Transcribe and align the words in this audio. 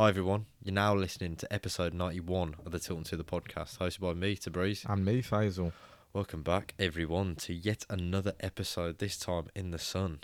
Hi 0.00 0.08
everyone, 0.08 0.46
you're 0.64 0.72
now 0.72 0.94
listening 0.94 1.36
to 1.36 1.52
episode 1.52 1.92
91 1.92 2.56
of 2.64 2.72
the 2.72 2.78
Tilton 2.78 3.04
Two 3.04 3.18
the 3.18 3.22
podcast, 3.22 3.76
hosted 3.76 4.00
by 4.00 4.14
me, 4.14 4.34
Tabriz. 4.34 4.88
And 4.88 5.04
me, 5.04 5.20
Faisal. 5.20 5.72
Welcome 6.14 6.42
back 6.42 6.72
everyone 6.78 7.34
to 7.34 7.52
yet 7.52 7.84
another 7.90 8.32
episode, 8.40 8.96
this 8.96 9.18
time 9.18 9.48
in 9.54 9.72
the 9.72 9.78
sun. 9.78 10.20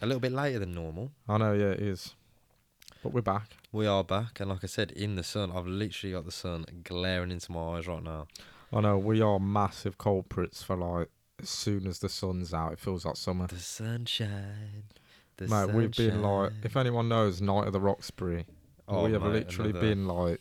A 0.00 0.06
little 0.06 0.18
bit 0.18 0.32
later 0.32 0.60
than 0.60 0.72
normal. 0.72 1.12
I 1.28 1.36
know, 1.36 1.52
yeah, 1.52 1.72
it 1.72 1.80
is. 1.80 2.14
But 3.02 3.12
we're 3.12 3.20
back. 3.20 3.58
We 3.70 3.86
are 3.86 4.02
back, 4.02 4.40
and 4.40 4.48
like 4.48 4.64
I 4.64 4.66
said, 4.66 4.92
in 4.92 5.14
the 5.14 5.24
sun. 5.24 5.52
I've 5.54 5.66
literally 5.66 6.14
got 6.14 6.24
the 6.24 6.32
sun 6.32 6.64
glaring 6.82 7.30
into 7.32 7.52
my 7.52 7.76
eyes 7.76 7.86
right 7.86 8.02
now. 8.02 8.28
I 8.72 8.80
know, 8.80 8.96
we 8.96 9.20
are 9.20 9.38
massive 9.38 9.98
culprits 9.98 10.62
for 10.62 10.76
like, 10.76 11.10
as 11.38 11.50
soon 11.50 11.86
as 11.86 11.98
the 11.98 12.08
sun's 12.08 12.54
out, 12.54 12.72
it 12.72 12.78
feels 12.78 13.04
like 13.04 13.18
summer. 13.18 13.46
The 13.46 13.58
sunshine. 13.58 14.84
The 15.36 15.48
Mate, 15.48 15.74
we've 15.74 15.94
been 15.94 16.22
like, 16.22 16.52
if 16.62 16.78
anyone 16.78 17.10
knows 17.10 17.42
Night 17.42 17.66
of 17.66 17.74
the 17.74 17.80
Roxbury, 17.80 18.46
Oh, 18.90 19.04
we 19.06 19.12
have 19.12 19.22
mate, 19.22 19.32
literally 19.32 19.70
another- 19.70 19.86
been 19.88 20.06
like 20.08 20.40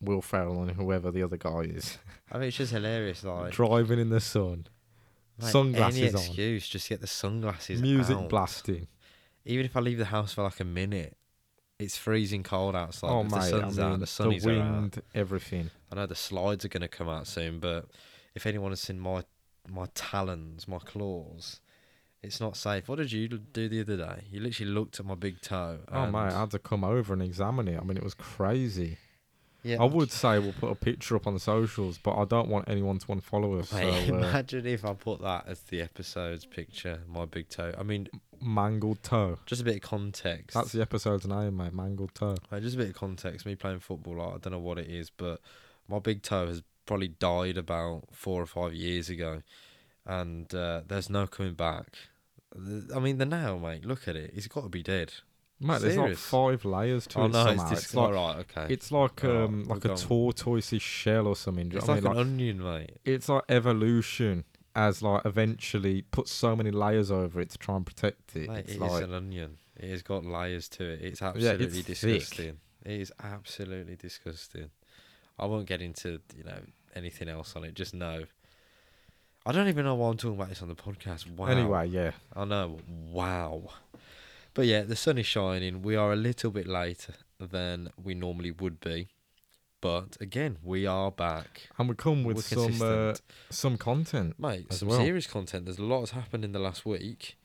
Will 0.00 0.22
Ferrell 0.22 0.62
and 0.62 0.70
whoever 0.72 1.10
the 1.10 1.22
other 1.22 1.36
guy 1.36 1.60
is, 1.62 1.98
I 2.30 2.38
mean, 2.38 2.48
it's 2.48 2.56
just 2.56 2.72
hilarious. 2.72 3.24
Like, 3.24 3.52
driving 3.52 3.98
in 3.98 4.10
the 4.10 4.20
sun, 4.20 4.66
mate, 5.40 5.50
sunglasses 5.50 5.98
any 6.00 6.08
on. 6.08 6.14
excuse, 6.14 6.68
just 6.68 6.88
get 6.88 7.00
the 7.00 7.06
sunglasses 7.08 7.80
on. 7.80 7.82
music 7.82 8.16
out. 8.16 8.28
blasting. 8.28 8.86
Even 9.44 9.64
if 9.66 9.76
I 9.76 9.80
leave 9.80 9.98
the 9.98 10.04
house 10.06 10.34
for 10.34 10.42
like 10.44 10.60
a 10.60 10.64
minute, 10.64 11.16
it's 11.78 11.96
freezing 11.96 12.42
cold 12.42 12.76
outside. 12.76 13.08
oh, 13.10 13.22
but 13.24 13.30
mate, 13.40 13.50
the 13.50 13.60
sun's 13.60 13.78
I 13.78 13.82
mean, 13.84 13.92
out, 13.94 14.00
the 14.00 14.06
sunnies 14.06 14.46
are 14.46 14.50
out. 14.50 14.72
wind, 14.72 15.02
everything. 15.14 15.70
I 15.90 15.96
know 15.96 16.06
the 16.06 16.14
slides 16.14 16.64
are 16.64 16.68
going 16.68 16.82
to 16.82 16.88
come 16.88 17.08
out 17.08 17.26
soon, 17.26 17.58
but 17.58 17.86
if 18.34 18.46
anyone 18.46 18.70
has 18.72 18.80
seen 18.80 19.00
my 19.00 19.24
my 19.68 19.86
talons, 19.94 20.66
my 20.68 20.78
claws, 20.78 21.60
it's 22.22 22.40
not 22.40 22.56
safe. 22.56 22.88
What 22.88 22.96
did 22.96 23.12
you 23.12 23.28
do 23.28 23.68
the 23.68 23.80
other 23.80 23.96
day? 23.96 24.24
You 24.30 24.40
literally 24.40 24.72
looked 24.72 24.98
at 24.98 25.06
my 25.06 25.14
big 25.14 25.40
toe. 25.40 25.78
Oh, 25.92 26.06
mate, 26.06 26.32
I 26.32 26.40
had 26.40 26.50
to 26.52 26.58
come 26.58 26.84
over 26.84 27.12
and 27.12 27.22
examine 27.22 27.68
it. 27.68 27.78
I 27.80 27.84
mean, 27.84 27.96
it 27.96 28.02
was 28.02 28.14
crazy. 28.14 28.98
yeah, 29.62 29.76
I 29.80 29.84
would 29.84 30.10
say 30.10 30.38
we'll 30.38 30.52
put 30.52 30.70
a 30.70 30.74
picture 30.74 31.14
up 31.16 31.26
on 31.26 31.34
the 31.34 31.40
socials, 31.40 31.98
but 31.98 32.16
I 32.16 32.24
don't 32.24 32.48
want 32.48 32.68
anyone 32.68 32.98
to 32.98 33.06
unfollow 33.06 33.60
us. 33.60 33.72
Mate, 33.72 34.08
so, 34.08 34.14
uh, 34.14 34.18
imagine 34.18 34.66
if 34.66 34.84
I 34.84 34.94
put 34.94 35.20
that 35.22 35.44
as 35.46 35.60
the 35.60 35.80
episode's 35.80 36.44
picture, 36.44 37.02
my 37.08 37.24
big 37.24 37.48
toe. 37.48 37.72
I 37.78 37.82
mean, 37.84 38.08
mangled 38.40 39.02
toe. 39.02 39.38
just 39.46 39.62
a 39.62 39.64
bit 39.64 39.76
of 39.76 39.82
context. 39.82 40.54
That's 40.54 40.72
the 40.72 40.82
episode's 40.82 41.26
name, 41.26 41.56
mate. 41.56 41.72
Mangled 41.72 42.14
toe. 42.14 42.36
Mate, 42.50 42.62
just 42.62 42.74
a 42.74 42.78
bit 42.78 42.88
of 42.88 42.94
context. 42.94 43.46
Me 43.46 43.54
playing 43.54 43.80
football, 43.80 44.16
like, 44.16 44.34
I 44.34 44.38
don't 44.38 44.52
know 44.52 44.58
what 44.58 44.78
it 44.78 44.88
is, 44.88 45.10
but 45.10 45.40
my 45.88 45.98
big 46.00 46.22
toe 46.22 46.48
has 46.48 46.62
probably 46.84 47.08
died 47.08 47.56
about 47.56 48.04
four 48.12 48.42
or 48.42 48.46
five 48.46 48.74
years 48.74 49.08
ago, 49.08 49.42
and 50.08 50.52
uh, 50.54 50.82
there's 50.88 51.08
no 51.08 51.26
coming 51.28 51.54
back. 51.54 51.96
I 52.94 52.98
mean, 52.98 53.18
the 53.18 53.26
nail, 53.26 53.58
mate. 53.58 53.84
Look 53.84 54.08
at 54.08 54.16
it. 54.16 54.32
He's 54.34 54.48
got 54.48 54.62
to 54.62 54.68
be 54.68 54.82
dead. 54.82 55.12
Mate, 55.60 55.80
there's 55.82 55.96
like 55.96 56.16
five 56.16 56.64
layers 56.64 57.06
to 57.08 57.18
oh 57.20 57.24
it 57.26 57.32
no, 57.32 57.44
somehow. 57.44 57.72
it's 57.72 57.82
It's, 57.82 57.94
like 57.94 58.14
right. 58.14 58.36
Okay, 58.38 58.72
it's 58.72 58.92
like 58.92 59.24
Alright, 59.24 59.44
um 59.44 59.64
like 59.64 59.84
a 59.84 59.88
tortoisey 59.88 60.80
shell 60.80 61.26
or 61.26 61.34
something. 61.34 61.72
it's 61.72 61.88
like 61.88 61.98
an 61.98 62.04
mean? 62.10 62.16
onion, 62.16 62.62
mate. 62.62 62.92
it's 63.04 63.28
like 63.28 63.42
evolution 63.48 64.44
as 64.76 65.02
like 65.02 65.24
eventually 65.26 66.02
put 66.02 66.28
so 66.28 66.54
many 66.54 66.70
layers 66.70 67.10
over 67.10 67.40
it 67.40 67.50
to 67.50 67.58
try 67.58 67.74
and 67.74 67.84
protect 67.84 68.36
it. 68.36 68.48
Mate, 68.48 68.58
it's 68.60 68.72
it 68.72 68.74
is 68.76 68.80
like 68.80 69.02
an 69.02 69.12
onion. 69.14 69.58
It 69.76 69.90
has 69.90 70.02
got 70.02 70.24
layers 70.24 70.68
to 70.70 70.84
it. 70.84 71.00
It's 71.02 71.20
Yeah, 71.20 71.28
absolutely 71.30 71.64
it's 71.80 72.00
thick. 72.00 72.20
disgusting. 72.20 72.56
It 72.84 73.00
is 73.00 73.12
absolutely 73.20 73.96
disgusting. 73.96 74.70
I 75.40 75.46
won't 75.46 75.66
get 75.66 75.82
into 75.82 76.20
you 76.36 76.44
know 76.44 76.60
anything 76.94 77.28
else 77.28 77.56
on 77.56 77.64
it. 77.64 77.74
Just 77.74 77.94
know. 77.94 78.24
I 79.48 79.52
don't 79.52 79.68
even 79.68 79.86
know 79.86 79.94
why 79.94 80.10
I'm 80.10 80.18
talking 80.18 80.36
about 80.36 80.50
this 80.50 80.60
on 80.60 80.68
the 80.68 80.74
podcast. 80.74 81.26
Wow. 81.34 81.46
anyway, 81.46 81.88
yeah. 81.88 82.10
I 82.36 82.44
know. 82.44 82.80
Wow. 83.10 83.70
But 84.52 84.66
yeah, 84.66 84.82
the 84.82 84.94
sun 84.94 85.16
is 85.16 85.24
shining. 85.24 85.80
We 85.80 85.96
are 85.96 86.12
a 86.12 86.16
little 86.16 86.50
bit 86.50 86.66
later 86.66 87.14
than 87.40 87.88
we 87.96 88.12
normally 88.12 88.50
would 88.50 88.78
be. 88.78 89.08
But 89.80 90.18
again, 90.20 90.58
we 90.62 90.84
are 90.84 91.10
back. 91.10 91.70
And 91.78 91.88
we 91.88 91.94
come 91.94 92.24
with 92.24 92.36
We're 92.36 92.70
some 92.70 92.82
uh, 92.82 93.14
some 93.48 93.78
content. 93.78 94.38
Mate, 94.38 94.70
some 94.70 94.88
well. 94.88 94.98
serious 94.98 95.26
content. 95.26 95.64
There's 95.64 95.78
a 95.78 95.82
lot 95.82 96.00
has 96.00 96.10
happened 96.10 96.44
in 96.44 96.52
the 96.52 96.58
last 96.58 96.84
week 96.84 97.38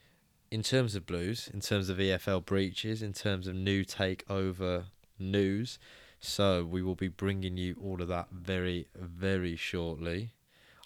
in 0.52 0.62
terms 0.62 0.96
of 0.96 1.06
blues, 1.06 1.50
in 1.54 1.62
terms 1.62 1.88
of 1.88 2.00
EFL 2.00 2.44
breaches, 2.44 3.02
in 3.02 3.14
terms 3.14 3.48
of 3.48 3.56
new 3.56 3.86
takeover 3.86 4.88
news. 5.18 5.80
So 6.20 6.66
we 6.66 6.82
will 6.82 6.96
be 6.96 7.08
bringing 7.08 7.56
you 7.56 7.78
all 7.82 8.02
of 8.02 8.10
that 8.10 8.28
very, 8.30 8.88
very 8.94 9.56
shortly. 9.56 10.32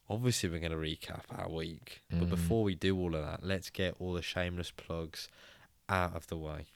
Obviously, 0.10 0.50
we're 0.50 0.60
going 0.60 0.72
to 0.72 0.78
recap 0.78 1.24
our 1.38 1.50
week. 1.50 2.02
But 2.10 2.28
Mm. 2.28 2.30
before 2.30 2.64
we 2.64 2.76
do 2.76 2.98
all 2.98 3.14
of 3.16 3.24
that, 3.26 3.44
let's 3.44 3.70
get 3.70 3.96
all 4.00 4.14
the 4.14 4.22
shameless 4.22 4.72
plugs 4.72 5.28
out 5.90 6.16
of 6.16 6.28
the 6.28 6.38
way. 6.38 6.68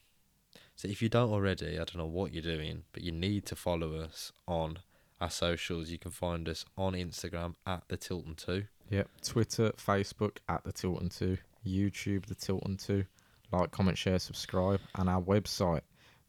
So 0.76 0.88
if 0.88 1.02
you 1.02 1.10
don't 1.10 1.32
already, 1.32 1.74
I 1.76 1.84
don't 1.84 1.98
know 1.98 2.06
what 2.08 2.34
you're 2.34 2.42
doing, 2.42 2.84
but 2.92 3.04
you 3.04 3.12
need 3.12 3.46
to 3.48 3.56
follow 3.56 3.96
us 3.96 4.32
on 4.48 4.80
our 5.22 5.30
socials. 5.30 5.90
You 5.92 6.00
can 6.00 6.12
find 6.12 6.50
us 6.50 6.66
on 6.78 6.94
Instagram 6.94 7.56
at 7.66 7.84
the 7.88 7.98
Tilton 7.98 8.36
2. 8.36 8.66
Yep. 8.90 9.10
Twitter, 9.24 9.72
Facebook 9.78 10.38
at 10.50 10.64
the 10.66 10.72
Tilton 10.74 11.08
Two, 11.10 11.38
YouTube 11.66 12.26
the 12.26 12.36
Tilton 12.36 12.76
Two. 12.78 13.06
Like, 13.52 13.72
comment, 13.72 13.98
share, 13.98 14.20
subscribe, 14.20 14.82
and 14.96 15.10
our 15.10 15.22
website 15.22 15.82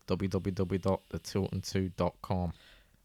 www.thetilton2.com. 0.07 2.53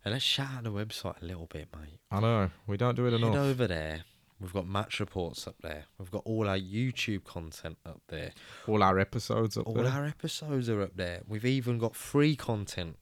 And 0.08 0.14
let's 0.14 0.24
shout 0.24 0.48
out 0.56 0.64
the 0.64 0.72
website 0.72 1.22
a 1.22 1.26
little 1.26 1.48
bit, 1.48 1.68
mate. 1.78 2.00
I 2.10 2.22
know 2.22 2.50
we 2.66 2.78
don't 2.78 2.96
do 2.96 3.08
it 3.08 3.12
Head 3.12 3.20
enough. 3.20 3.36
over 3.36 3.68
there. 3.68 4.04
We've 4.40 4.54
got 4.54 4.66
match 4.66 5.02
reports 5.02 5.46
up 5.46 5.56
there. 5.62 5.84
We've 6.00 6.10
got 6.10 6.22
all 6.24 6.48
our 6.48 6.58
YouTube 6.58 7.26
content 7.26 7.78
up 7.86 8.00
there. 8.08 8.32
All 8.70 8.84
our 8.84 9.00
episodes 9.00 9.58
up 9.58 9.68
All 9.68 9.74
there. 9.74 9.88
our 9.88 10.06
episodes 10.06 10.70
are 10.70 10.82
up 10.82 10.96
there. 10.96 11.24
We've 11.28 11.44
even 11.44 11.78
got 11.78 11.94
free 11.94 12.38
content. 12.38 12.96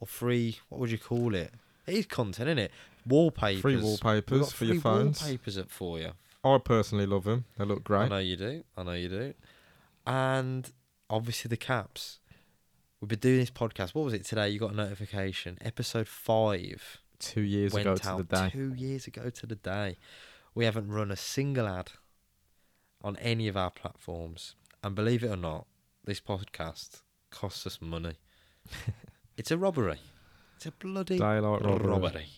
Or 0.00 0.08
free, 0.08 0.58
what 0.68 0.80
would 0.80 0.90
you 0.90 0.98
call 0.98 1.36
it? 1.36 1.52
It 1.86 1.94
is 1.94 2.06
content, 2.06 2.48
isn't 2.48 2.58
it? 2.58 2.72
Wallpapers. 3.06 3.60
Free 3.60 3.76
wallpapers 3.76 4.50
for 4.50 4.64
your 4.64 4.80
phones. 4.80 5.20
Wallpapers 5.22 5.58
up 5.58 5.70
for 5.70 6.00
you. 6.00 6.10
I 6.42 6.58
personally 6.58 7.06
love 7.06 7.22
them. 7.22 7.44
They 7.56 7.64
look 7.64 7.84
great. 7.84 8.06
I 8.06 8.08
know 8.08 8.18
you 8.18 8.36
do. 8.36 8.64
I 8.76 8.82
know 8.82 8.94
you 8.94 9.08
do. 9.08 9.34
And 10.08 10.72
obviously 11.08 11.50
the 11.50 11.56
caps. 11.56 12.18
We've 13.02 13.08
been 13.08 13.18
doing 13.18 13.40
this 13.40 13.50
podcast. 13.50 13.96
What 13.96 14.04
was 14.04 14.14
it 14.14 14.24
today? 14.24 14.50
You 14.50 14.60
got 14.60 14.74
a 14.74 14.76
notification. 14.76 15.58
Episode 15.60 16.06
five. 16.06 17.00
Two 17.18 17.40
years 17.40 17.72
went 17.72 17.84
ago 17.84 17.96
to 17.96 18.22
the 18.22 18.36
day. 18.36 18.50
two 18.52 18.74
years 18.74 19.08
ago 19.08 19.28
to 19.28 19.44
the 19.44 19.56
day. 19.56 19.96
We 20.54 20.66
haven't 20.66 20.86
run 20.86 21.10
a 21.10 21.16
single 21.16 21.66
ad 21.66 21.90
on 23.02 23.16
any 23.16 23.48
of 23.48 23.56
our 23.56 23.72
platforms, 23.72 24.54
and 24.84 24.94
believe 24.94 25.24
it 25.24 25.30
or 25.30 25.36
not, 25.36 25.66
this 26.04 26.20
podcast 26.20 27.02
costs 27.32 27.66
us 27.66 27.80
money. 27.80 28.18
it's 29.36 29.50
a 29.50 29.58
robbery. 29.58 29.98
It's 30.54 30.66
a 30.66 30.70
bloody 30.70 31.18
Daylight 31.18 31.64
robbery. 31.64 31.88
robbery. 31.88 32.28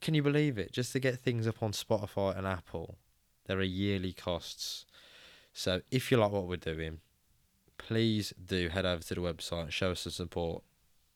Can 0.00 0.14
you 0.14 0.22
believe 0.22 0.58
it? 0.58 0.70
Just 0.70 0.92
to 0.92 1.00
get 1.00 1.18
things 1.18 1.48
up 1.48 1.60
on 1.60 1.72
Spotify 1.72 2.38
and 2.38 2.46
Apple, 2.46 2.98
there 3.46 3.58
are 3.58 3.64
yearly 3.64 4.12
costs. 4.12 4.86
So 5.52 5.80
if 5.90 6.12
you 6.12 6.18
like 6.18 6.30
what 6.30 6.46
we're 6.46 6.54
doing, 6.54 7.00
please 7.90 8.32
do 8.46 8.68
head 8.68 8.86
over 8.86 9.02
to 9.02 9.14
the 9.16 9.20
website 9.20 9.62
and 9.64 9.72
show 9.72 9.90
us 9.90 10.02
some 10.02 10.12
support. 10.12 10.62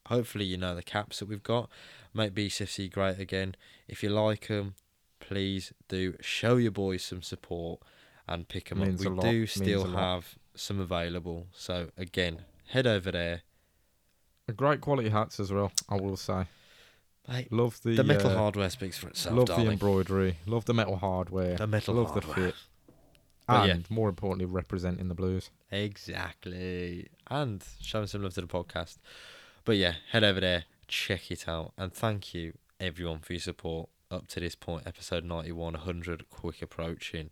Hopefully, 0.09 0.45
you 0.45 0.57
know 0.57 0.75
the 0.75 0.83
caps 0.83 1.21
that 1.21 1.29
we've 1.29 1.43
got. 1.43 1.71
Make 2.13 2.35
BCFC 2.35 2.91
great 2.91 3.21
again. 3.21 3.55
If 3.87 4.03
you 4.03 4.09
like 4.09 4.49
them, 4.49 4.75
please 5.21 5.73
do 5.89 6.17
show 6.21 6.57
your 6.57 6.73
boys 6.73 7.05
some 7.05 7.23
support 7.23 7.81
and 8.27 8.49
pick 8.49 8.71
them 8.71 8.81
Means 8.81 9.07
up. 9.07 9.13
We 9.13 9.21
do 9.21 9.47
still 9.47 9.93
have 9.93 10.35
some 10.57 10.81
available. 10.81 11.47
So 11.53 11.91
again, 11.97 12.41
head 12.71 12.89
over 12.89 13.13
there. 13.13 13.43
Great 14.57 14.81
quality 14.81 15.11
hats 15.11 15.39
as 15.39 15.53
well. 15.53 15.71
I 15.89 15.95
will 15.95 16.17
say. 16.17 16.47
Mate, 17.29 17.53
Love 17.53 17.81
the, 17.85 17.95
the 17.95 18.05
metal 18.05 18.31
uh, 18.31 18.37
hardware 18.37 18.69
speaks 18.69 18.99
for 18.99 19.09
itself, 19.09 19.37
Love 19.37 19.47
the 19.47 19.71
embroidery. 19.71 20.39
Love 20.45 20.65
the 20.65 20.75
metal 20.75 20.97
hardware. 20.97 21.55
The 21.57 21.69
metal 21.69 21.95
love 21.95 22.11
hardware. 22.11 22.35
the 22.35 22.43
fit. 22.49 22.55
But 23.47 23.71
And 23.71 23.81
yeah. 23.81 23.95
more 23.95 24.09
importantly, 24.09 24.47
representing 24.47 25.09
the 25.09 25.15
blues. 25.15 25.51
Exactly. 25.75 27.09
And 27.29 27.65
showing 27.81 28.07
some 28.07 28.23
love 28.23 28.35
to 28.35 28.41
the 28.43 28.47
podcast. 28.47 28.99
But 29.65 29.77
yeah, 29.77 29.95
head 30.13 30.23
over 30.25 30.41
there, 30.41 30.65
check 30.87 31.31
it 31.31 31.49
out. 31.49 31.73
And 31.77 31.93
thank 31.93 32.33
you, 32.35 32.55
everyone, 32.79 33.19
for 33.21 33.33
your 33.33 33.41
support 33.41 33.89
up 34.11 34.29
to 34.29 34.41
this 34.41 34.55
point. 34.55 34.87
Episode 34.87 35.25
91, 35.25 35.73
100, 35.75 36.31
quick 36.31 36.63
approaching. 36.63 37.31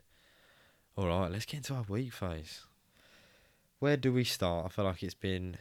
All 0.96 1.06
right, 1.06 1.30
let's 1.30 1.44
get 1.46 1.58
into 1.58 1.74
our 1.74 1.84
week 1.88 2.12
phase. 2.12 2.64
Where 3.78 3.96
do 3.96 4.12
we 4.12 4.24
start? 4.24 4.66
I 4.66 4.68
feel 4.68 4.84
like 4.86 5.02
it's 5.02 5.14
been 5.14 5.56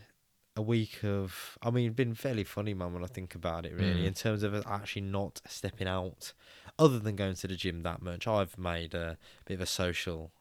a 0.55 0.61
week 0.61 1.03
of, 1.03 1.57
I 1.61 1.69
mean, 1.71 1.93
been 1.93 2.13
fairly 2.13 2.43
funny, 2.43 2.73
man, 2.73 2.93
when 2.93 3.03
I 3.03 3.07
think 3.07 3.35
about 3.35 3.65
it, 3.65 3.73
really, 3.73 4.01
Mm. 4.03 4.07
in 4.07 4.13
terms 4.13 4.43
of 4.43 4.53
actually 4.67 5.03
not 5.03 5.39
stepping 5.47 5.87
out, 5.87 6.33
other 6.77 6.99
than 6.99 7.15
going 7.15 7.35
to 7.35 7.47
the 7.47 7.55
gym 7.55 7.83
that 7.83 8.01
much. 8.01 8.27
I've 8.27 8.57
made 8.57 8.93
a 8.93 9.17
bit 9.45 9.55
of 9.55 9.61
a 9.61 9.65
social 9.65 10.31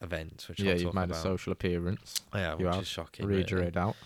event, 0.00 0.44
which 0.48 0.60
yeah, 0.60 0.72
I'll 0.72 0.80
you've 0.80 0.94
made 0.94 1.04
about. 1.04 1.16
a 1.16 1.20
social 1.20 1.52
appearance. 1.52 2.22
Yeah, 2.34 2.56
You 2.58 2.66
which 2.66 2.74
have. 2.74 2.82
is 2.82 2.88
shocking. 2.88 3.26
Read 3.26 3.50
your 3.50 3.60
really. 3.60 3.72
head 3.72 3.76
out. 3.76 3.96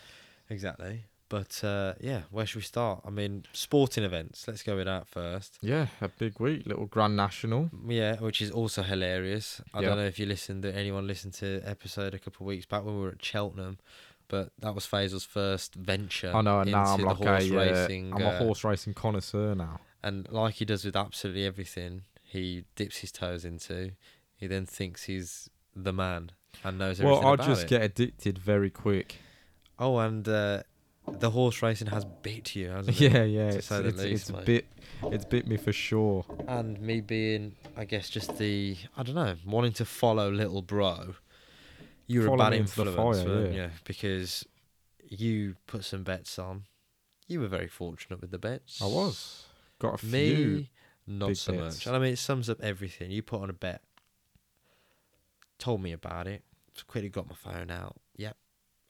Exactly. 0.48 1.04
But 1.28 1.64
uh, 1.64 1.94
yeah, 1.98 2.22
where 2.30 2.44
should 2.44 2.56
we 2.58 2.62
start? 2.62 3.00
I 3.06 3.10
mean, 3.10 3.46
sporting 3.54 4.04
events. 4.04 4.46
Let's 4.46 4.62
go 4.62 4.76
with 4.76 4.84
that 4.84 5.08
first. 5.08 5.56
Yeah, 5.62 5.86
a 6.02 6.08
big 6.08 6.38
week. 6.38 6.66
Little 6.66 6.84
Grand 6.84 7.16
National. 7.16 7.70
Yeah, 7.88 8.16
which 8.16 8.42
is 8.42 8.50
also 8.50 8.82
hilarious. 8.82 9.62
I 9.72 9.80
Yeah. 9.80 9.88
don't 9.88 9.96
know 9.98 10.04
if 10.04 10.18
you 10.18 10.26
listened. 10.26 10.64
Anyone 10.66 11.06
listened 11.06 11.32
to 11.34 11.62
episode 11.64 12.12
a 12.12 12.18
couple 12.18 12.44
of 12.44 12.48
weeks 12.48 12.66
back 12.66 12.84
when 12.84 12.96
we 12.96 13.00
were 13.02 13.12
at 13.12 13.24
Cheltenham, 13.24 13.78
but 14.28 14.52
that 14.58 14.74
was 14.74 14.84
Faisal's 14.86 15.24
first 15.24 15.74
venture. 15.74 16.32
I 16.36 16.42
know, 16.42 16.60
and 16.60 16.70
now 16.70 16.84
I'm 16.84 17.00
like 17.00 17.18
the 17.18 17.24
horse 17.26 17.48
a, 17.50 17.54
uh, 17.54 17.58
racing. 17.80 18.12
I'm 18.12 18.22
uh, 18.26 18.30
a 18.32 18.36
horse 18.36 18.62
racing 18.62 18.92
connoisseur 18.92 19.54
now. 19.54 19.80
and 20.02 20.30
like 20.30 20.54
he 20.56 20.66
does 20.66 20.84
with 20.84 20.96
absolutely 20.96 21.46
everything, 21.46 22.02
he 22.24 22.64
dips 22.76 22.98
his 22.98 23.10
toes 23.10 23.46
into. 23.46 23.92
He 24.36 24.46
then 24.48 24.66
thinks 24.66 25.04
he's 25.04 25.48
the 25.74 25.92
man 25.92 26.30
and 26.64 26.78
knows 26.78 27.00
everything 27.00 27.20
Well, 27.22 27.30
I 27.30 27.34
about 27.34 27.46
just 27.46 27.64
it. 27.64 27.68
get 27.68 27.82
addicted 27.82 28.38
very 28.38 28.70
quick. 28.70 29.16
Oh, 29.78 29.98
and 29.98 30.26
uh, 30.28 30.62
the 31.08 31.30
horse 31.30 31.62
racing 31.62 31.88
has 31.88 32.04
bit 32.04 32.54
you, 32.54 32.68
hasn't 32.70 33.00
it? 33.00 33.12
Yeah, 33.12 33.22
yeah, 33.24 33.50
to 33.50 33.56
it's, 33.58 33.66
say 33.66 33.82
the 33.82 33.88
it's, 33.88 33.98
least, 33.98 34.30
it's 34.30 34.32
mate. 34.38 34.44
bit, 34.44 34.66
it's 35.04 35.24
bit 35.24 35.46
me 35.46 35.56
for 35.56 35.72
sure. 35.72 36.24
And 36.46 36.80
me 36.80 37.00
being, 37.00 37.56
I 37.76 37.84
guess, 37.84 38.08
just 38.08 38.36
the 38.38 38.76
I 38.96 39.02
don't 39.02 39.14
know, 39.14 39.34
wanting 39.46 39.72
to 39.74 39.84
follow 39.84 40.30
little 40.30 40.62
bro. 40.62 41.14
You 42.06 42.20
were 42.20 42.26
a 42.26 42.28
Follow 42.30 42.38
bad 42.44 42.52
me 42.52 42.58
into 42.58 42.74
the 42.76 42.86
influence, 42.86 43.18
fire, 43.22 43.28
weren't 43.28 43.54
yeah. 43.54 43.64
you? 43.64 43.70
Because 43.84 44.44
you 45.08 45.56
put 45.66 45.84
some 45.84 46.02
bets 46.02 46.38
on. 46.38 46.64
You 47.28 47.40
were 47.40 47.48
very 47.48 47.68
fortunate 47.68 48.20
with 48.20 48.30
the 48.30 48.38
bets. 48.38 48.82
I 48.82 48.86
was 48.86 49.46
got 49.78 49.94
a 49.94 49.98
few. 49.98 50.10
Me, 50.46 50.70
not 51.06 51.28
big 51.28 51.36
so 51.36 51.52
bets. 51.52 51.76
much. 51.76 51.86
And 51.86 51.96
I 51.96 51.98
mean, 51.98 52.12
it 52.12 52.18
sums 52.18 52.50
up 52.50 52.60
everything. 52.60 53.10
You 53.10 53.22
put 53.22 53.40
on 53.40 53.50
a 53.50 53.54
bet, 53.54 53.82
told 55.62 55.80
me 55.82 55.92
about 55.92 56.26
it, 56.26 56.42
just 56.74 56.86
quickly 56.86 57.08
got 57.08 57.28
my 57.28 57.34
phone 57.36 57.70
out. 57.70 57.96
Yep, 58.16 58.36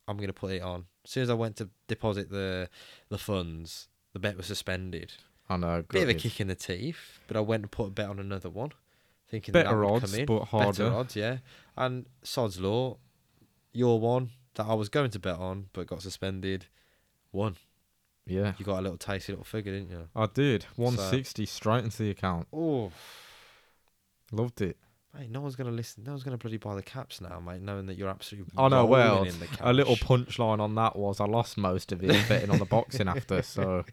I'm 0.08 0.16
going 0.16 0.28
to 0.28 0.32
put 0.32 0.52
it 0.52 0.62
on. 0.62 0.86
As 1.04 1.10
soon 1.10 1.22
as 1.24 1.30
I 1.30 1.34
went 1.34 1.56
to 1.56 1.68
deposit 1.88 2.30
the 2.30 2.68
the 3.08 3.18
funds, 3.18 3.88
the 4.12 4.18
bet 4.18 4.36
was 4.36 4.46
suspended. 4.46 5.12
I 5.48 5.56
know. 5.56 5.84
Bit 5.88 6.04
of 6.04 6.08
a 6.10 6.14
kick 6.14 6.40
in 6.40 6.46
the 6.48 6.54
teeth, 6.54 7.18
but 7.26 7.36
I 7.36 7.40
went 7.40 7.62
and 7.64 7.70
put 7.70 7.88
a 7.88 7.90
bet 7.90 8.08
on 8.08 8.18
another 8.18 8.48
one, 8.50 8.70
thinking 9.28 9.52
that, 9.52 9.64
Better 9.64 9.76
that 9.76 9.84
would 9.84 9.94
odds, 10.02 10.10
come 10.12 10.20
in. 10.20 10.26
but 10.26 10.44
harder. 10.44 10.84
Better 10.84 10.94
odds, 10.96 11.16
yeah. 11.16 11.38
And 11.76 12.06
sod's 12.22 12.58
law, 12.60 12.98
your 13.72 13.98
one 14.00 14.30
that 14.54 14.66
I 14.66 14.74
was 14.74 14.88
going 14.88 15.10
to 15.10 15.18
bet 15.18 15.36
on 15.36 15.66
but 15.72 15.86
got 15.86 16.02
suspended, 16.02 16.66
won. 17.32 17.56
Yeah, 18.24 18.52
You 18.56 18.64
got 18.64 18.78
a 18.78 18.82
little 18.82 18.96
tasty 18.98 19.32
little 19.32 19.44
figure, 19.44 19.72
didn't 19.72 19.90
you? 19.90 20.08
I 20.14 20.26
did. 20.26 20.64
160 20.76 21.44
straight 21.44 21.82
into 21.84 22.04
the 22.04 22.10
account. 22.10 22.46
Oh, 22.52 22.92
Loved 24.30 24.60
it. 24.62 24.76
Mate, 25.14 25.30
no 25.30 25.42
one's 25.42 25.56
gonna 25.56 25.70
listen. 25.70 26.04
No 26.04 26.12
one's 26.12 26.22
gonna 26.22 26.38
bloody 26.38 26.56
buy 26.56 26.74
the 26.74 26.82
caps 26.82 27.20
now, 27.20 27.38
mate. 27.38 27.60
Knowing 27.60 27.84
that 27.86 27.98
you're 27.98 28.08
absolutely. 28.08 28.54
oh 28.56 28.68
no, 28.68 28.86
well, 28.86 29.24
in 29.24 29.38
the 29.38 29.48
A 29.60 29.70
little 29.70 29.96
punchline 29.96 30.58
on 30.58 30.74
that 30.76 30.96
was 30.96 31.20
I 31.20 31.26
lost 31.26 31.58
most 31.58 31.92
of 31.92 32.02
it 32.02 32.28
betting 32.30 32.48
on 32.48 32.58
the 32.58 32.64
boxing 32.64 33.08
after, 33.08 33.42
so 33.42 33.84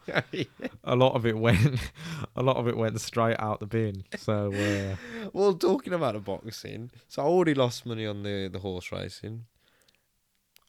a 0.85 0.95
lot 0.95 1.15
of 1.15 1.25
it 1.25 1.37
went, 1.37 1.91
a 2.37 2.41
lot 2.41 2.55
of 2.55 2.69
it 2.69 2.77
went 2.77 3.01
straight 3.01 3.35
out 3.37 3.59
the 3.59 3.65
bin. 3.65 4.05
So 4.17 4.53
uh, 4.53 4.95
well, 5.33 5.53
talking 5.55 5.91
about 5.91 6.13
the 6.13 6.21
boxing, 6.21 6.89
so 7.09 7.21
I 7.21 7.25
already 7.25 7.53
lost 7.53 7.85
money 7.85 8.05
on 8.05 8.23
the 8.23 8.47
the 8.47 8.59
horse 8.59 8.89
racing. 8.91 9.45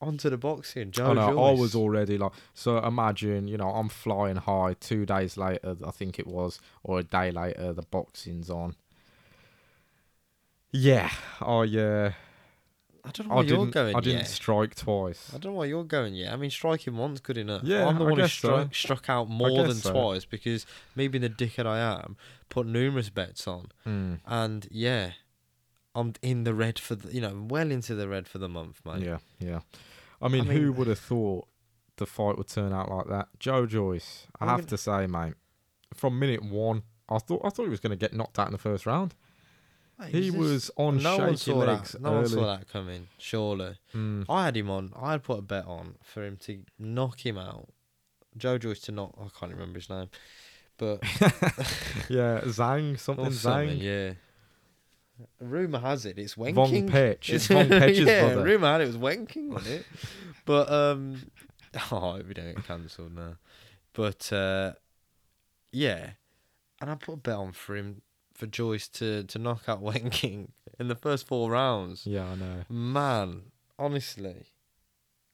Onto 0.02 0.30
the 0.30 0.38
boxing, 0.38 0.90
Joe 0.92 1.10
I 1.10 1.12
know 1.12 1.44
I 1.44 1.52
was 1.52 1.74
already 1.74 2.16
like, 2.16 2.32
so 2.54 2.78
imagine, 2.78 3.48
you 3.48 3.58
know, 3.58 3.68
I'm 3.68 3.90
flying 3.90 4.36
high. 4.36 4.74
Two 4.80 5.04
days 5.04 5.36
later, 5.36 5.76
I 5.86 5.90
think 5.90 6.18
it 6.18 6.26
was, 6.26 6.58
or 6.82 7.00
a 7.00 7.02
day 7.02 7.30
later, 7.30 7.74
the 7.74 7.82
boxing's 7.82 8.48
on. 8.48 8.76
Yeah, 10.72 11.10
I 11.40 11.44
uh, 11.44 12.12
I 13.04 13.10
don't 13.12 13.28
know 13.28 13.38
I 13.38 13.42
you're 13.42 13.66
going 13.66 13.96
I 13.96 14.00
didn't 14.00 14.26
strike 14.26 14.74
twice. 14.74 15.30
I 15.34 15.38
don't 15.38 15.52
know 15.52 15.58
why 15.58 15.64
you're 15.66 15.84
going 15.84 16.14
yet. 16.14 16.32
I 16.32 16.36
mean, 16.36 16.50
striking 16.50 16.96
once 16.96 17.18
good 17.20 17.38
enough. 17.38 17.62
Yeah, 17.64 17.86
I'm 17.88 17.98
the 17.98 18.04
I 18.04 18.08
one 18.08 18.16
who 18.16 18.22
guess 18.22 18.32
so. 18.34 18.48
struck, 18.68 18.74
struck 18.74 19.08
out 19.10 19.28
more 19.28 19.66
than 19.66 19.74
so. 19.74 19.92
twice 19.92 20.24
because 20.24 20.66
me 20.94 21.08
being 21.08 21.22
the 21.22 21.30
dickhead 21.30 21.66
I 21.66 21.78
am, 21.78 22.16
put 22.48 22.66
numerous 22.66 23.10
bets 23.10 23.48
on, 23.48 23.68
Mm, 23.86 24.20
and 24.26 24.68
yeah, 24.70 25.12
I'm 25.94 26.12
in 26.22 26.44
the 26.44 26.54
red 26.54 26.78
for 26.78 26.94
the, 26.94 27.12
you 27.12 27.20
know, 27.20 27.46
well 27.48 27.70
into 27.70 27.94
the 27.94 28.06
red 28.06 28.28
for 28.28 28.38
the 28.38 28.48
month, 28.48 28.80
mate. 28.84 29.02
yeah, 29.02 29.18
yeah. 29.40 29.60
I 30.22 30.28
mean, 30.28 30.46
mean- 30.46 30.56
who 30.60 30.72
would 30.72 30.86
have 30.86 30.98
thought 31.00 31.48
the 31.96 32.06
fight 32.06 32.36
would 32.38 32.48
turn 32.48 32.72
out 32.72 32.90
like 32.90 33.08
that? 33.08 33.28
Joe 33.38 33.66
Joyce, 33.66 34.26
I 34.38 34.44
I'm 34.44 34.48
have 34.50 34.58
gonna- 34.60 34.68
to 34.68 34.78
say, 34.78 35.06
mate, 35.08 35.34
from 35.94 36.18
minute 36.18 36.44
one, 36.44 36.82
I 37.08 37.18
thought 37.18 37.40
I 37.44 37.48
thought 37.48 37.64
he 37.64 37.70
was 37.70 37.80
going 37.80 37.90
to 37.90 37.96
get 37.96 38.12
knocked 38.14 38.38
out 38.38 38.46
in 38.46 38.52
the 38.52 38.58
first 38.58 38.86
round. 38.86 39.14
Mate, 40.00 40.14
He 40.14 40.30
was 40.30 40.70
on 40.76 41.02
no 41.02 41.18
one 41.18 41.36
shaky 41.36 41.50
saw 41.52 41.56
legs 41.58 41.92
that. 41.92 42.00
No 42.02 42.10
one 42.12 42.18
early. 42.20 42.28
saw 42.28 42.56
that 42.56 42.68
coming. 42.68 43.08
Surely, 43.18 43.76
Mm. 43.94 44.24
I 44.28 44.44
had 44.46 44.56
him 44.56 44.70
on. 44.70 44.92
I 45.00 45.12
had 45.12 45.22
put 45.22 45.38
a 45.38 45.42
bet 45.42 45.66
on 45.66 45.96
for 46.02 46.24
him 46.24 46.36
to 46.38 46.60
knock 46.78 47.24
him 47.24 47.36
out. 47.38 47.68
Joe 48.36 48.58
Joyce 48.58 48.80
to 48.82 48.92
knock. 48.92 49.12
I 49.20 49.26
can't 49.38 49.52
remember 49.52 49.78
his 49.78 49.90
name, 49.90 50.08
but 50.78 51.02
Yeah, 52.08 52.40
Zhang, 52.44 52.98
something 52.98 53.30
something. 53.32 53.78
Zhang. 53.78 53.80
Yeah. 53.80 54.12
Rumor 55.38 55.80
has 55.80 56.06
it 56.06 56.18
it's 56.18 56.34
Von 56.34 56.54
wanking. 56.54 56.88
Pech. 56.90 57.28
It's 57.28 57.46
Von 57.48 57.68
Pech's 57.68 57.98
yeah, 57.98 58.26
brother. 58.26 58.42
rumor 58.44 58.68
had 58.72 58.80
it 58.80 58.86
was 58.86 58.96
wanking 58.96 59.54
on 59.54 59.66
it, 59.66 59.84
but 60.46 60.70
um, 60.72 61.30
oh, 61.92 62.20
we 62.26 62.32
don't 62.32 62.54
get 62.54 62.64
cancelled 62.64 63.14
now. 63.14 63.36
But 63.92 64.32
uh, 64.32 64.72
yeah, 65.72 66.10
and 66.80 66.88
I 66.90 66.94
put 66.94 67.12
a 67.14 67.16
bet 67.18 67.34
on 67.34 67.52
for 67.52 67.76
him 67.76 68.00
for 68.40 68.46
Joyce 68.46 68.88
to 68.88 69.22
to 69.24 69.38
knock 69.38 69.68
out 69.68 69.82
wanking 69.90 70.48
in 70.78 70.88
the 70.88 70.96
first 70.96 71.26
four 71.28 71.50
rounds. 71.50 72.06
Yeah, 72.06 72.26
I 72.26 72.34
know. 72.34 72.64
Man, 72.68 73.42
honestly, 73.78 74.46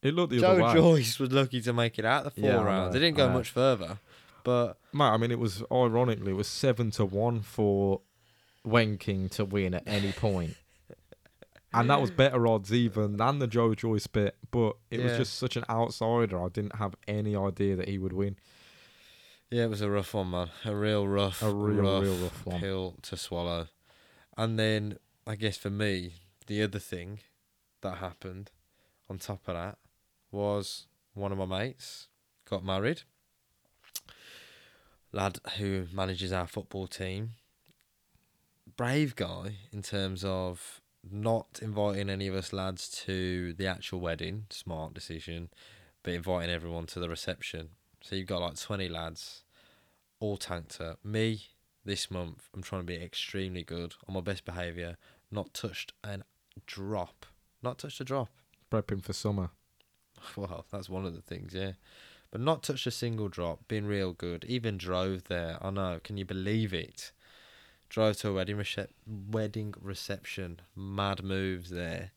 It 0.02 0.12
looked 0.14 0.32
the 0.32 0.40
Joe 0.40 0.50
other 0.52 0.62
way. 0.64 0.72
Joyce 0.74 1.18
was 1.18 1.32
lucky 1.32 1.60
to 1.62 1.72
make 1.72 1.98
it 1.98 2.04
out 2.04 2.24
the 2.24 2.30
four 2.30 2.42
Yeah, 2.44 2.62
rounds. 2.62 2.92
know, 2.94 2.98
It 2.98 3.00
didn't 3.00 3.16
go 3.16 3.28
much 3.32 3.50
further, 3.50 3.98
but 4.44 4.78
Mate, 4.92 5.04
I 5.04 5.16
mean, 5.16 5.30
it 5.30 5.38
was 5.38 5.62
ironically, 5.72 6.32
it 6.32 6.36
was 6.36 6.48
seven 6.48 6.90
to 6.92 7.04
one 7.04 7.40
for 7.40 8.02
Wenking 8.66 9.30
to 9.30 9.44
win 9.44 9.74
at 9.74 9.86
any 9.86 10.12
point. 10.12 10.56
And 11.74 11.90
that 11.90 12.00
was 12.00 12.10
better 12.10 12.46
odds 12.46 12.72
even 12.72 13.18
than 13.18 13.38
the 13.38 13.46
Joe 13.46 13.74
Joyce 13.74 14.06
bit, 14.06 14.36
but 14.50 14.76
it 14.90 15.02
was 15.02 15.14
just 15.18 15.34
such 15.34 15.56
an 15.56 15.64
outsider. 15.68 16.42
I 16.42 16.48
didn't 16.48 16.76
have 16.76 16.94
any 17.06 17.36
idea 17.36 17.76
that 17.76 17.86
he 17.86 17.98
would 17.98 18.14
win. 18.14 18.36
Yeah, 19.50 19.64
it 19.64 19.70
was 19.70 19.81
a 19.81 19.90
rough 19.90 20.14
one, 20.14 20.31
man. 20.31 20.50
A 20.64 20.75
real 20.75 21.06
rough, 21.06 21.43
A 21.43 21.52
real, 21.52 21.82
rough, 21.82 22.02
real 22.02 22.14
rough 22.16 22.46
one. 22.46 22.60
pill 22.60 22.94
to 23.02 23.16
swallow. 23.16 23.69
And 24.37 24.58
then 24.58 24.98
I 25.26 25.37
guess 25.37 25.56
for 25.56 25.70
me, 25.70 26.14
the 26.46 26.62
other 26.62 26.78
thing 26.78 27.20
that 27.81 27.98
happened 27.98 28.50
on 29.08 29.19
top 29.19 29.46
of 29.48 29.54
that 29.54 29.78
was 30.31 30.87
one 31.14 31.32
of 31.32 31.38
my 31.38 31.46
mates 31.46 32.08
got 32.48 32.64
married. 32.64 33.02
Lad 35.12 35.38
who 35.58 35.87
manages 35.92 36.32
our 36.32 36.46
football 36.46 36.87
team. 36.87 37.31
Brave 38.76 39.16
guy 39.16 39.56
in 39.72 39.81
terms 39.82 40.25
of 40.25 40.80
not 41.09 41.61
inviting 41.62 42.11
any 42.11 42.26
of 42.26 42.35
us 42.35 42.52
lads 42.52 42.88
to 43.06 43.54
the 43.54 43.66
actual 43.66 44.00
wedding, 44.00 44.44
smart 44.50 44.92
decision, 44.92 45.49
but 46.02 46.12
inviting 46.12 46.50
everyone 46.50 46.85
to 46.87 47.00
the 47.00 47.09
reception. 47.09 47.70
So 48.02 48.16
you've 48.16 48.26
got 48.26 48.42
like 48.42 48.59
20 48.61 48.88
lads, 48.88 49.42
all 50.20 50.37
tanked 50.37 50.80
up. 50.80 51.04
Me, 51.04 51.42
this 51.85 52.11
month, 52.11 52.49
I'm 52.54 52.62
trying 52.62 52.82
to 52.82 52.87
be 52.87 52.96
extremely 52.96 53.62
good 53.62 53.94
on 54.08 54.14
my 54.14 54.20
best 54.20 54.44
behaviour, 54.44 54.96
not 55.30 55.54
touched 55.54 55.92
a 56.04 56.18
drop. 56.66 57.26
Not 57.62 57.78
touched 57.78 58.00
a 58.00 58.04
drop. 58.04 58.28
Prepping 58.70 59.02
for 59.02 59.12
summer. 59.12 59.50
Well, 60.37 60.64
that's 60.73 60.88
one 60.88 61.04
of 61.04 61.14
the 61.14 61.20
things, 61.20 61.52
yeah. 61.54 61.73
But 62.30 62.40
not 62.40 62.62
touched 62.62 62.87
a 62.87 62.90
single 62.90 63.28
drop, 63.28 63.68
been 63.68 63.87
real 63.87 64.12
good. 64.12 64.44
Even 64.49 64.78
drove 64.78 65.25
there. 65.25 65.58
I 65.61 65.70
know, 65.70 66.00
can 66.02 66.16
you 66.16 66.25
believe 66.25 66.75
it? 66.75 67.12
Drove 67.88 68.16
to 68.18 68.30
a 68.30 68.32
wedding 68.32 68.56
recep- 68.56 68.88
wedding 69.06 69.75
reception. 69.80 70.61
Mad 70.75 71.23
moves 71.23 71.70
there. 71.70 72.11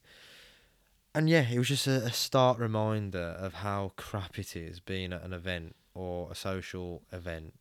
And 1.13 1.29
yeah, 1.29 1.46
it 1.50 1.58
was 1.58 1.68
just 1.68 1.88
a, 1.88 2.06
a 2.06 2.13
stark 2.13 2.58
reminder 2.58 3.36
of 3.39 3.56
how 3.56 3.91
crap 3.98 4.39
it 4.39 4.56
is 4.56 4.79
being 4.79 5.12
at 5.13 5.24
an 5.24 5.34
event 5.34 5.75
or 5.94 6.32
a 6.32 6.36
social 6.36 7.03
event. 7.12 7.53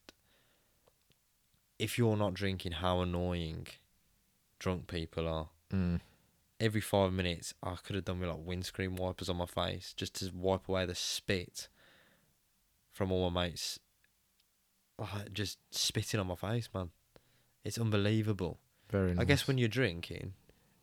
If 1.78 1.96
you're 1.98 2.16
not 2.16 2.34
drinking, 2.34 2.72
how 2.72 3.00
annoying 3.00 3.66
drunk 4.58 4.86
people 4.88 5.28
are 5.28 5.48
Mm. 5.72 6.00
every 6.58 6.80
five 6.80 7.12
minutes 7.12 7.52
I 7.62 7.76
could 7.76 7.94
have 7.94 8.06
done 8.06 8.20
with 8.20 8.30
like 8.30 8.38
windscreen 8.44 8.96
wipers 8.96 9.28
on 9.28 9.36
my 9.36 9.44
face 9.46 9.92
just 9.94 10.14
to 10.16 10.30
wipe 10.34 10.66
away 10.68 10.86
the 10.86 10.94
spit 10.94 11.68
from 12.92 13.12
all 13.12 13.28
my 13.30 13.42
mates 13.44 13.78
like, 14.98 15.32
just 15.32 15.58
spitting 15.70 16.18
on 16.18 16.26
my 16.26 16.34
face, 16.34 16.68
man. 16.74 16.90
It's 17.64 17.78
unbelievable. 17.78 18.58
Very 18.90 19.12
nice. 19.14 19.20
I 19.20 19.24
guess 19.24 19.46
when 19.46 19.58
you're 19.58 19.68
drinking, 19.68 20.32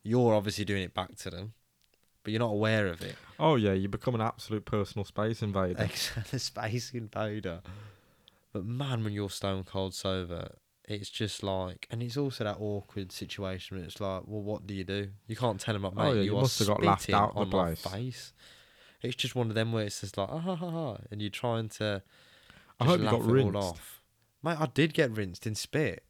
you're 0.04 0.34
obviously 0.34 0.64
doing 0.64 0.84
it 0.84 0.94
back 0.94 1.16
to 1.18 1.30
them, 1.30 1.54
but 2.24 2.32
you're 2.32 2.40
not 2.40 2.52
aware 2.52 2.88
of 2.88 3.02
it. 3.02 3.16
Oh, 3.40 3.56
yeah, 3.56 3.74
you 3.74 3.90
become 3.90 4.16
an 4.16 4.22
absolute 4.22 4.64
personal 4.66 5.04
space 5.04 5.42
invader. 5.42 5.84
Exactly, 5.84 6.40
space 6.40 6.92
invader. 6.94 7.62
But 8.54 8.64
man, 8.66 9.04
when 9.04 9.12
you're 9.12 9.30
stone 9.30 9.64
cold 9.66 9.94
sober, 9.94 10.56
it's 10.88 11.10
just 11.10 11.44
like, 11.44 11.88
and 11.92 12.02
it's 12.04 12.18
also 12.18 12.44
that 12.44 12.58
awkward 12.60 13.12
situation. 13.12 13.78
Where 13.78 13.86
it's 13.86 14.00
like, 14.00 14.24
well, 14.26 14.42
what 14.42 14.68
do 14.68 14.74
you 14.74 14.84
do? 14.84 15.10
You 15.28 15.36
can't 15.36 15.60
tell 15.60 15.74
them, 15.74 15.84
like, 15.84 15.96
mate, 15.96 16.04
Oh, 16.04 16.14
yeah, 16.14 16.22
you, 16.22 16.34
you 16.34 16.38
must 16.42 16.60
have 16.60 16.68
got 16.68 16.84
laughed 16.84 17.10
out 17.10 17.34
the 17.34 17.40
on 17.42 17.50
my 17.50 17.66
place. 17.76 17.82
face. 17.88 18.34
It's 19.02 19.16
just 19.16 19.36
one 19.36 19.50
of 19.50 19.56
them 19.56 19.72
where 19.72 19.86
it's 19.86 20.02
just 20.02 20.18
like, 20.18 20.30
ah, 20.32 20.40
ha, 20.40 20.56
ha, 20.56 20.70
ha, 20.70 20.98
and 21.12 21.22
you're 21.22 21.30
trying 21.30 21.70
to. 21.70 22.02
I 22.80 22.86
hope 22.86 23.00
you 23.02 23.10
got 23.10 23.24
rinsed. 23.24 23.56
off. 23.56 24.02
Mate, 24.44 24.58
I 24.60 24.68
did 24.68 24.94
get 24.94 25.12
rinsed 25.12 25.46
in 25.48 25.56
spit. 25.56 26.04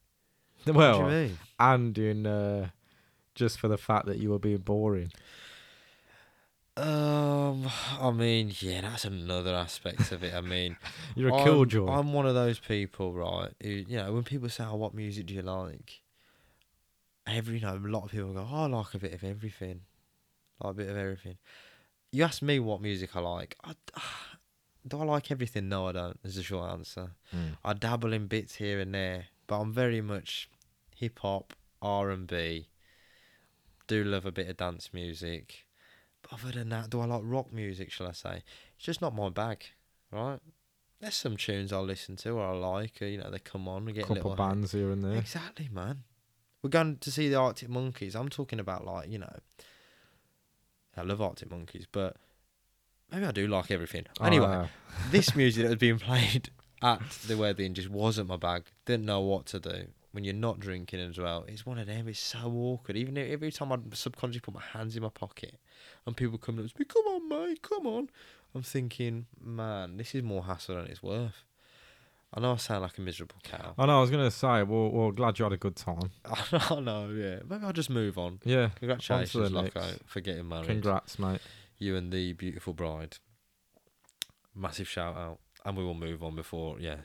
Well, 0.66 1.02
what 1.02 1.08
do 1.10 1.14
you 1.14 1.20
mean? 1.28 1.38
and 1.60 1.98
in 1.98 2.26
uh, 2.26 2.68
just 3.34 3.58
for 3.60 3.68
the 3.68 3.78
fact 3.78 4.06
that 4.06 4.18
you 4.18 4.30
were 4.30 4.38
being 4.38 4.58
boring. 4.58 5.12
Um, 6.76 7.70
I 7.98 8.10
mean, 8.10 8.52
yeah, 8.58 8.82
that's 8.82 9.06
another 9.06 9.54
aspect 9.54 10.12
of 10.12 10.22
it. 10.22 10.34
I 10.34 10.42
mean, 10.42 10.76
You're 11.16 11.30
a 11.30 11.34
I'm, 11.34 11.44
killjoy. 11.44 11.88
I'm 11.88 12.12
one 12.12 12.26
of 12.26 12.34
those 12.34 12.58
people, 12.58 13.14
right? 13.14 13.50
Who, 13.62 13.68
you 13.68 13.96
know, 13.96 14.12
when 14.12 14.24
people 14.24 14.48
say, 14.50 14.64
"Oh, 14.64 14.76
what 14.76 14.92
music 14.92 15.26
do 15.26 15.34
you 15.34 15.42
like?" 15.42 16.02
Every, 17.26 17.56
you 17.58 17.62
know, 17.62 17.74
a 17.74 17.88
lot 17.88 18.04
of 18.04 18.10
people 18.10 18.34
go, 18.34 18.46
"Oh, 18.50 18.64
I 18.64 18.66
like 18.66 18.92
a 18.92 18.98
bit 18.98 19.14
of 19.14 19.24
everything, 19.24 19.80
like 20.60 20.72
a 20.72 20.74
bit 20.74 20.90
of 20.90 20.96
everything." 20.96 21.38
You 22.12 22.24
ask 22.24 22.42
me 22.42 22.58
what 22.60 22.82
music 22.82 23.16
I 23.16 23.20
like. 23.20 23.56
I, 23.64 23.72
do 24.86 25.00
I 25.00 25.04
like 25.04 25.30
everything? 25.30 25.70
No, 25.70 25.86
I 25.86 25.92
don't. 25.92 26.18
Is 26.24 26.34
the 26.34 26.42
short 26.42 26.70
answer. 26.70 27.12
Mm. 27.34 27.56
I 27.64 27.72
dabble 27.72 28.12
in 28.12 28.26
bits 28.26 28.56
here 28.56 28.80
and 28.80 28.94
there, 28.94 29.26
but 29.46 29.60
I'm 29.60 29.72
very 29.72 30.02
much 30.02 30.50
hip 30.94 31.20
hop, 31.20 31.54
R 31.80 32.10
and 32.10 32.26
B. 32.26 32.68
Do 33.86 34.04
love 34.04 34.26
a 34.26 34.32
bit 34.32 34.50
of 34.50 34.58
dance 34.58 34.90
music. 34.92 35.65
Other 36.32 36.52
than 36.52 36.68
that, 36.70 36.90
do 36.90 37.00
I 37.00 37.04
like 37.06 37.22
rock 37.24 37.52
music, 37.52 37.90
shall 37.92 38.06
I 38.08 38.12
say? 38.12 38.42
It's 38.76 38.84
just 38.84 39.00
not 39.00 39.14
my 39.14 39.28
bag, 39.28 39.64
right? 40.10 40.38
There's 41.00 41.14
some 41.14 41.36
tunes 41.36 41.72
I'll 41.72 41.84
listen 41.84 42.16
to 42.16 42.30
or 42.30 42.46
I 42.46 42.52
like, 42.52 43.00
or, 43.02 43.06
you 43.06 43.18
know, 43.18 43.30
they 43.30 43.38
come 43.38 43.68
on, 43.68 43.84
we 43.84 43.92
get 43.92 44.04
a 44.04 44.08
couple 44.08 44.30
little 44.30 44.36
bands 44.36 44.72
here 44.72 44.90
and 44.90 45.04
there. 45.04 45.16
Exactly, 45.18 45.68
man. 45.70 46.04
We're 46.62 46.70
going 46.70 46.96
to 46.98 47.10
see 47.12 47.28
the 47.28 47.36
Arctic 47.36 47.68
Monkeys. 47.68 48.16
I'm 48.16 48.28
talking 48.28 48.58
about 48.58 48.84
like, 48.84 49.08
you 49.10 49.18
know, 49.18 49.36
I 50.96 51.02
love 51.02 51.20
Arctic 51.20 51.50
Monkeys, 51.50 51.86
but 51.90 52.16
maybe 53.12 53.26
I 53.26 53.30
do 53.30 53.46
like 53.46 53.70
everything. 53.70 54.06
Anyway, 54.20 54.46
Uh, 54.46 54.66
this 55.10 55.36
music 55.36 55.64
that 55.64 55.68
was 55.70 55.78
being 55.78 55.98
played 55.98 56.50
at 56.82 57.02
the 57.26 57.36
wedding 57.36 57.74
just 57.74 57.90
wasn't 57.90 58.28
my 58.28 58.36
bag. 58.36 58.64
Didn't 58.86 59.04
know 59.06 59.20
what 59.20 59.46
to 59.46 59.60
do. 59.60 59.88
When 60.16 60.24
you're 60.24 60.32
not 60.32 60.58
drinking 60.58 61.00
as 61.00 61.18
well, 61.18 61.44
it's 61.46 61.66
one 61.66 61.76
of 61.78 61.86
them. 61.88 62.08
It's 62.08 62.18
so 62.18 62.50
awkward. 62.50 62.96
Even 62.96 63.18
if- 63.18 63.30
every 63.30 63.52
time 63.52 63.70
I 63.70 63.76
subconsciously 63.92 64.40
put 64.40 64.54
my 64.54 64.62
hands 64.62 64.96
in 64.96 65.02
my 65.02 65.10
pocket, 65.10 65.60
and 66.06 66.16
people 66.16 66.38
come 66.38 66.58
up 66.58 66.64
to 66.66 66.72
me, 66.78 66.86
"Come 66.86 67.04
on, 67.06 67.28
mate, 67.28 67.60
come 67.60 67.86
on," 67.86 68.08
I'm 68.54 68.62
thinking, 68.62 69.26
man, 69.38 69.98
this 69.98 70.14
is 70.14 70.22
more 70.22 70.44
hassle 70.44 70.76
than 70.76 70.86
it's 70.86 71.02
worth. 71.02 71.44
I 72.32 72.40
know 72.40 72.52
I 72.52 72.56
sound 72.56 72.80
like 72.80 72.96
a 72.96 73.02
miserable 73.02 73.36
cow. 73.42 73.74
I 73.76 73.84
know. 73.84 73.98
I 73.98 74.00
was 74.00 74.10
gonna 74.10 74.30
say. 74.30 74.62
Well, 74.62 74.88
well, 74.90 75.10
glad 75.12 75.38
you 75.38 75.42
had 75.44 75.52
a 75.52 75.58
good 75.58 75.76
time. 75.76 76.10
I 76.24 76.80
know, 76.80 77.10
yeah. 77.10 77.40
Maybe 77.46 77.66
I'll 77.66 77.74
just 77.74 77.90
move 77.90 78.16
on. 78.16 78.40
Yeah. 78.42 78.70
Congratulations, 78.76 79.50
the 79.50 79.54
Loco, 79.54 79.80
uh, 79.80 79.92
for 80.06 80.22
getting 80.22 80.48
married. 80.48 80.64
Congrats, 80.66 81.18
mate. 81.18 81.42
You 81.76 81.94
and 81.94 82.10
the 82.10 82.32
beautiful 82.32 82.72
bride. 82.72 83.18
Massive 84.54 84.88
shout 84.88 85.14
out. 85.14 85.40
And 85.66 85.76
we 85.76 85.84
will 85.84 85.92
move 85.92 86.22
on 86.22 86.34
before, 86.36 86.80
yeah, 86.80 87.00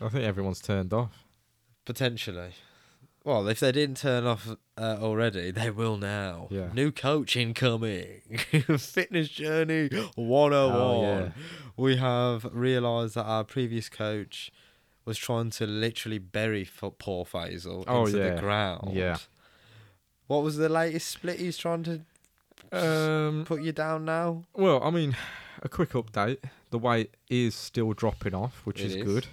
I 0.00 0.08
think 0.08 0.24
everyone's 0.24 0.60
turned 0.62 0.94
off. 0.94 1.26
Potentially. 1.90 2.50
Well, 3.24 3.48
if 3.48 3.58
they 3.58 3.72
didn't 3.72 3.96
turn 3.96 4.24
off 4.24 4.48
uh, 4.78 4.98
already, 5.00 5.50
they 5.50 5.70
will 5.70 5.96
now. 5.96 6.46
Yeah. 6.48 6.68
New 6.72 6.92
coach 6.92 7.36
incoming. 7.36 8.20
Fitness 8.78 9.28
journey 9.28 9.88
101. 10.14 10.52
Oh, 10.80 11.02
yeah. 11.02 11.28
We 11.76 11.96
have 11.96 12.46
realised 12.52 13.16
that 13.16 13.24
our 13.24 13.42
previous 13.42 13.88
coach 13.88 14.52
was 15.04 15.18
trying 15.18 15.50
to 15.50 15.66
literally 15.66 16.18
bury 16.18 16.64
poor 17.00 17.24
Faisal 17.24 17.82
Oh, 17.88 18.06
into 18.06 18.18
yeah. 18.18 18.34
the 18.36 18.40
ground. 18.40 18.92
Yeah. 18.92 19.16
What 20.28 20.44
was 20.44 20.58
the 20.58 20.68
latest 20.68 21.08
split 21.08 21.40
he's 21.40 21.58
trying 21.58 21.82
to 21.82 22.00
Um. 22.72 23.44
put 23.46 23.62
you 23.62 23.72
down 23.72 24.04
now? 24.04 24.44
Well, 24.54 24.80
I 24.84 24.90
mean, 24.90 25.16
a 25.60 25.68
quick 25.68 25.90
update. 25.90 26.38
The 26.70 26.78
weight 26.78 27.16
is 27.28 27.56
still 27.56 27.94
dropping 27.94 28.32
off, 28.34 28.60
which 28.64 28.80
is, 28.80 28.94
is. 28.94 29.02
good. 29.04 29.26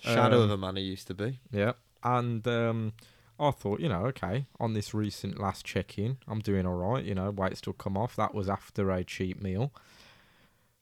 Shadow 0.00 0.38
of 0.42 0.50
Um, 0.50 0.62
a 0.62 0.66
man 0.66 0.76
he 0.76 0.82
used 0.84 1.06
to 1.08 1.14
be. 1.14 1.40
Yeah. 1.52 1.72
And 2.02 2.46
um, 2.46 2.92
I 3.40 3.50
thought, 3.50 3.80
you 3.80 3.88
know, 3.88 4.06
okay, 4.06 4.46
on 4.58 4.74
this 4.74 4.94
recent 4.94 5.38
last 5.38 5.64
check 5.64 5.98
in, 5.98 6.18
I'm 6.26 6.40
doing 6.40 6.66
all 6.66 6.74
right. 6.74 7.04
You 7.04 7.14
know, 7.14 7.30
weight 7.30 7.56
still 7.56 7.72
come 7.72 7.96
off. 7.96 8.16
That 8.16 8.34
was 8.34 8.48
after 8.48 8.90
a 8.90 9.04
cheap 9.04 9.40
meal. 9.40 9.72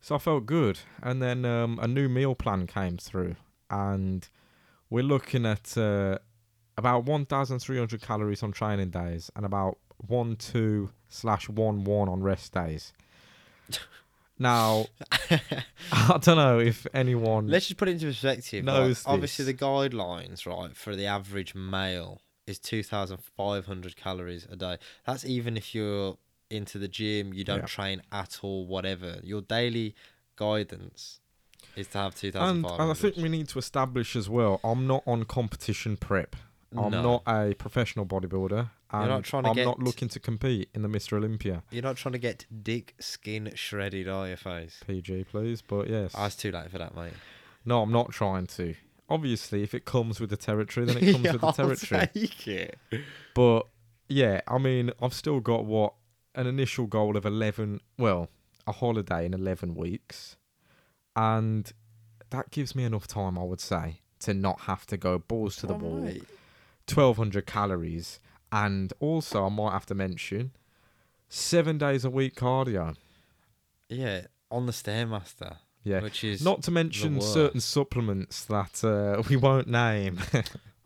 So 0.01 0.15
I 0.15 0.19
felt 0.19 0.47
good. 0.47 0.81
And 1.03 1.21
then 1.21 1.45
um, 1.45 1.79
a 1.83 1.89
new 1.89 2.09
meal 2.09 2.35
plan 2.35 2.67
came 2.67 2.97
through. 2.97 3.37
And 3.71 4.29
we're 4.89 5.03
looking 5.03 5.45
at 5.45 5.77
uh, 5.77 6.19
about 6.79 7.05
1,300 7.05 8.01
calories 8.01 8.43
on 8.43 8.53
training 8.53 8.91
days 8.91 9.31
and 9.35 9.45
about 9.45 9.79
1 10.07 10.37
2 10.37 10.91
slash 11.09 11.49
1 11.49 11.85
1 11.85 12.09
on 12.09 12.23
rest 12.23 12.53
days. 12.53 12.93
now, 14.39 14.87
I 15.93 16.19
don't 16.21 16.37
know 16.37 16.59
if 16.59 16.87
anyone. 16.93 17.49
Let's 17.49 17.67
just 17.69 17.79
put 17.79 17.89
it 17.89 17.93
into 17.93 18.07
perspective. 18.07 18.65
like, 18.65 18.97
obviously, 19.07 19.45
the 19.45 19.55
guidelines, 19.55 20.47
right, 20.47 20.77
for 20.77 20.95
the 20.97 21.07
average 21.07 21.55
male 21.55 22.21
is 22.47 22.59
2,500 22.59 23.97
calories 23.97 24.47
a 24.51 24.57
day. 24.57 24.77
That's 25.05 25.25
even 25.25 25.57
if 25.57 25.75
you're 25.75 26.17
into 26.51 26.79
the 26.79 26.89
gym, 26.89 27.35
you 27.35 27.43
don't 27.45 27.61
Yeah. 27.61 27.67
train 27.67 28.03
at 28.13 28.39
all, 28.43 28.67
whatever. 28.67 29.19
Your 29.25 29.41
daily 29.43 29.95
guidance 30.37 31.21
is 31.75 31.89
to 31.89 31.99
have 31.99 32.13
and, 32.13 32.17
2,500. 32.21 32.81
and 32.83 32.91
I 32.91 32.95
think 32.95 33.17
we 33.17 33.29
need 33.29 33.49
to 33.49 33.59
establish 33.59 34.15
as 34.15 34.29
well. 34.29 34.61
I'm 34.63 34.87
not 34.87 35.03
on 35.07 35.25
competition 35.25 35.97
prep. 35.97 36.37
I'm 36.77 36.91
No. 36.91 37.03
not 37.03 37.23
a 37.29 37.55
professional 37.55 38.07
bodybuilder, 38.07 38.71
and 38.91 39.09
not 39.09 39.25
trying 39.25 39.45
to 39.45 39.51
I'm 39.51 39.57
not 39.57 39.79
looking 39.79 40.09
to 40.09 40.21
compete 40.21 40.69
in 40.75 40.83
the 40.83 40.89
Mr. 40.89 41.15
Olympia. 41.17 41.63
You're 41.71 41.83
not 41.83 41.97
trying 41.97 42.13
to 42.15 42.19
get 42.19 42.47
dick 42.63 42.95
skin 43.01 43.53
shredded, 43.55 44.09
are 44.09 44.29
you, 44.29 44.37
face? 44.37 44.81
PG, 44.87 45.25
please. 45.25 45.63
But 45.63 45.89
yes, 45.89 46.13
oh, 46.17 46.23
I 46.23 46.25
was 46.25 46.37
too 46.37 46.51
late 46.51 46.71
for 46.71 46.79
that, 46.79 46.95
mate. 46.97 47.13
no, 47.65 47.83
I'm 47.83 47.93
not 47.93 48.11
trying 48.11 48.47
to. 48.49 48.75
Obviously, 49.09 49.63
if 49.63 49.73
it 49.75 49.85
comes 49.85 50.19
with 50.19 50.31
the 50.31 50.37
territory, 50.37 50.87
then 50.87 50.97
it 50.99 51.13
comes 51.13 51.33
with 51.33 51.41
the 51.41 51.47
I'll 51.47 51.53
territory. 51.53 52.09
take 52.13 52.49
it. 52.49 52.79
But 53.35 53.67
yeah, 54.09 54.41
I 54.49 54.59
mean, 54.59 54.91
I've 55.01 55.15
still 55.15 55.39
got 55.41 55.65
what 55.65 55.95
an 56.35 56.47
initial 56.49 56.87
goal 56.87 57.17
of 57.17 57.25
11, 57.25 57.81
well, 57.99 58.29
a 58.67 58.73
holiday 58.73 59.25
in 59.25 59.33
11 59.33 59.75
weeks. 59.77 60.37
And 61.15 61.73
that 62.31 62.51
gives 62.51 62.75
me 62.75 62.83
enough 62.85 63.07
time, 63.07 63.39
I 63.39 63.45
would 63.45 63.61
say, 63.61 64.01
to 64.21 64.35
not 64.35 64.63
have 64.63 64.85
to 64.87 64.97
go 64.97 65.19
balls 65.19 65.57
to 65.57 65.67
the 65.69 65.75
Oh, 65.75 65.79
wall. 65.79 66.01
mate. 66.01 66.25
1200 66.89 67.47
calories. 67.47 68.21
And 68.53 68.93
also, 69.01 69.45
I 69.45 69.49
might 69.49 69.73
have 69.73 69.87
to 69.87 69.95
mention, 69.95 70.53
seven 71.29 71.79
days 71.79 72.05
a 72.05 72.11
week 72.11 72.37
cardio. 72.37 72.97
Yeah, 73.89 74.27
on 74.51 74.67
the 74.67 74.73
Stairmaster. 74.73 75.57
Yeah. 75.83 76.01
Which 76.01 76.25
is 76.25 76.43
Not 76.43 76.63
to 76.65 76.71
mention 76.73 77.21
certain 77.21 77.61
supplements 77.61 78.45
that 78.47 78.83
uh, 78.83 79.23
we 79.29 79.37
won't 79.37 79.69
name, 79.69 80.19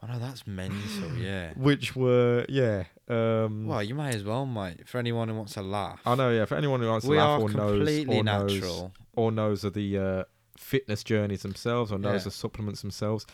I 0.03 0.13
know 0.13 0.19
that's 0.19 0.47
mental, 0.47 1.15
yeah. 1.19 1.53
which 1.57 1.97
were, 1.97 2.45
yeah. 2.49 2.85
Um, 3.09 3.67
Well, 3.67 3.83
you 3.83 3.95
may 3.95 4.11
as 4.11 4.25
well, 4.25 4.45
mate. 4.47 4.87
For 4.89 4.99
anyone 4.99 5.29
who 5.29 5.35
wants 5.37 5.55
to 5.55 5.63
laugh. 5.63 6.01
I 6.05 6.15
know, 6.17 6.31
yeah. 6.31 6.45
For 6.45 6.55
anyone 6.57 6.81
who 6.81 6.89
wants 6.89 7.07
to 7.07 7.13
laugh 7.13 7.41
or 7.41 7.51
knows, 7.51 8.07
or 8.09 8.23
knows, 8.23 8.91
or 9.15 9.33
knows 9.33 9.65
of 9.65 9.73
the 9.75 9.99
uh, 9.99 10.25
fitness 10.57 11.03
journeys 11.03 11.43
themselves, 11.43 11.91
or 11.93 11.99
knows 11.99 12.21
Yeah. 12.23 12.25
the 12.25 12.31
supplements 12.33 12.83
themselves, 12.83 13.27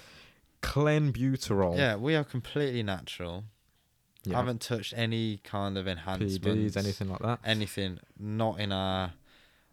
clenbuterol. 0.67 1.77
Yeah, 1.77 1.97
we 1.97 2.15
are 2.15 2.25
completely 2.25 2.83
natural. 2.83 3.45
yeah. 4.25 4.37
Haven't 4.37 4.61
touched 4.61 4.95
any 4.97 5.39
kind 5.39 5.79
of 5.79 5.87
enhancements. 5.87 6.39
PBs, 6.39 6.77
anything 6.77 7.09
like 7.09 7.21
that. 7.21 7.41
Anything. 7.45 7.99
Not 8.19 8.61
in 8.61 8.73
our. 8.73 9.13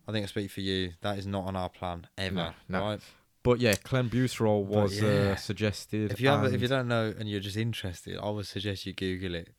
I 0.07 0.11
think 0.11 0.23
I 0.23 0.27
speak 0.27 0.51
for 0.51 0.61
you. 0.61 0.91
That 1.01 1.17
is 1.17 1.25
not 1.25 1.45
on 1.45 1.55
our 1.55 1.69
plan 1.69 2.07
ever. 2.17 2.35
No, 2.35 2.53
no. 2.69 2.81
Right. 2.81 2.99
But 3.41 3.59
yeah, 3.59 3.73
clenbuterol 3.73 4.63
was 4.63 5.01
yeah. 5.01 5.09
uh, 5.09 5.35
suggested. 5.35 6.11
If 6.11 6.21
you 6.21 6.29
have, 6.29 6.45
if 6.53 6.61
you 6.61 6.67
don't 6.67 6.87
know 6.87 7.13
and 7.17 7.29
you're 7.29 7.41
just 7.41 7.57
interested, 7.57 8.17
I 8.17 8.29
would 8.29 8.45
suggest 8.45 8.85
you 8.85 8.93
Google 8.93 9.35
it 9.35 9.49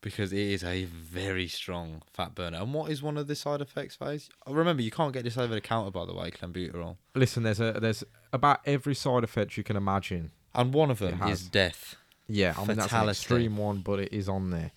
because 0.00 0.32
it 0.32 0.38
is 0.38 0.64
a 0.64 0.84
very 0.84 1.48
strong 1.48 2.02
fat 2.12 2.34
burner. 2.34 2.58
And 2.58 2.72
what 2.72 2.90
is 2.90 3.02
one 3.02 3.16
of 3.18 3.26
the 3.26 3.34
side 3.34 3.60
effects, 3.60 3.96
phase? 3.96 4.30
Remember, 4.46 4.80
you 4.80 4.90
can't 4.90 5.12
get 5.12 5.24
this 5.24 5.36
over 5.36 5.52
the 5.52 5.60
counter, 5.60 5.90
by 5.90 6.06
the 6.06 6.14
way, 6.14 6.30
clenbuterol. 6.30 6.96
listen, 7.14 7.42
there's 7.42 7.60
a 7.60 7.72
there's 7.72 8.04
about 8.32 8.60
every 8.64 8.94
side 8.94 9.24
effect 9.24 9.56
you 9.56 9.64
can 9.64 9.76
imagine. 9.76 10.30
And 10.56 10.72
one 10.74 10.90
of 10.90 10.98
them 10.98 11.22
is 11.28 11.48
death. 11.48 11.96
Yeah, 12.28 12.54
I 12.56 12.64
mean 12.64 12.76
that's 12.76 12.92
an 12.92 13.08
extreme 13.08 13.56
one, 13.56 13.78
but 13.78 14.00
it 14.00 14.12
is 14.12 14.28
on 14.28 14.50
there. 14.50 14.72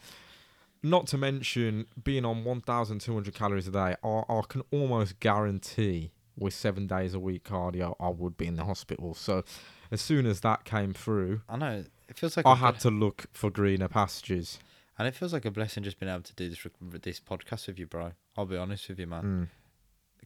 Not 0.81 1.07
to 1.07 1.17
mention 1.17 1.87
being 2.03 2.23
on 2.25 2.43
1,200 2.45 3.33
calories 3.33 3.67
a 3.67 3.71
day. 3.71 3.95
I, 4.03 4.23
I 4.29 4.41
can 4.47 4.61
almost 4.71 5.19
guarantee 5.19 6.11
with 6.37 6.53
seven 6.53 6.87
days 6.87 7.13
a 7.13 7.19
week 7.19 7.43
cardio, 7.43 7.95
I 7.99 8.09
would 8.09 8.37
be 8.37 8.47
in 8.47 8.55
the 8.55 8.63
hospital. 8.63 9.13
So 9.13 9.43
as 9.91 9.99
soon 10.01 10.25
as 10.25 10.39
that 10.41 10.63
came 10.63 10.93
through, 10.93 11.41
I 11.49 11.57
know. 11.57 11.83
It 12.07 12.17
feels 12.17 12.37
like 12.37 12.45
I 12.45 12.55
had 12.55 12.75
ble- 12.75 12.79
to 12.81 12.91
look 12.91 13.25
for 13.33 13.49
greener 13.49 13.87
pastures. 13.87 14.57
and 14.97 15.07
it 15.07 15.15
feels 15.15 15.33
like 15.33 15.45
a 15.45 15.51
blessing 15.51 15.83
just 15.83 15.99
being 15.99 16.11
able 16.11 16.23
to 16.23 16.33
do 16.35 16.49
this 16.49 16.65
this 17.01 17.19
podcast 17.19 17.67
with 17.67 17.77
you, 17.77 17.87
bro. 17.87 18.13
I'll 18.37 18.45
be 18.45 18.57
honest 18.57 18.87
with 18.89 18.99
you, 18.99 19.07
man. 19.07 19.23
Mm, 19.23 19.47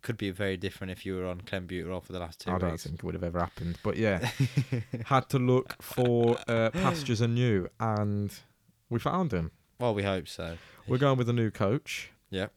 could 0.03 0.17
be 0.17 0.29
very 0.29 0.55
different 0.57 0.91
if 0.91 1.05
you 1.05 1.15
were 1.15 1.25
on 1.25 1.41
clenbuterol 1.41 2.03
for 2.03 2.13
the 2.13 2.19
last 2.19 2.41
two 2.41 2.51
I 2.51 2.59
don't 2.59 2.79
think 2.79 2.95
it 2.95 3.03
would 3.03 3.15
have 3.15 3.23
ever 3.23 3.39
happened. 3.39 3.79
But 3.83 3.97
yeah, 3.97 4.29
had 5.05 5.27
to 5.29 5.39
look 5.39 5.81
for 5.81 6.37
uh, 6.47 6.69
pastures 6.71 7.21
anew, 7.21 7.67
and 7.79 8.31
we 8.89 8.99
found 8.99 9.31
them. 9.31 9.49
Well, 9.79 9.95
we 9.95 10.03
hope 10.03 10.27
so. 10.27 10.57
We're 10.87 10.99
going 10.99 11.17
with 11.17 11.27
a 11.29 11.33
new 11.33 11.49
coach. 11.49 12.11
Yep. 12.29 12.51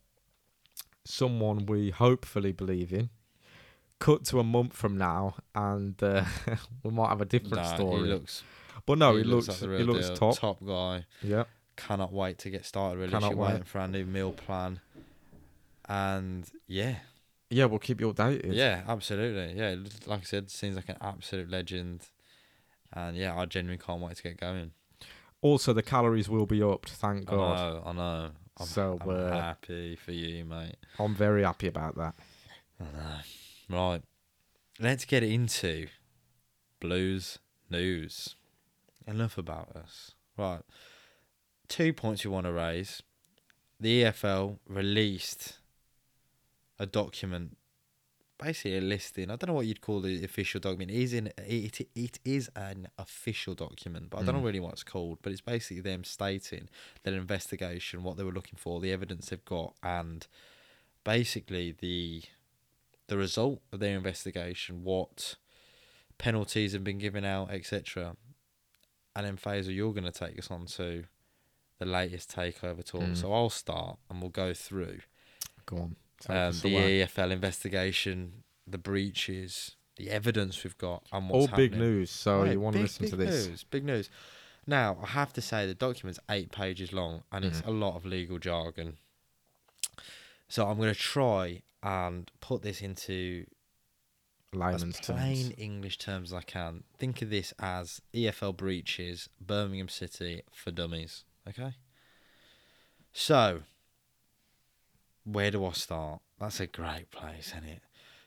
Someone 1.04 1.66
we 1.66 1.90
hopefully 1.90 2.52
believe 2.52 2.92
in. 2.92 3.10
Cut 3.98 4.24
to 4.26 4.40
a 4.40 4.44
month 4.44 4.74
from 4.74 4.98
now, 4.98 5.36
and 5.54 6.00
uh, 6.02 6.24
we 6.82 6.90
might 6.90 7.08
have 7.08 7.20
a 7.22 7.24
different 7.24 7.54
Nah, 7.56 7.74
story. 7.76 8.02
He 8.02 8.06
looks. 8.08 8.42
but 8.84 8.98
no, 8.98 9.16
he, 9.16 9.24
looks, 9.24 9.48
like 9.48 9.56
the 9.58 9.78
he 9.78 9.84
looks 9.84 10.08
deal. 10.08 10.16
top. 10.16 10.38
Top 10.38 10.58
guy. 10.66 11.06
Yeah, 11.22 11.44
Cannot 11.76 12.12
wait 12.12 12.38
to 12.38 12.50
get 12.50 12.66
started. 12.66 12.98
Really, 12.98 13.12
Cannot 13.12 13.36
wait. 13.36 13.48
waiting 13.48 13.62
for 13.62 13.78
our 13.80 13.88
new 13.88 14.04
meal 14.04 14.32
plan. 14.32 14.80
And 15.88 16.44
yeah, 16.66 16.96
Yeah, 17.50 17.66
we'll 17.66 17.78
keep 17.78 18.00
you 18.00 18.12
updated. 18.12 18.54
yeah, 18.54 18.82
absolutely. 18.88 19.56
Yeah, 19.58 19.76
like 20.06 20.20
I 20.20 20.24
said, 20.24 20.50
seems 20.50 20.76
like 20.76 20.88
an 20.88 20.96
absolute 21.00 21.48
legend. 21.50 22.08
And 22.92 23.16
yeah, 23.16 23.36
I 23.36 23.44
genuinely 23.46 23.82
can't 23.84 24.00
wait 24.00 24.16
to 24.16 24.22
get 24.22 24.38
going. 24.40 24.72
Also, 25.42 25.72
the 25.72 25.82
calories 25.82 26.28
will 26.28 26.46
be 26.46 26.62
upped. 26.62 26.90
Thank 26.90 27.28
I 27.30 27.36
God. 27.36 27.56
know, 27.56 27.82
I 27.86 27.92
know. 27.92 28.30
I'm, 28.58 28.66
So, 28.66 28.98
I'm 29.00 29.08
uh, 29.10 29.30
happy 29.30 29.96
for 29.96 30.12
you, 30.12 30.44
mate. 30.44 30.76
I'm 30.98 31.14
very 31.14 31.42
happy 31.44 31.68
about 31.68 31.96
that. 31.96 32.14
I 32.80 32.84
know. 32.84 33.78
Right. 33.78 34.02
Let's 34.80 35.04
get 35.04 35.22
into 35.22 35.88
blues 36.80 37.38
news. 37.70 38.34
Enough 39.06 39.38
about 39.38 39.74
us. 39.76 40.12
Right. 40.36 40.62
Two 41.68 41.92
points 41.92 42.24
you 42.24 42.30
want 42.30 42.46
to 42.46 42.52
raise. 42.52 43.02
The 43.78 44.04
EFL 44.04 44.58
released 44.68 45.58
a 46.78 46.86
document, 46.86 47.56
basically 48.38 48.76
a 48.78 48.80
listing. 48.80 49.30
I 49.30 49.36
don't 49.36 49.48
know 49.48 49.54
what 49.54 49.66
you'd 49.66 49.80
call 49.80 50.00
the 50.00 50.22
official 50.24 50.60
document. 50.60 50.90
It 50.90 50.98
is 51.02 51.12
in 51.12 51.28
it, 51.38 51.80
it 51.94 52.18
is 52.24 52.50
an 52.54 52.88
official 52.98 53.54
document, 53.54 54.10
but 54.10 54.18
I 54.18 54.22
don't 54.24 54.34
know 54.34 54.40
Mm. 54.42 54.44
really 54.44 54.60
what 54.60 54.72
it's 54.74 54.84
called. 54.84 55.18
But 55.22 55.32
it's 55.32 55.40
basically 55.40 55.80
them 55.80 56.04
stating 56.04 56.68
their 57.02 57.14
investigation, 57.14 58.02
what 58.02 58.16
they 58.16 58.24
were 58.24 58.32
looking 58.32 58.58
for, 58.58 58.80
the 58.80 58.92
evidence 58.92 59.30
they've 59.30 59.44
got, 59.44 59.74
and 59.82 60.26
basically 61.04 61.72
the 61.72 62.22
the 63.08 63.16
result 63.16 63.62
of 63.72 63.78
their 63.78 63.96
investigation, 63.96 64.82
what 64.82 65.36
penalties 66.18 66.72
have 66.72 66.82
been 66.82 66.98
given 66.98 67.24
out, 67.24 67.50
etc. 67.50 68.16
And 69.14 69.24
then 69.24 69.36
Faisal, 69.36 69.74
you're 69.74 69.92
going 69.92 70.04
to 70.04 70.10
take 70.10 70.38
us 70.38 70.50
on 70.50 70.66
to 70.66 71.04
the 71.78 71.86
latest 71.86 72.34
takeover 72.34 72.84
talk. 72.84 73.02
Mm. 73.02 73.16
So 73.16 73.32
I'll 73.32 73.48
start 73.50 73.98
and 74.10 74.20
we'll 74.20 74.30
go 74.30 74.52
through 74.52 75.00
Go 75.66 75.76
on. 75.78 75.96
Um, 76.28 76.52
the. 76.62 76.74
EFL 76.74 77.30
investigation, 77.30 78.42
the 78.66 78.78
breaches, 78.78 79.76
the 79.96 80.10
evidence 80.10 80.62
we've 80.64 80.78
got, 80.78 81.04
and 81.12 81.30
All 81.30 81.42
what's 81.42 81.52
big 81.54 81.72
news. 81.76 82.10
So 82.10 82.42
Right, 82.42 82.52
you 82.52 82.60
want 82.60 82.74
to 82.74 82.78
big, 82.78 82.82
listen 82.84 83.10
to 83.10 83.16
this? 83.16 83.46
News, 83.48 83.64
big 83.64 83.84
news. 83.84 84.10
Now, 84.66 84.98
I 85.02 85.06
have 85.08 85.32
to 85.34 85.40
say 85.40 85.66
the 85.66 85.74
document's 85.74 86.18
eight 86.28 86.50
pages 86.50 86.92
long 86.92 87.22
and 87.30 87.44
it's 87.44 87.60
Mhm. 87.62 87.66
a 87.68 87.70
lot 87.70 87.96
of 87.96 88.04
legal 88.04 88.38
jargon. 88.38 88.98
So 90.48 90.66
I'm 90.68 90.76
going 90.78 90.92
to 90.92 90.98
try 90.98 91.62
and 91.82 92.30
put 92.40 92.62
this 92.62 92.80
into 92.80 93.46
as 94.52 94.58
Layman's 94.58 95.00
plain 95.00 95.36
terms. 95.50 95.54
English 95.58 95.98
terms 95.98 96.32
as 96.32 96.38
I 96.38 96.42
can. 96.42 96.84
Think 96.98 97.20
of 97.22 97.30
this 97.30 97.52
as 97.58 98.00
EFL 98.14 98.52
breaches, 98.56 99.28
Birmingham 99.40 99.88
City 99.88 100.42
for 100.52 100.70
dummies. 100.70 101.24
Okay? 101.48 101.74
So, 103.12 103.62
where 105.26 105.50
do 105.50 105.64
I 105.64 105.72
start? 105.72 106.20
That's 106.38 106.60
a 106.60 106.66
great 106.66 107.10
place, 107.10 107.48
isn't 107.48 107.64
it? 107.64 107.82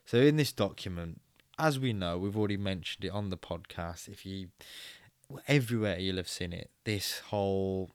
So, 0.05 0.17
in 0.17 0.37
this 0.37 0.51
document, 0.51 1.21
as 1.57 1.79
we 1.79 1.93
know, 1.93 2.17
we've 2.17 2.37
already 2.37 2.57
mentioned 2.57 3.05
it 3.05 3.11
on 3.11 3.29
the 3.29 3.37
podcast. 3.37 4.07
If 4.07 4.25
you, 4.25 4.49
everywhere 5.47 5.97
you'll 5.97 6.17
have 6.17 6.27
seen 6.27 6.53
it, 6.53 6.69
this 6.83 7.19
whole 7.19 7.91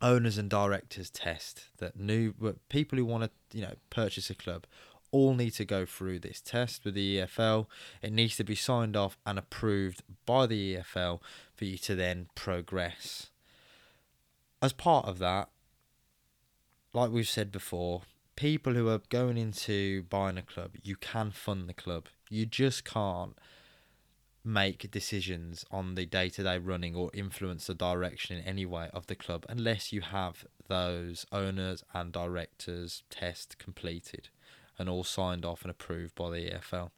owners 0.00 0.36
and 0.36 0.50
directors 0.50 1.10
test 1.10 1.66
that 1.78 1.98
new 1.98 2.34
people 2.68 2.98
who 2.98 3.04
want 3.04 3.24
to, 3.24 3.56
you 3.56 3.62
know, 3.62 3.74
purchase 3.90 4.30
a 4.30 4.34
club 4.34 4.66
all 5.12 5.34
need 5.34 5.50
to 5.50 5.64
go 5.64 5.84
through 5.84 6.18
this 6.18 6.40
test 6.40 6.84
with 6.84 6.94
the 6.94 7.18
EFL. 7.18 7.66
It 8.00 8.12
needs 8.12 8.36
to 8.38 8.44
be 8.44 8.54
signed 8.54 8.96
off 8.96 9.18
and 9.26 9.38
approved 9.38 10.02
by 10.24 10.46
the 10.46 10.76
EFL 10.76 11.20
for 11.54 11.64
you 11.66 11.76
to 11.78 11.94
then 11.94 12.28
progress. 12.34 13.28
As 14.62 14.72
part 14.72 15.06
of 15.06 15.18
that, 15.18 15.50
like 16.94 17.10
we've 17.10 17.28
said 17.28 17.50
before, 17.50 18.02
people 18.36 18.74
who 18.74 18.88
are 18.88 19.00
going 19.08 19.36
into 19.36 20.02
buying 20.04 20.38
a 20.38 20.42
club, 20.42 20.72
you 20.82 20.96
can 20.96 21.30
fund 21.30 21.68
the 21.68 21.74
club. 21.74 22.08
You 22.28 22.46
just 22.46 22.84
can't 22.84 23.36
make 24.44 24.90
decisions 24.90 25.64
on 25.70 25.94
the 25.94 26.04
day 26.04 26.28
to 26.28 26.42
day 26.42 26.58
running 26.58 26.96
or 26.96 27.10
influence 27.14 27.66
the 27.66 27.74
direction 27.74 28.36
in 28.36 28.44
any 28.44 28.66
way 28.66 28.90
of 28.92 29.06
the 29.06 29.14
club 29.14 29.46
unless 29.48 29.92
you 29.92 30.00
have 30.00 30.44
those 30.66 31.24
owners 31.30 31.84
and 31.94 32.12
directors 32.12 33.04
test 33.08 33.56
completed 33.58 34.30
and 34.78 34.88
all 34.88 35.04
signed 35.04 35.44
off 35.44 35.62
and 35.62 35.70
approved 35.70 36.14
by 36.14 36.30
the 36.30 36.50
EFL. 36.50 36.90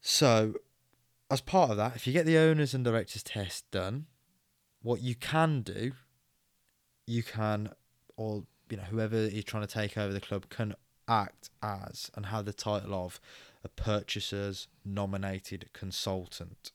So, 0.00 0.54
as 1.30 1.40
part 1.40 1.70
of 1.70 1.76
that, 1.76 1.94
if 1.94 2.06
you 2.06 2.12
get 2.12 2.26
the 2.26 2.38
owners 2.38 2.74
and 2.74 2.84
directors 2.84 3.22
test 3.22 3.70
done, 3.70 4.06
what 4.82 5.02
you 5.02 5.14
can 5.14 5.60
do, 5.60 5.92
you 7.08 7.22
can, 7.22 7.70
or 8.16 8.44
you 8.70 8.76
know, 8.76 8.84
whoever 8.84 9.16
is 9.16 9.44
trying 9.44 9.66
to 9.66 9.72
take 9.72 9.96
over 9.96 10.12
the 10.12 10.20
club 10.20 10.48
can 10.50 10.74
act 11.08 11.48
as 11.62 12.10
and 12.14 12.26
have 12.26 12.44
the 12.44 12.52
title 12.52 12.94
of 12.94 13.18
a 13.64 13.68
purchaser's 13.68 14.68
nominated 14.84 15.70
consultant. 15.72 16.70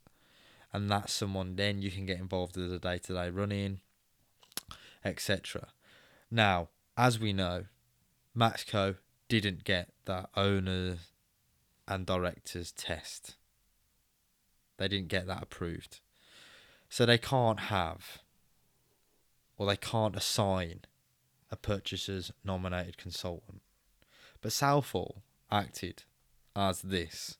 And 0.73 0.89
that's 0.89 1.13
someone 1.13 1.55
then 1.55 1.83
you 1.83 1.91
can 1.91 2.07
get 2.07 2.19
involved 2.19 2.57
with 2.57 2.71
the 2.71 2.79
day 2.79 2.97
to 2.97 3.13
day 3.13 3.29
running, 3.29 3.81
etc. 5.05 5.67
Now, 6.31 6.69
as 6.97 7.19
we 7.19 7.31
know, 7.31 7.65
Maxco 8.35 8.95
didn't 9.29 9.63
get 9.63 9.89
that 10.05 10.29
owner 10.35 10.97
and 11.87 12.05
directors 12.07 12.71
test. 12.71 13.35
They 14.77 14.87
didn't 14.87 15.09
get 15.09 15.27
that 15.27 15.43
approved. 15.43 15.99
So 16.89 17.05
they 17.05 17.19
can't 17.19 17.59
have 17.59 18.22
or 19.63 19.69
they 19.69 19.77
can't 19.77 20.15
assign 20.15 20.81
a 21.49 21.55
purchaser's 21.55 22.31
nominated 22.43 22.97
consultant. 22.97 23.61
But 24.41 24.51
Southall 24.51 25.23
acted 25.49 26.03
as 26.53 26.81
this 26.81 27.37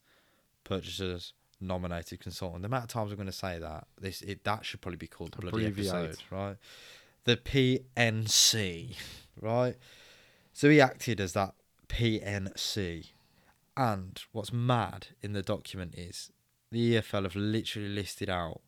purchaser's 0.64 1.34
nominated 1.60 2.22
consultant. 2.22 2.62
The 2.62 2.68
amount 2.68 2.86
of 2.86 2.90
times 2.90 3.12
I'm 3.12 3.18
going 3.18 3.26
to 3.26 3.34
say 3.34 3.60
that, 3.60 3.88
this 4.00 4.22
it 4.22 4.46
that 4.46 4.64
should 4.64 4.80
probably 4.80 4.98
be 4.98 5.08
called 5.08 5.34
the 5.34 5.42
bloody 5.42 5.66
episode, 5.66 6.18
right? 6.30 6.56
The 7.26 7.36
PNC, 7.36 8.96
right? 9.42 9.76
So 10.54 10.70
he 10.70 10.80
acted 10.80 11.20
as 11.20 11.34
that 11.34 11.56
PNC. 11.90 13.10
And 13.76 14.22
what's 14.32 14.54
mad 14.54 15.08
in 15.22 15.34
the 15.34 15.42
document 15.42 15.96
is 15.98 16.32
the 16.72 16.96
EFL 16.96 17.24
have 17.24 17.36
literally 17.36 17.90
listed 17.90 18.30
out 18.30 18.62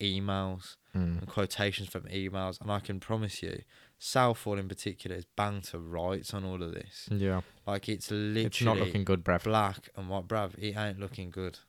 emails 0.00 0.76
Mm. 0.94 1.20
and 1.20 1.26
quotations 1.26 1.88
from 1.88 2.02
emails, 2.02 2.60
and 2.60 2.70
I 2.70 2.78
can 2.78 3.00
promise 3.00 3.42
you, 3.42 3.62
Southall 3.98 4.58
in 4.58 4.68
particular 4.68 5.16
is 5.16 5.24
bound 5.36 5.64
to 5.64 5.78
rights 5.78 6.34
on 6.34 6.44
all 6.44 6.62
of 6.62 6.74
this. 6.74 7.08
Yeah. 7.10 7.40
Like 7.66 7.88
it's 7.88 8.10
literally 8.10 8.44
It's 8.44 8.60
not 8.60 8.76
looking 8.76 9.04
good, 9.04 9.24
bruv. 9.24 9.44
black 9.44 9.88
and 9.96 10.10
white, 10.10 10.28
bruv. 10.28 10.58
It 10.58 10.76
ain't 10.76 11.00
looking 11.00 11.30
good. 11.30 11.60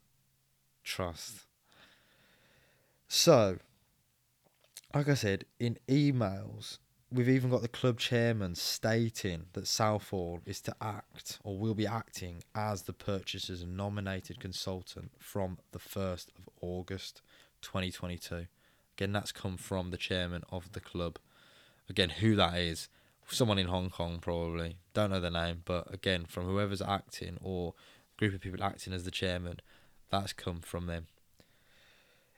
Trust. 0.84 1.46
So, 3.08 3.60
like 4.94 5.08
I 5.08 5.14
said, 5.14 5.46
in 5.60 5.78
emails, 5.88 6.80
we've 7.12 7.30
even 7.30 7.50
got 7.50 7.62
the 7.62 7.68
club 7.68 8.00
chairman 8.00 8.56
stating 8.56 9.46
that 9.54 9.68
Southall 9.68 10.42
is 10.46 10.60
to 10.62 10.76
act 10.82 11.40
or 11.44 11.58
will 11.58 11.76
be 11.76 11.88
acting 11.88 12.44
as 12.56 12.84
the 12.84 12.94
purchaser's 12.94 13.64
nominated 13.64 14.40
consultant 14.40 15.12
from 15.20 15.60
the 15.72 15.80
1st 15.80 16.28
of 16.38 16.50
August 16.62 17.22
2022. 17.62 18.48
Again, 18.97 19.12
that's 19.12 19.32
come 19.32 19.58
from 19.58 19.91
the 19.91 19.97
chairman 19.97 20.43
of 20.51 20.71
the 20.73 20.79
club. 20.79 21.19
Again, 21.89 22.10
who 22.10 22.36
that 22.36 22.58
is, 22.58 22.89
someone 23.27 23.58
in 23.58 23.67
Hong 23.67 23.89
Kong 23.89 24.19
probably. 24.19 24.77
Don't 24.93 25.12
know 25.12 25.19
the 25.19 25.32
name, 25.32 25.62
but 25.65 25.91
again, 25.93 26.25
from 26.25 26.45
whoever's 26.45 26.82
acting 26.82 27.38
or 27.41 27.73
group 28.17 28.34
of 28.34 28.41
people 28.41 28.63
acting 28.63 28.93
as 28.93 29.03
the 29.03 29.12
chairman, 29.12 29.60
that's 30.10 30.34
come 30.34 30.62
from 30.62 30.86
them. 30.86 31.08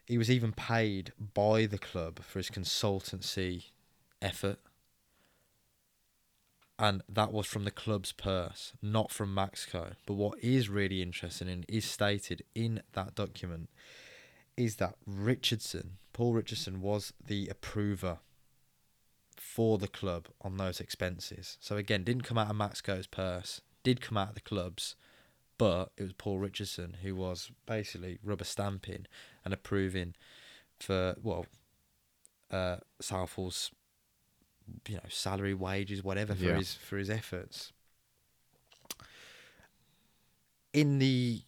He 0.06 0.18
was 0.18 0.30
even 0.30 0.52
paid 0.52 1.12
by 1.34 1.66
the 1.66 1.80
club 1.80 2.20
for 2.24 2.40
his 2.40 2.50
consultancy 2.50 3.66
effort. 4.22 4.60
And 6.78 7.02
that 7.08 7.32
was 7.32 7.48
from 7.48 7.64
the 7.64 7.72
club's 7.72 8.12
purse, 8.12 8.74
not 8.82 9.12
from 9.12 9.34
Maxco. 9.34 9.94
But 10.06 10.16
what 10.16 10.40
is 10.44 10.70
really 10.70 11.02
interesting 11.02 11.50
and 11.50 11.66
is 11.68 11.86
stated 11.86 12.44
in 12.54 12.82
that 12.94 13.16
document 13.16 13.70
is 14.58 14.76
that 14.76 14.96
Richardson, 15.06 15.98
Paul 16.16 16.32
Richardson, 16.32 16.80
was 16.80 17.12
the 17.28 17.50
approver 17.50 18.20
for 19.36 19.78
the 19.78 19.90
club 19.90 20.30
on 20.40 20.56
those 20.56 20.80
expenses. 20.80 21.58
So 21.60 21.76
again, 21.76 22.06
didn't 22.06 22.24
come 22.24 22.38
out 22.38 22.50
of 22.50 22.56
Maxco's 22.56 23.06
purse, 23.06 23.60
did 23.84 24.00
come 24.00 24.18
out 24.18 24.30
of 24.30 24.36
the 24.36 24.40
club's, 24.40 24.96
but 25.58 25.92
it 25.98 26.04
was 26.04 26.14
Paul 26.14 26.40
Richardson 26.40 26.96
who 27.02 27.16
was 27.16 27.52
basically 27.66 28.18
rubber 28.24 28.46
stamping 28.46 29.08
and 29.44 29.54
approving 29.54 30.16
for 30.80 31.16
well, 31.22 31.48
uh, 32.50 32.78
Southall's, 33.02 33.72
you 34.88 34.96
know, 34.96 35.02
salary, 35.10 35.54
wages, 35.54 36.02
whatever 36.02 36.34
for 36.34 36.46
Yeah. 36.46 36.56
his 36.56 36.74
for 36.76 36.96
his 36.98 37.10
efforts. 37.10 37.74
In 40.72 41.00
the 41.00 41.42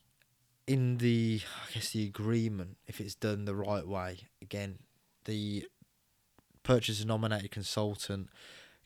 in 0.67 0.97
the 0.97 1.41
I 1.67 1.73
guess 1.73 1.91
the 1.91 2.06
agreement, 2.06 2.77
if 2.86 2.99
it's 2.99 3.15
done 3.15 3.45
the 3.45 3.56
right 3.56 3.88
way, 3.88 4.19
again, 4.41 4.80
the 5.25 5.65
purchaser 6.63 7.06
nominated 7.06 7.51
consultant 7.51 8.30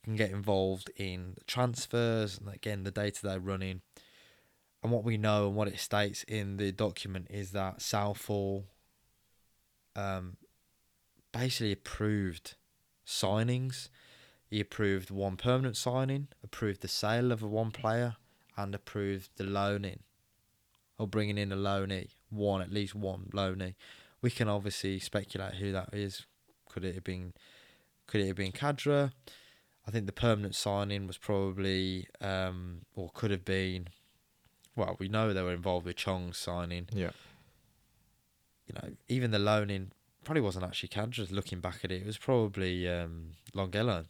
can 0.03 0.15
get 0.15 0.31
involved 0.31 0.91
in 0.95 1.35
transfers 1.47 2.37
and 2.37 2.53
again 2.53 2.83
the 2.83 2.91
to 2.91 3.11
day 3.11 3.37
running. 3.37 3.81
And 4.83 4.91
what 4.91 5.03
we 5.03 5.17
know 5.17 5.47
and 5.47 5.55
what 5.55 5.67
it 5.67 5.79
states 5.79 6.23
in 6.23 6.57
the 6.57 6.71
document 6.71 7.27
is 7.29 7.51
that 7.51 7.81
Southall 7.81 8.65
um, 9.95 10.37
basically 11.31 11.71
approved 11.71 12.55
signings. 13.05 13.89
He 14.49 14.59
approved 14.59 15.11
one 15.11 15.37
permanent 15.37 15.77
signing, 15.77 16.29
approved 16.43 16.81
the 16.81 16.87
sale 16.87 17.31
of 17.31 17.43
a 17.43 17.47
one 17.47 17.71
player, 17.71 18.15
and 18.57 18.73
approved 18.73 19.29
the 19.37 19.43
loaning 19.43 19.99
or 21.01 21.07
bringing 21.07 21.39
in 21.39 21.51
a 21.51 21.55
loanee, 21.55 22.09
one 22.29 22.61
at 22.61 22.71
least 22.71 22.93
one 22.93 23.31
loanee. 23.33 23.73
We 24.21 24.29
can 24.29 24.47
obviously 24.47 24.99
speculate 24.99 25.55
who 25.55 25.71
that 25.71 25.89
is. 25.93 26.27
Could 26.69 26.85
it 26.85 26.93
have 26.93 27.03
been? 27.03 27.33
Could 28.05 28.21
it 28.21 28.27
have 28.27 28.35
been 28.35 28.51
Khadra? 28.51 29.11
I 29.87 29.89
think 29.89 30.05
the 30.05 30.11
permanent 30.11 30.53
signing 30.53 31.07
was 31.07 31.17
probably, 31.17 32.07
um, 32.21 32.81
or 32.95 33.09
could 33.15 33.31
have 33.31 33.43
been. 33.43 33.87
Well, 34.75 34.95
we 34.99 35.07
know 35.07 35.33
they 35.33 35.41
were 35.41 35.53
involved 35.53 35.87
with 35.87 35.95
Chong's 35.95 36.37
signing. 36.37 36.87
Yeah. 36.93 37.09
You 38.67 38.75
know, 38.75 38.89
even 39.09 39.31
the 39.31 39.39
loaning 39.39 39.91
probably 40.23 40.41
wasn't 40.41 40.65
actually 40.65 40.89
Khadra's. 40.89 41.31
Looking 41.31 41.61
back 41.61 41.79
at 41.83 41.91
it, 41.91 42.03
it 42.03 42.05
was 42.05 42.19
probably 42.19 42.87
um, 42.87 43.31
Longelo. 43.55 44.05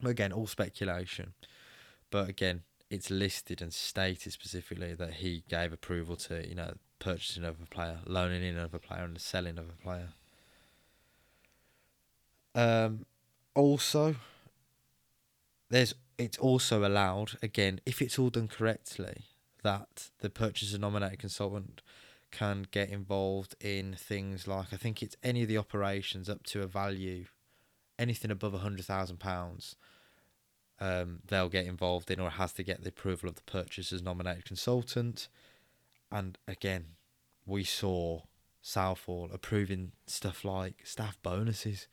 But 0.00 0.08
again, 0.08 0.32
all 0.32 0.46
speculation. 0.46 1.34
But 2.10 2.30
again, 2.30 2.62
it's 2.90 3.10
listed 3.10 3.60
and 3.60 3.72
stated 3.72 4.32
specifically 4.32 4.94
that 4.94 5.14
he 5.14 5.44
gave 5.48 5.72
approval 5.72 6.16
to, 6.16 6.46
you 6.48 6.54
know, 6.54 6.74
purchasing 6.98 7.44
of 7.44 7.60
a 7.62 7.66
player, 7.66 7.98
loaning 8.06 8.42
in 8.42 8.56
of 8.58 8.74
a 8.74 8.78
player, 8.78 9.04
and 9.04 9.16
the 9.16 9.20
selling 9.20 9.58
of 9.58 9.68
a 9.68 9.82
player. 9.82 10.08
Um, 12.54 13.04
also, 13.54 14.16
there's 15.70 15.94
it's 16.16 16.38
also 16.38 16.84
allowed 16.84 17.38
again 17.42 17.80
if 17.86 18.02
it's 18.02 18.18
all 18.18 18.30
done 18.30 18.48
correctly 18.48 19.22
that 19.62 20.10
the 20.18 20.30
purchaser 20.30 20.78
nominated 20.78 21.18
consultant 21.18 21.82
can 22.30 22.66
get 22.70 22.90
involved 22.90 23.54
in 23.60 23.94
things 23.94 24.46
like 24.46 24.72
I 24.72 24.76
think 24.76 25.02
it's 25.02 25.16
any 25.22 25.42
of 25.42 25.48
the 25.48 25.58
operations 25.58 26.28
up 26.28 26.44
to 26.46 26.62
a 26.62 26.66
value, 26.66 27.26
anything 27.98 28.30
above 28.30 28.54
a 28.54 28.58
hundred 28.58 28.86
thousand 28.86 29.18
pounds. 29.18 29.76
Um, 30.80 31.20
they'll 31.26 31.48
get 31.48 31.66
involved 31.66 32.10
in 32.10 32.20
or 32.20 32.30
has 32.30 32.52
to 32.52 32.62
get 32.62 32.82
the 32.82 32.90
approval 32.90 33.28
of 33.28 33.34
the 33.34 33.42
purchaser's 33.42 34.02
nominated 34.02 34.44
consultant. 34.44 35.28
And 36.12 36.38
again, 36.46 36.94
we 37.46 37.64
saw 37.64 38.22
Southall 38.62 39.30
approving 39.32 39.92
stuff 40.06 40.44
like 40.44 40.86
staff 40.86 41.18
bonuses. 41.22 41.88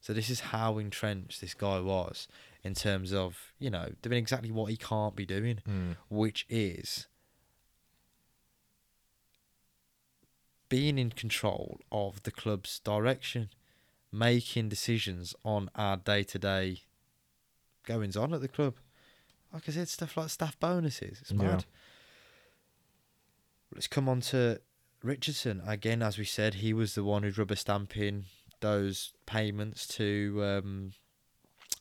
So 0.00 0.12
this 0.12 0.30
is 0.30 0.40
how 0.40 0.78
entrenched 0.78 1.40
this 1.40 1.54
guy 1.54 1.78
was 1.80 2.26
in 2.64 2.74
terms 2.74 3.12
of, 3.12 3.52
you 3.58 3.70
know, 3.70 3.90
doing 4.02 4.18
exactly 4.18 4.50
what 4.50 4.70
he 4.70 4.76
can't 4.76 5.14
be 5.14 5.26
doing, 5.26 5.58
Mm. 5.68 5.96
which 6.08 6.46
is 6.48 7.06
being 10.68 10.98
in 10.98 11.10
control 11.10 11.80
of 11.90 12.22
the 12.22 12.30
club's 12.30 12.78
direction, 12.80 13.50
making 14.10 14.68
decisions 14.68 15.34
on 15.44 15.68
our 15.74 15.96
day 15.96 16.22
to 16.22 16.38
day 16.38 16.80
goings 17.84 18.16
on 18.16 18.32
at 18.34 18.40
the 18.40 18.48
club. 18.48 18.74
Like 19.52 19.68
I 19.68 19.72
said, 19.72 19.88
stuff 19.88 20.16
like 20.16 20.30
staff 20.30 20.58
bonuses. 20.58 21.20
It's 21.20 21.30
Yeah. 21.32 21.36
mad. 21.42 21.64
Let's 23.74 23.88
come 23.88 24.08
on 24.08 24.20
to 24.22 24.60
Richardson. 25.02 25.62
Again, 25.66 26.02
as 26.02 26.18
we 26.18 26.24
said, 26.24 26.54
he 26.54 26.72
was 26.72 26.94
the 26.94 27.04
one 27.04 27.22
who'd 27.22 27.38
rubber 27.38 27.56
stamping 27.56 28.26
those 28.60 29.12
payments 29.26 29.86
to 29.88 30.40
um, 30.44 30.92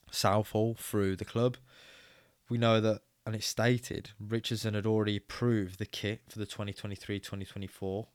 Southall 0.10 0.76
through 0.76 1.16
the 1.18 1.26
club. 1.26 1.58
We 2.50 2.58
know 2.58 2.82
that, 2.82 3.02
and 3.26 3.36
it's 3.36 3.48
stated, 3.48 4.12
Richardson 4.20 4.74
had 4.74 4.86
already 4.86 5.18
approved 5.18 5.80
the 5.80 5.86
kit 5.86 6.22
for 6.30 6.40
the 6.40 6.46
2023 6.46 7.20
2024 7.20 8.08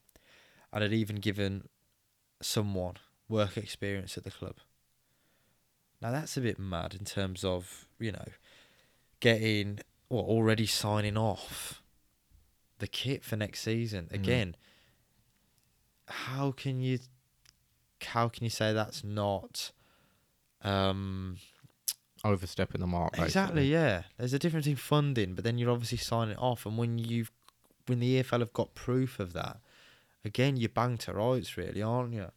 and 0.73 0.83
had 0.83 0.93
even 0.93 1.17
given 1.17 1.69
someone 2.43 2.95
work 3.29 3.57
experience 3.57 4.17
at 4.19 4.25
the 4.25 4.31
club. 4.31 4.57
Now, 6.01 6.11
that's 6.11 6.37
a 6.37 6.41
bit 6.41 6.59
mad 6.59 6.95
in 6.95 7.05
terms 7.05 7.45
of, 7.45 7.87
you 7.99 8.13
know, 8.13 8.27
getting 9.21 9.81
or 10.09 10.23
already 10.23 10.67
signing 10.67 11.17
off 11.17 11.83
the 12.79 12.87
kit 12.87 13.25
for 13.25 13.37
next 13.37 13.61
season. 13.63 14.09
Mm. 14.11 14.15
Again, 14.15 14.57
how 16.09 16.53
can 16.53 16.81
you 16.81 16.99
how 18.05 18.29
can 18.29 18.45
you 18.45 18.51
say 18.51 18.73
that's 18.73 19.03
not 19.03 19.73
um 20.63 21.37
Overstepping 22.25 22.81
the 22.81 22.87
mark. 22.87 23.19
exactly 23.19 23.63
basically. 23.63 23.73
yeah 23.73 24.03
there's 24.17 24.33
a 24.33 24.39
difference 24.39 24.67
in 24.67 24.77
funding 24.77 25.35
but 25.35 25.45
then 25.45 25.59
you're 25.59 25.71
obviously 25.71 25.99
signing 25.99 26.37
off 26.37 26.67
and 26.67 26.77
when 26.79 26.99
you've 26.99 27.31
when 27.87 28.01
the 28.01 28.23
EFL 28.23 28.41
have 28.41 28.53
got 28.53 28.75
proof 28.75 29.19
of 29.19 29.33
that 29.33 29.59
again 30.25 30.57
you're 30.57 30.69
banged 30.69 31.01
to 31.01 31.13
rights 31.13 31.57
really 31.57 31.83
aren't 31.83 32.13
you 32.13 32.31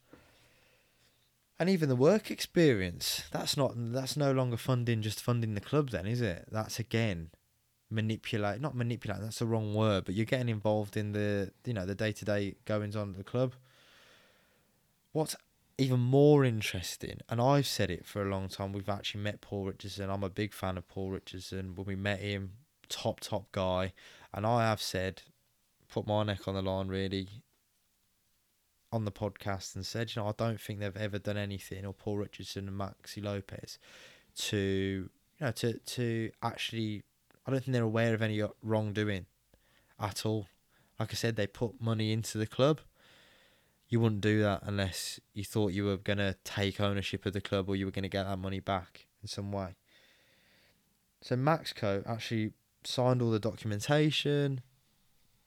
and 1.59 1.69
even 1.69 1.89
the 1.89 1.95
work 1.95 2.31
experience 2.31 3.23
that's 3.31 3.57
not 3.57 3.73
that's 3.75 4.15
no 4.15 4.31
longer 4.31 4.57
funding 4.57 5.01
just 5.01 5.21
funding 5.21 5.55
the 5.55 5.61
club 5.61 5.89
then 5.89 6.05
is 6.05 6.21
it? 6.21 6.47
That's 6.51 6.79
again 6.79 7.31
manipulate 7.91 8.61
not 8.61 8.75
manipulate 8.75 9.19
that's 9.21 9.39
the 9.39 9.45
wrong 9.45 9.73
word 9.73 10.05
but 10.05 10.13
you're 10.13 10.25
getting 10.25 10.49
involved 10.49 10.95
in 10.95 11.11
the 11.11 11.51
you 11.65 11.73
know 11.73 11.85
the 11.85 11.95
day-to-day 11.95 12.55
goings 12.65 12.95
on 12.95 13.11
at 13.11 13.17
the 13.17 13.23
club. 13.23 13.53
What's 15.11 15.35
even 15.79 15.99
more 15.99 16.43
interesting 16.43 17.19
and 17.29 17.39
i've 17.39 17.65
said 17.65 17.89
it 17.89 18.05
for 18.05 18.21
a 18.21 18.29
long 18.29 18.49
time 18.49 18.73
we've 18.73 18.89
actually 18.89 19.21
met 19.21 19.39
paul 19.39 19.63
richardson 19.63 20.09
i'm 20.09 20.23
a 20.23 20.29
big 20.29 20.53
fan 20.53 20.77
of 20.77 20.85
paul 20.89 21.09
richardson 21.09 21.73
when 21.73 21.87
we 21.87 21.95
met 21.95 22.19
him 22.19 22.51
top 22.89 23.21
top 23.21 23.49
guy 23.53 23.93
and 24.33 24.45
i 24.45 24.67
have 24.67 24.81
said 24.81 25.21
put 25.89 26.05
my 26.05 26.21
neck 26.23 26.47
on 26.47 26.53
the 26.53 26.61
line 26.61 26.89
really 26.89 27.29
on 28.91 29.05
the 29.05 29.11
podcast 29.11 29.75
and 29.75 29.85
said 29.85 30.13
you 30.15 30.21
know 30.21 30.27
i 30.27 30.33
don't 30.37 30.59
think 30.59 30.79
they've 30.79 30.97
ever 30.97 31.19
done 31.19 31.37
anything 31.37 31.85
or 31.85 31.93
paul 31.93 32.17
richardson 32.17 32.67
and 32.67 32.79
maxi 32.79 33.23
lopez 33.23 33.77
to 34.35 34.57
you 34.57 35.45
know 35.45 35.51
to 35.51 35.77
to 35.79 36.31
actually 36.41 37.03
I 37.49 37.51
don't 37.51 37.63
think 37.63 37.73
they're 37.73 37.83
aware 37.83 38.13
of 38.13 38.21
any 38.21 38.43
wrongdoing 38.61 39.25
at 39.99 40.23
all. 40.23 40.45
Like 40.99 41.11
I 41.11 41.15
said, 41.15 41.35
they 41.35 41.47
put 41.47 41.81
money 41.81 42.11
into 42.11 42.37
the 42.37 42.45
club. 42.45 42.81
You 43.87 43.99
wouldn't 43.99 44.21
do 44.21 44.43
that 44.43 44.61
unless 44.63 45.19
you 45.33 45.43
thought 45.43 45.73
you 45.73 45.85
were 45.85 45.97
going 45.97 46.19
to 46.19 46.35
take 46.43 46.79
ownership 46.79 47.25
of 47.25 47.33
the 47.33 47.41
club 47.41 47.67
or 47.67 47.75
you 47.75 47.85
were 47.85 47.91
going 47.91 48.03
to 48.03 48.09
get 48.09 48.25
that 48.25 48.37
money 48.37 48.59
back 48.59 49.07
in 49.23 49.27
some 49.27 49.51
way. 49.51 49.77
So 51.21 51.35
Maxco 51.35 52.07
actually 52.07 52.51
signed 52.83 53.19
all 53.19 53.31
the 53.31 53.39
documentation 53.39 54.61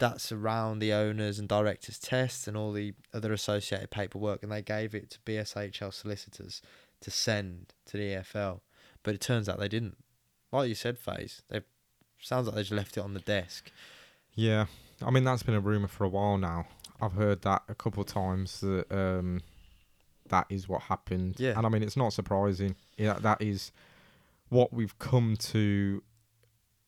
that's 0.02 0.32
around 0.32 0.80
the 0.80 0.92
owners 0.92 1.38
and 1.38 1.48
directors' 1.48 1.96
tests 1.96 2.48
and 2.48 2.56
all 2.56 2.72
the 2.72 2.92
other 3.14 3.32
associated 3.32 3.88
paperwork, 3.88 4.42
and 4.42 4.50
they 4.50 4.60
gave 4.60 4.96
it 4.96 5.10
to 5.10 5.20
BSHL 5.20 5.94
solicitors 5.94 6.60
to 7.00 7.08
send 7.12 7.72
to 7.86 7.96
the 7.96 8.14
EFL. 8.14 8.62
But 9.04 9.14
it 9.14 9.20
turns 9.20 9.48
out 9.48 9.60
they 9.60 9.68
didn't. 9.68 9.96
Like 10.50 10.68
you 10.68 10.74
said, 10.74 10.98
Faze, 10.98 11.42
they 11.48 11.60
sounds 12.20 12.48
like 12.48 12.56
they 12.56 12.62
just 12.62 12.72
left 12.72 12.96
it 12.96 13.00
on 13.00 13.14
the 13.14 13.20
desk. 13.20 13.70
Yeah, 14.34 14.66
I 15.00 15.12
mean 15.12 15.22
that's 15.22 15.44
been 15.44 15.54
a 15.54 15.60
rumor 15.60 15.86
for 15.86 16.02
a 16.02 16.08
while 16.08 16.36
now. 16.36 16.66
I've 17.00 17.12
heard 17.12 17.42
that 17.42 17.62
a 17.68 17.74
couple 17.76 18.00
of 18.00 18.08
times 18.08 18.60
that 18.60 18.90
um, 18.90 19.40
that 20.30 20.46
is 20.48 20.68
what 20.68 20.82
happened. 20.82 21.36
Yeah. 21.38 21.56
and 21.56 21.64
I 21.64 21.68
mean 21.68 21.84
it's 21.84 21.96
not 21.96 22.12
surprising. 22.12 22.74
Yeah, 22.98 23.18
that 23.20 23.40
is 23.40 23.70
what 24.48 24.72
we've 24.72 24.98
come 24.98 25.36
to 25.52 26.02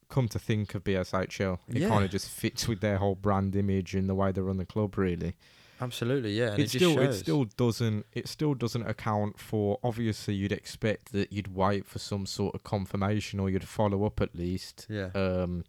come 0.09 0.29
to 0.29 0.39
think 0.39 0.75
of 0.75 0.85
BSHL. 0.85 1.59
It 1.69 1.79
Yeah. 1.83 1.89
kind 1.89 2.05
of 2.05 2.11
just 2.11 2.29
fits 2.31 2.69
with 2.69 2.81
their 2.81 2.99
whole 2.99 3.15
brand 3.15 3.55
image 3.57 3.95
and 3.95 4.09
the 4.09 4.15
way 4.15 4.33
they 4.33 4.41
run 4.41 4.57
the 4.59 4.67
club. 4.67 4.97
Really, 4.99 5.35
Absolutely, 5.81 6.33
yeah. 6.39 6.51
And 6.53 6.61
it 6.61 6.65
it, 6.75 6.79
still 6.79 6.95
just 6.95 7.21
it 7.21 7.23
still 7.25 7.45
doesn't 7.45 8.07
it 8.13 8.29
still 8.29 8.55
doesn't 8.55 8.87
account 8.87 9.39
for. 9.39 9.79
Obviously, 9.83 10.35
you'd 10.35 10.53
expect 10.53 11.13
that 11.13 11.33
you'd 11.33 11.55
wait 11.55 11.85
for 11.85 11.99
some 11.99 12.27
sort 12.27 12.55
of 12.55 12.63
confirmation 12.63 13.41
or 13.41 13.51
you'd 13.51 13.67
follow 13.67 14.05
up 14.05 14.21
at 14.21 14.35
least 14.37 14.87
yeah, 14.89 15.11
um, 15.15 15.65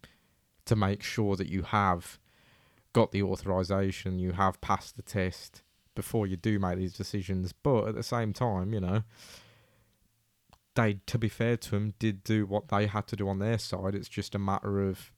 to 0.64 0.76
make 0.76 1.02
sure 1.02 1.36
that 1.36 1.48
you 1.48 1.62
have 1.62 2.18
got 2.92 3.12
the 3.12 3.22
authorization, 3.22 4.18
you 4.18 4.32
have 4.32 4.60
passed 4.60 4.96
the 4.96 5.02
test 5.02 5.62
before 5.94 6.26
you 6.26 6.36
do 6.36 6.58
make 6.58 6.78
these 6.78 6.92
decisions. 6.94 7.52
But 7.52 7.88
at 7.88 7.94
the 7.94 8.02
same 8.02 8.32
time, 8.32 8.72
you 8.72 8.80
know, 8.80 9.02
they, 10.76 11.00
to 11.06 11.18
be 11.18 11.28
fair 11.28 11.56
to 11.56 11.70
them, 11.72 11.94
did 11.98 12.22
do 12.22 12.46
what 12.46 12.68
they 12.68 12.86
had 12.86 13.06
to 13.08 13.16
do 13.16 13.28
on 13.28 13.38
their 13.40 13.58
side. 13.58 13.94
It's 13.94 14.08
just 14.08 14.34
a 14.34 14.38
matter 14.38 14.80
of 14.88 15.10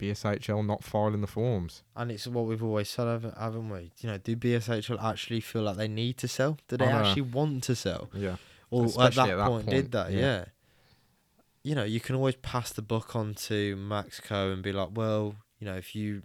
BSHL 0.00 0.66
not 0.66 0.82
filing 0.82 1.20
the 1.20 1.26
forms. 1.28 1.82
and 1.94 2.10
it's 2.10 2.26
what 2.26 2.46
we've 2.46 2.62
always 2.62 2.88
said, 2.88 3.06
haven't- 3.06 3.68
we? 3.70 3.92
You 4.00 4.08
know, 4.10 4.18
do 4.18 4.34
BSHL 4.34 5.00
actually 5.00 5.40
feel 5.40 5.62
like 5.62 5.76
they 5.76 5.86
need 5.86 6.18
to 6.18 6.26
sell? 6.28 6.58
Do 6.66 6.76
they 6.76 6.86
actually 6.86 7.22
want 7.22 7.62
to 7.64 7.76
sell? 7.76 8.10
Yeah. 8.12 8.36
Or 8.70 8.82
at 8.84 8.88
Especially 8.90 9.22
that, 9.28 9.30
at 9.30 9.36
that 9.36 9.48
point, 9.48 9.66
point, 9.66 9.76
did 9.76 9.92
that? 9.92 10.10
yeah. 10.12 10.18
Yeah. 10.20 10.44
You 11.62 11.74
know, 11.76 11.84
you 11.84 12.00
can 12.00 12.16
always 12.16 12.34
pass 12.36 12.72
the 12.72 12.82
buck 12.82 13.14
on 13.14 13.34
to 13.34 13.76
Maxco 13.76 14.52
and 14.52 14.62
be 14.64 14.72
like, 14.72 14.88
well, 14.94 15.36
you 15.60 15.66
know, 15.66 15.74
if 15.76 15.94
you 15.94 16.22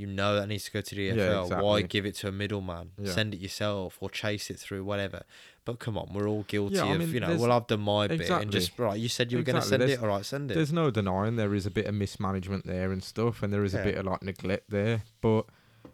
You 0.00 0.06
know 0.06 0.34
that 0.36 0.46
needs 0.48 0.64
to 0.64 0.70
go 0.72 0.80
to 0.80 0.94
the 0.94 1.02
Yeah, 1.02 1.14
EFL. 1.14 1.62
Why 1.62 1.82
give 1.82 2.06
it 2.06 2.14
to 2.16 2.28
a 2.28 2.32
middleman? 2.32 2.92
Yeah. 2.98 3.12
Send 3.12 3.34
it 3.34 3.40
yourself 3.40 3.98
or 4.00 4.08
chase 4.08 4.48
it 4.50 4.58
through 4.58 4.82
whatever. 4.84 5.22
But 5.66 5.78
come 5.78 5.98
on, 5.98 6.08
we're 6.14 6.26
all 6.26 6.44
guilty 6.48 6.76
Yeah, 6.76 6.84
I 6.86 6.94
of 6.94 7.12
you 7.12 7.20
know. 7.20 7.36
Well, 7.36 7.52
I've 7.52 7.66
done 7.66 7.80
my 7.80 8.06
bit 8.08 8.28
and 8.30 8.50
just 8.50 8.78
right. 8.78 8.98
You 8.98 9.08
said 9.10 9.30
you 9.30 9.36
were 9.38 9.44
going 9.44 9.56
to 9.60 9.62
send 9.62 9.82
there's- 9.82 9.98
it. 9.98 10.02
All 10.02 10.08
right, 10.08 10.24
send 10.24 10.50
it. 10.50 10.54
There's 10.54 10.72
no 10.72 10.90
denying 10.90 11.36
there 11.36 11.54
is 11.54 11.66
a 11.66 11.70
bit 11.70 11.84
of 11.86 11.94
mismanagement 11.94 12.66
there 12.66 12.90
and 12.92 13.04
stuff, 13.04 13.42
and 13.42 13.52
there 13.52 13.62
is 13.62 13.74
a 13.74 13.82
bit 13.84 13.96
of 13.96 14.06
like 14.06 14.22
neglect 14.22 14.70
there. 14.70 15.02
But 15.20 15.44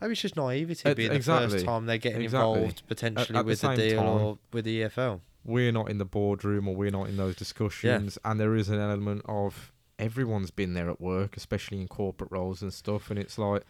Maybe 0.01 0.13
it's 0.13 0.21
just 0.21 0.37
naivety 0.37 0.95
being 0.95 1.11
exactly. 1.13 1.47
the 1.47 1.53
first 1.55 1.65
time 1.65 1.87
they're 1.87 1.99
getting 1.99 2.23
Exactly. 2.23 2.55
involved 2.61 2.83
potentially 2.87 3.37
at 3.39 3.43
the 3.45 3.49
with 3.49 3.61
the, 3.61 3.67
same 3.67 3.77
deal 3.77 3.99
time- 4.03 4.09
or 4.09 4.39
with 4.53 4.65
the 4.65 4.83
EFL. 4.83 5.21
we're 5.45 5.73
not 5.73 5.91
in 5.91 5.99
the 5.99 6.05
boardroom 6.05 6.69
or 6.69 6.75
we're 6.77 6.91
not 6.91 7.09
in 7.09 7.17
those 7.17 7.35
discussions, 7.35 8.19
and 8.25 8.39
there 8.39 8.55
is 8.55 8.69
an 8.69 8.79
element 8.79 9.23
of 9.27 9.73
everyone's 9.99 10.51
been 10.51 10.75
there 10.75 10.91
at 10.91 11.01
work, 11.01 11.37
especially 11.37 11.81
in 11.81 11.89
corporate 11.89 12.31
roles 12.31 12.63
and 12.63 12.73
stuff, 12.73 13.11
and 13.11 13.19
it's 13.19 13.37
like. 13.37 13.63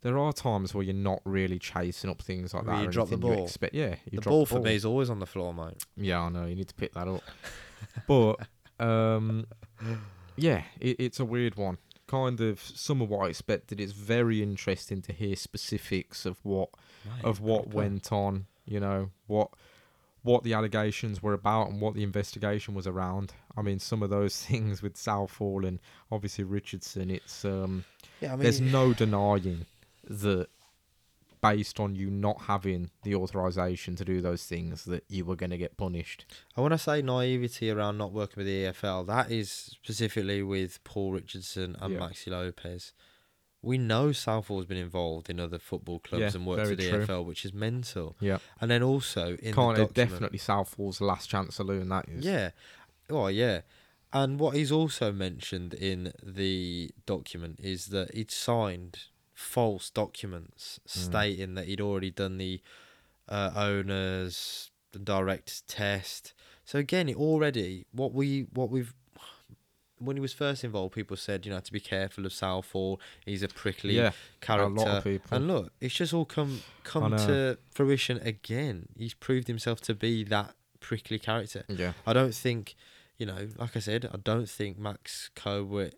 There 0.00 0.18
are 0.18 0.32
times 0.32 0.74
where 0.74 0.84
you're 0.84 0.94
not 0.94 1.20
really 1.24 1.58
chasing 1.58 2.08
up 2.08 2.22
things 2.22 2.54
like 2.54 2.66
Where 2.66 2.76
that. 2.76 2.82
you 2.82 2.88
or 2.88 2.92
drop 2.92 3.08
the 3.08 3.16
anything 3.16 3.34
ball. 3.34 3.44
expect, 3.44 3.74
yeah, 3.74 3.96
you 4.10 4.16
the 4.18 4.20
drop 4.22 4.30
ball 4.30 4.44
the 4.44 4.54
for 4.54 4.60
me 4.60 4.74
is 4.74 4.84
always 4.84 5.10
on 5.10 5.18
the 5.18 5.26
floor, 5.26 5.52
mate. 5.52 5.84
Yeah, 5.96 6.20
I 6.20 6.28
know. 6.28 6.46
You 6.46 6.54
need 6.54 6.68
to 6.68 6.74
pick 6.74 6.94
that 6.94 7.08
up. 7.08 7.22
but 8.06 8.36
um, 8.84 9.46
yeah, 10.36 10.62
it, 10.80 10.96
it's 11.00 11.20
a 11.20 11.24
weird 11.24 11.56
one. 11.56 11.78
Kind 12.06 12.40
of 12.40 12.60
some 12.60 13.02
of 13.02 13.08
what 13.10 13.26
I 13.26 13.28
expected. 13.28 13.80
It's 13.80 13.92
very 13.92 14.42
interesting 14.42 15.02
to 15.02 15.12
hear 15.12 15.36
specifics 15.36 16.24
of 16.24 16.38
what 16.44 16.70
of 17.24 17.40
what 17.40 17.74
went 17.74 18.12
on. 18.12 18.46
You 18.64 18.80
know 18.80 19.10
what 19.26 19.50
what 20.22 20.42
the 20.44 20.52
allegations 20.52 21.22
were 21.22 21.32
about 21.32 21.70
and 21.70 21.80
what 21.80 21.94
the 21.94 22.02
investigation 22.02 22.74
was 22.74 22.86
around. 22.86 23.32
I 23.56 23.62
mean, 23.62 23.78
some 23.78 24.02
of 24.02 24.10
those 24.10 24.40
things 24.44 24.82
with 24.82 24.96
Southall 24.96 25.64
and 25.64 25.80
obviously 26.10 26.44
Richardson. 26.44 27.10
It's 27.10 27.44
um, 27.44 27.84
Yeah, 28.20 28.28
I 28.32 28.36
mean, 28.36 28.42
there's 28.42 28.60
no 28.60 28.92
denying 28.94 29.66
that 30.08 30.48
based 31.40 31.78
on 31.78 31.94
you 31.94 32.10
not 32.10 32.42
having 32.42 32.90
the 33.04 33.14
authorization 33.14 33.94
to 33.94 34.04
do 34.04 34.20
those 34.20 34.44
things 34.44 34.84
that 34.86 35.04
you 35.08 35.24
were 35.24 35.36
going 35.36 35.50
to 35.50 35.56
get 35.58 35.76
punished. 35.76 36.26
I 36.56 36.60
want 36.60 36.72
to 36.72 36.78
say 36.78 37.00
naivety 37.00 37.70
around 37.70 37.96
not 37.96 38.12
working 38.12 38.34
with 38.38 38.46
the 38.46 38.64
EFL. 38.64 39.06
That 39.06 39.30
is 39.30 39.50
specifically 39.50 40.42
with 40.42 40.82
Paul 40.82 41.12
Richardson 41.12 41.76
and 41.80 41.94
Yeah. 41.94 42.00
Maxi 42.00 42.28
Lopez. 42.28 42.92
We 43.62 43.78
know 43.78 44.12
Southall's 44.12 44.66
been 44.66 44.76
involved 44.78 45.28
in 45.30 45.38
other 45.40 45.58
football 45.58 45.98
clubs 46.00 46.20
Yeah, 46.20 46.30
and 46.34 46.46
worked 46.46 46.70
with 46.70 46.78
the 46.78 46.90
true. 46.90 47.06
EFL, 47.06 47.24
which 47.24 47.44
is 47.44 47.52
mental. 47.52 48.16
Yeah. 48.20 48.38
And 48.60 48.70
then 48.70 48.82
also 48.82 49.36
in 49.42 49.54
Can't 49.54 49.76
the 49.76 49.84
document, 49.84 49.94
definitely 49.94 50.38
Southall's 50.38 51.00
last 51.00 51.28
chance 51.28 51.56
saloon 51.56 51.88
that 51.88 52.08
is. 52.08 52.24
Yeah. 52.24 52.50
Oh, 53.10 53.26
yeah. 53.28 53.62
And 54.12 54.38
what 54.40 54.54
he's 54.54 54.72
also 54.72 55.12
mentioned 55.12 55.74
in 55.74 56.12
the 56.22 56.90
document 57.04 57.60
is 57.62 57.86
that 57.86 58.14
he'd 58.14 58.30
signed 58.30 58.98
false 59.38 59.88
documents 59.88 60.80
Mm. 60.86 60.90
stating 60.90 61.54
that 61.54 61.66
he'd 61.66 61.80
already 61.80 62.10
done 62.10 62.38
the 62.38 62.60
uh, 63.28 63.52
owners, 63.54 64.70
the 64.92 64.98
direct 64.98 65.66
test. 65.68 66.32
So 66.64 66.78
again, 66.78 67.08
it 67.08 67.16
already 67.16 67.86
what 67.92 68.12
we 68.12 68.46
what 68.52 68.68
we've 68.70 68.92
when 70.00 70.16
he 70.16 70.20
was 70.20 70.32
first 70.32 70.62
involved, 70.62 70.94
people 70.94 71.16
said 71.16 71.44
you 71.44 71.52
know 71.52 71.60
to 71.60 71.72
be 71.72 71.80
careful 71.80 72.24
of 72.26 72.32
Southall. 72.32 73.00
He's 73.24 73.42
a 73.42 73.48
prickly 73.48 73.96
Yeah, 73.96 74.12
character. 74.40 74.72
a 74.72 74.84
lot 74.84 74.88
of 74.98 75.04
people. 75.04 75.36
And 75.36 75.46
look, 75.48 75.72
it's 75.80 75.94
just 75.94 76.12
all 76.14 76.24
come 76.24 76.62
come 76.84 77.16
to 77.16 77.58
fruition 77.70 78.18
again. 78.18 78.88
He's 78.96 79.14
proved 79.14 79.46
himself 79.48 79.80
to 79.82 79.94
be 79.94 80.24
that 80.24 80.54
prickly 80.80 81.18
character. 81.18 81.64
yeah. 81.68 81.92
I 82.06 82.12
don't 82.12 82.34
think, 82.34 82.74
you 83.18 83.26
know, 83.26 83.48
like 83.56 83.76
I 83.76 83.80
said, 83.80 84.08
I 84.12 84.16
don't 84.18 84.48
think 84.48 84.78
Max 84.78 85.30
Co 85.34 85.64
were. 85.64 85.90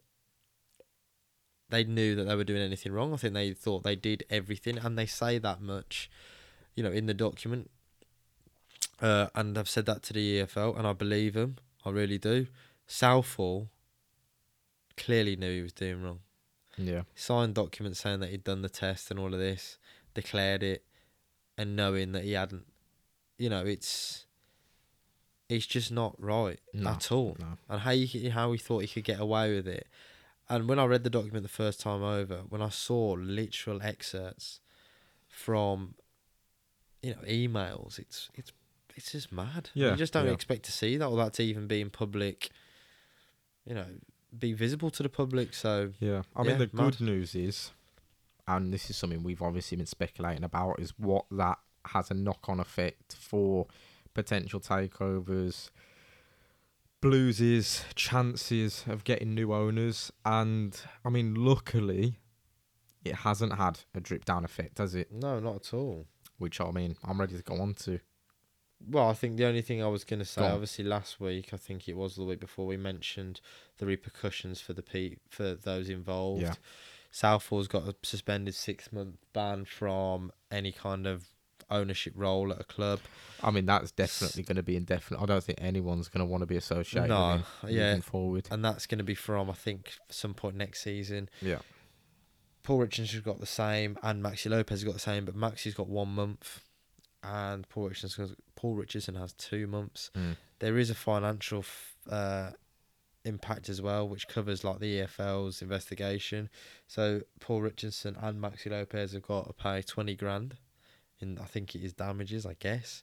They 1.70 1.84
knew 1.84 2.14
that 2.16 2.24
they 2.24 2.34
were 2.36 2.44
doing 2.44 2.62
anything 2.62 2.92
wrong. 2.92 3.12
I 3.12 3.16
think 3.16 3.34
they 3.34 3.52
thought 3.52 3.82
they 3.84 3.96
did 3.96 4.24
everything, 4.28 4.78
and 4.78 4.98
they 4.98 5.06
say 5.06 5.38
that 5.38 5.60
much, 5.60 6.10
you 6.74 6.82
know, 6.82 6.90
in 6.90 7.06
the 7.06 7.14
document. 7.14 7.70
Uh, 9.00 9.28
and 9.34 9.56
I've 9.56 9.68
said 9.68 9.86
that 9.86 10.02
to 10.04 10.12
the 10.12 10.40
EFL, 10.40 10.76
and 10.76 10.86
I 10.86 10.92
believe 10.92 11.34
them. 11.34 11.56
I 11.84 11.90
really 11.90 12.18
do. 12.18 12.46
Southall 12.86 13.68
clearly 14.96 15.36
knew 15.36 15.50
he 15.54 15.62
was 15.62 15.72
doing 15.72 16.02
wrong 16.02 16.20
Yeah. 16.76 17.02
signed 17.14 17.54
documents 17.54 18.00
saying 18.00 18.20
that 18.20 18.28
he'd 18.30 18.44
done 18.44 18.60
the 18.62 18.68
test 18.68 19.10
and 19.10 19.18
all 19.18 19.32
of 19.32 19.40
this, 19.40 19.78
declared 20.12 20.62
it, 20.62 20.84
and 21.56 21.74
knowing 21.76 22.12
that 22.12 22.24
he 22.24 22.32
hadn't, 22.32 22.66
you 23.38 23.48
know, 23.48 23.64
it's 23.64 24.26
it's 25.48 25.66
just 25.66 25.90
not 25.90 26.14
right 26.22 26.60
No, 26.72 26.90
at 26.90 27.10
all. 27.10 27.36
no. 27.40 27.58
And 27.68 27.80
how 27.80 27.90
you 27.90 28.30
how 28.30 28.52
he 28.52 28.58
thought 28.58 28.80
he 28.82 28.88
could 28.88 29.04
get 29.04 29.18
away 29.20 29.54
with 29.54 29.66
it, 29.66 29.86
and 30.50 30.68
when 30.68 30.78
I 30.78 30.84
read 30.84 31.04
the 31.04 31.10
document 31.10 31.42
the 31.44 31.48
first 31.48 31.80
time 31.80 32.02
over, 32.02 32.42
when 32.48 32.60
I 32.60 32.68
saw 32.68 33.12
literal 33.12 33.80
excerpts 33.82 34.60
from, 35.28 35.94
you 37.02 37.12
know, 37.12 37.22
emails, 37.26 37.98
it's 37.98 38.28
it's 38.34 38.52
it's 38.96 39.12
just 39.12 39.32
mad. 39.32 39.70
Yeah, 39.74 39.92
you 39.92 39.96
just 39.96 40.12
don't 40.12 40.26
yeah. 40.26 40.32
expect 40.32 40.64
to 40.64 40.72
see 40.72 40.96
that 40.98 41.06
or 41.06 41.16
that 41.18 41.34
to 41.34 41.42
even 41.42 41.66
be 41.66 41.80
in 41.80 41.88
public. 41.88 42.50
You 43.64 43.74
know, 43.74 43.86
be 44.36 44.52
visible 44.52 44.90
to 44.90 45.02
the 45.02 45.08
public. 45.08 45.54
So 45.54 45.92
Yeah. 46.00 46.22
I 46.34 46.42
Yeah, 46.42 46.48
mean, 46.50 46.58
the 46.58 46.70
mad. 46.72 46.98
good 46.98 47.00
news 47.00 47.34
is, 47.34 47.70
and 48.48 48.72
this 48.72 48.90
is 48.90 48.96
something 48.96 49.22
we've 49.22 49.42
obviously 49.42 49.76
been 49.76 49.86
speculating 49.86 50.44
about, 50.44 50.80
is 50.80 50.92
what 50.98 51.26
that 51.30 51.58
has 51.86 52.10
a 52.10 52.14
knock 52.14 52.48
on 52.48 52.60
effect 52.60 53.14
for 53.14 53.66
potential 54.14 54.60
takeovers, 54.60 55.70
Blues' 57.00 57.84
chances 57.94 58.84
of 58.86 59.04
getting 59.04 59.34
new 59.34 59.52
owners. 59.52 60.12
And 60.24 60.78
I 61.04 61.08
mean, 61.08 61.34
luckily, 61.34 62.16
it 63.04 63.16
hasn't 63.16 63.54
had 63.54 63.80
a 63.94 64.00
drip 64.00 64.24
down 64.24 64.44
effect, 64.44 64.78
has 64.78 64.94
it? 64.94 65.10
no, 65.10 65.40
not 65.40 65.56
at 65.56 65.74
all. 65.74 66.06
Which 66.38 66.60
I 66.60 66.70
mean, 66.70 66.96
I'm 67.04 67.20
ready 67.20 67.36
to 67.36 67.42
go 67.42 67.60
on 67.60 67.74
to. 67.74 68.00
Well, 68.88 69.10
I 69.10 69.12
think 69.12 69.36
the 69.36 69.44
only 69.44 69.60
thing 69.60 69.82
I 69.82 69.88
was 69.88 70.04
going 70.04 70.20
to 70.20 70.24
say, 70.24 70.42
obviously, 70.42 70.84
last 70.84 71.20
week, 71.20 71.50
I 71.52 71.58
think 71.58 71.86
it 71.86 71.96
was 71.96 72.16
the 72.16 72.24
week 72.24 72.40
before, 72.40 72.66
we 72.66 72.78
mentioned 72.78 73.42
the 73.76 73.84
repercussions 73.84 74.60
for 74.62 74.72
the 74.72 74.82
pe- 74.82 75.16
for 75.28 75.54
those 75.54 75.90
involved. 75.90 76.42
Yeah. 76.42 76.54
Southall's 77.10 77.68
got 77.68 77.86
a 77.86 77.94
suspended 78.02 78.54
six 78.54 78.90
month 78.90 79.16
ban 79.34 79.66
from 79.66 80.32
any 80.50 80.72
kind 80.72 81.06
of 81.06 81.26
ownership 81.70 82.12
role 82.16 82.52
at 82.52 82.60
a 82.60 82.64
club. 82.64 83.00
I 83.42 83.50
mean, 83.50 83.66
that's 83.66 83.90
definitely 83.90 84.42
going 84.42 84.56
to 84.56 84.62
be 84.62 84.76
indefinite. 84.76 85.20
I 85.22 85.26
don't 85.26 85.42
think 85.42 85.58
anyone's 85.62 86.08
going 86.08 86.24
to 86.26 86.30
want 86.30 86.42
to 86.42 86.46
be 86.46 86.56
associated 86.56 87.08
No, 87.08 87.42
with 87.62 87.70
him 87.70 87.76
yeah. 87.76 87.88
moving 87.88 88.02
forward. 88.02 88.48
And 88.50 88.64
that's 88.64 88.86
going 88.86 88.98
to 88.98 89.04
be 89.04 89.14
from, 89.14 89.48
I 89.48 89.54
think, 89.54 89.92
some 90.10 90.34
point 90.34 90.56
next 90.56 90.82
season. 90.82 91.28
Yeah. 91.40 91.58
Paul 92.62 92.78
Richardson's 92.78 93.22
got 93.22 93.40
the 93.40 93.46
same, 93.46 93.96
and 94.02 94.22
Maxi 94.22 94.50
Lopez 94.50 94.80
has 94.80 94.84
got 94.84 94.92
the 94.92 95.00
same, 95.00 95.24
but 95.24 95.34
Maxi's 95.34 95.74
got 95.74 95.88
one 95.88 96.08
month, 96.08 96.62
and 97.22 97.66
Paul 97.68 97.88
Richardson 97.88 98.36
Paul 98.54 98.74
Richardson 98.74 99.14
has 99.14 99.32
two 99.32 99.66
months. 99.66 100.10
Mm. 100.16 100.36
There 100.58 100.76
is 100.76 100.90
a 100.90 100.94
financial 100.94 101.64
uh, 102.10 102.50
impact 103.24 103.70
as 103.70 103.80
well, 103.80 104.06
which 104.06 104.28
covers 104.28 104.62
like 104.62 104.78
the 104.78 105.00
EFL's 105.00 105.62
investigation. 105.62 106.50
So 106.86 107.22
Paul 107.40 107.62
Richardson 107.62 108.16
and 108.20 108.40
Maxi 108.42 108.70
Lopez 108.70 109.12
have 109.12 109.22
got 109.22 109.46
to 109.46 109.52
pay 109.54 109.80
twenty 109.80 110.14
grand, 110.14 110.56
in 111.20 111.38
I 111.38 111.44
think 111.44 111.74
it 111.74 111.82
is 111.82 111.92
damages, 111.92 112.46
I 112.46 112.54
guess. 112.58 113.02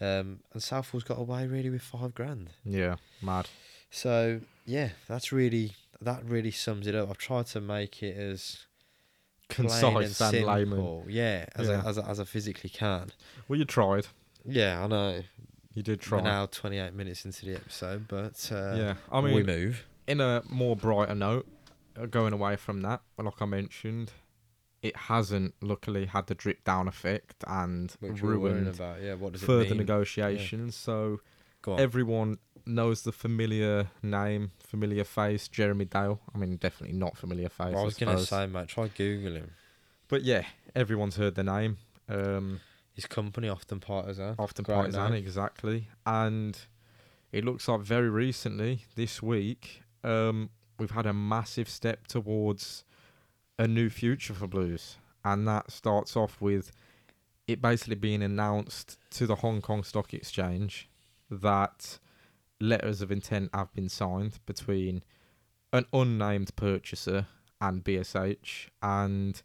Um, 0.00 0.40
and 0.52 0.62
Southall's 0.62 1.02
got 1.04 1.18
away 1.18 1.46
really 1.46 1.70
with 1.70 1.82
five 1.82 2.14
grand. 2.14 2.50
Yeah. 2.64 2.96
Mad. 3.20 3.48
So 3.90 4.40
yeah, 4.66 4.90
that's 5.08 5.32
really 5.32 5.74
that 6.00 6.24
really 6.24 6.50
sums 6.52 6.86
it 6.86 6.94
up. 6.94 7.10
I've 7.10 7.18
tried 7.18 7.46
to 7.46 7.60
make 7.60 8.02
it 8.02 8.16
as 8.16 8.66
Concise 9.48 10.20
and 10.20 10.44
layman. 10.46 10.68
simple, 10.76 11.04
yeah, 11.08 11.46
as 11.56 11.68
Yeah. 11.68 11.82
I, 11.84 11.88
as 11.88 11.98
I, 11.98 12.10
as 12.10 12.20
I 12.20 12.24
physically 12.24 12.68
can. 12.70 13.10
Well, 13.48 13.58
you 13.58 13.64
tried. 13.64 14.06
Yeah, 14.44 14.84
I 14.84 14.86
know. 14.86 15.22
You 15.72 15.82
did 15.82 16.00
We're 16.00 16.18
try. 16.18 16.20
now 16.22 16.46
twenty 16.46 16.78
eight 16.78 16.92
minutes 16.92 17.24
into 17.24 17.46
the 17.46 17.54
episode, 17.54 18.06
but 18.08 18.50
uh, 18.52 18.74
yeah. 18.76 18.94
I 19.10 19.20
mean, 19.22 19.34
we 19.34 19.42
move. 19.42 19.84
in 20.06 20.20
a 20.20 20.42
more 20.48 20.76
brighter 20.76 21.14
note, 21.14 21.46
uh, 21.98 22.06
going 22.06 22.32
away 22.34 22.56
from 22.56 22.82
that, 22.82 23.00
like 23.16 23.40
I 23.40 23.46
mentioned, 23.46 24.12
it 24.82 24.96
hasn't 24.96 25.54
luckily 25.60 26.06
had 26.06 26.26
the 26.28 26.34
drip 26.34 26.62
down 26.64 26.86
effect 26.88 27.44
and 27.46 27.90
Which 28.00 28.22
we 28.22 28.28
we're 28.28 28.38
worrying 28.38 28.64
ruined. 28.64 28.78
Yeah, 29.02 29.14
what 29.14 29.32
does 29.32 29.42
it 29.42 29.46
further 29.46 29.74
negotiations. 29.74 30.76
So 30.76 31.20
everyone 31.66 32.38
knows 32.64 33.02
the 33.02 33.12
familiar 33.12 33.90
name, 34.02 34.52
familiar 34.60 35.04
face, 35.04 35.48
Jeremy 35.48 35.86
Dale. 35.86 36.20
I 36.34 36.38
mean, 36.38 36.56
definitely 36.56 36.96
not 36.96 37.16
familiar 37.16 37.48
face. 37.48 37.74
I 37.74 37.80
I 37.80 37.82
was 37.82 37.94
gonna 37.96 38.18
say, 38.20 38.46
mate, 38.46 38.68
try 38.68 38.88
Google 38.88 39.34
him. 39.34 39.50
but 40.08 40.22
yeah, 40.22 40.44
everyone's 40.74 41.16
heard 41.16 41.34
the 41.34 41.44
name. 41.44 41.78
Um, 42.08 42.60
His 42.94 43.06
company 43.06 43.48
often 43.48 43.80
partisan. 43.80 44.34
often 44.38 44.62
Great 44.64 44.74
partisan, 44.74 45.12
name. 45.12 45.14
exactly. 45.14 45.88
And 46.06 46.58
it 47.32 47.44
looks 47.44 47.68
like 47.68 47.80
very 47.80 48.08
recently, 48.10 48.84
this 48.96 49.22
week, 49.22 49.82
um, 50.04 50.50
we've 50.78 50.92
had 50.92 51.06
a 51.06 51.12
massive 51.12 51.68
step 51.68 52.06
towards 52.06 52.84
a 53.58 53.66
new 53.66 53.90
future 53.90 54.34
for 54.34 54.46
Blues. 54.46 54.96
And 55.24 55.46
that 55.48 55.70
starts 55.70 56.16
off 56.16 56.40
with 56.40 56.72
it 57.46 57.60
basically 57.60 57.96
being 57.96 58.22
announced 58.22 58.98
to 59.10 59.26
the 59.26 59.36
Hong 59.36 59.60
Kong 59.60 59.82
Stock 59.82 60.14
Exchange 60.14 60.88
that 61.30 61.98
letters 62.60 63.02
of 63.02 63.10
intent 63.12 63.50
have 63.54 63.72
been 63.74 63.88
signed 63.88 64.38
between 64.46 65.02
an 65.72 65.84
unnamed 65.92 66.54
purchaser 66.56 67.26
and 67.60 67.82
BSH. 67.84 68.68
And 68.82 69.40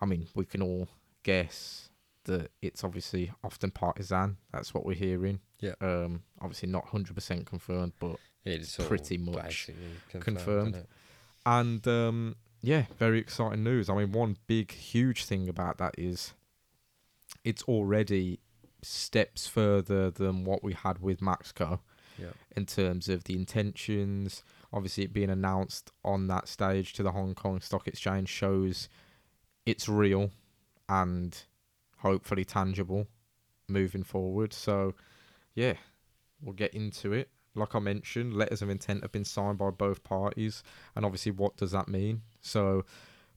I 0.00 0.06
mean, 0.06 0.28
we 0.34 0.44
can 0.44 0.62
all 0.62 0.88
guess 1.22 1.88
that 2.24 2.50
it's 2.62 2.84
obviously 2.84 3.32
Often 3.42 3.72
Partisan. 3.72 4.36
That's 4.52 4.72
what 4.72 4.86
we're 4.86 4.94
hearing. 4.94 5.40
Yeah. 5.60 5.74
Um, 5.80 6.22
obviously 6.40 6.68
not 6.68 6.86
hundred 6.88 7.14
percent 7.14 7.46
confirmed, 7.46 7.92
but 7.98 8.16
It's 8.44 8.76
pretty 8.76 9.18
much 9.18 9.70
confirmed. 10.10 10.76
it? 10.76 10.88
and 11.44 11.86
um, 11.88 12.36
yeah, 12.62 12.84
very 12.98 13.18
exciting 13.18 13.64
news. 13.64 13.88
I 13.90 13.94
mean, 13.96 14.12
one 14.12 14.36
big, 14.46 14.72
huge 14.72 15.24
thing 15.24 15.48
about 15.48 15.78
that 15.78 15.94
is 15.98 16.32
it's 17.44 17.62
already 17.64 18.38
steps 18.82 19.46
further 19.46 20.10
than 20.10 20.44
what 20.44 20.62
we 20.62 20.72
had 20.72 20.98
with 21.00 21.20
Maxco 21.20 21.80
Yeah. 22.18 22.32
in 22.56 22.66
terms 22.66 23.08
of 23.08 23.24
the 23.24 23.34
intentions. 23.34 24.42
Obviously, 24.72 25.04
it 25.04 25.12
being 25.12 25.30
announced 25.30 25.90
on 26.04 26.26
that 26.28 26.48
stage 26.48 26.92
to 26.94 27.02
the 27.02 27.12
Hong 27.12 27.34
Kong 27.34 27.60
Stock 27.60 27.86
Exchange 27.88 28.28
shows 28.28 28.88
it's 29.66 29.88
real 29.88 30.30
and 30.88 31.44
hopefully 31.98 32.44
tangible 32.44 33.06
moving 33.68 34.02
forward. 34.02 34.52
So, 34.52 34.94
yeah, 35.54 35.74
we'll 36.40 36.54
get 36.54 36.74
into 36.74 37.12
it. 37.12 37.28
Like 37.54 37.74
I 37.74 37.78
mentioned, 37.80 38.34
letters 38.34 38.62
of 38.62 38.70
intent 38.70 39.02
have 39.02 39.12
been 39.12 39.24
signed 39.24 39.58
by 39.58 39.70
both 39.70 40.02
parties, 40.02 40.62
and 40.96 41.04
obviously, 41.04 41.32
what 41.32 41.56
does 41.56 41.70
that 41.72 41.86
mean? 41.88 42.22
So, 42.42 42.84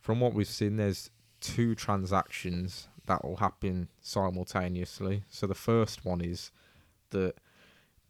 from 0.02 0.20
what 0.20 0.34
we've 0.34 0.48
seen, 0.48 0.76
there's 0.76 1.10
two 1.40 1.76
transactions 1.76 2.88
that 3.06 3.24
will 3.24 3.38
happen 3.38 3.88
simultaneously. 4.02 5.24
So, 5.30 5.48
the 5.48 5.56
first 5.56 6.04
one 6.04 6.22
is 6.22 6.52
that 7.12 7.36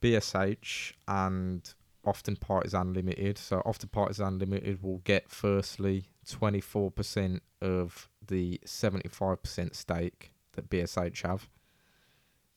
BSH 0.02 0.94
and 1.08 1.74
Often 2.06 2.36
Partisan 2.38 2.94
Limited. 2.94 3.38
So 3.38 3.62
Often 3.66 3.90
Partisan 3.90 4.38
Limited 4.38 4.84
will 4.84 5.00
get 5.00 5.30
firstly 5.30 6.06
24% 6.28 7.40
of 7.62 8.10
the 8.26 8.60
75% 8.66 9.76
stake 9.76 10.32
that 10.54 10.70
BSH 10.70 11.22
have. 11.24 11.50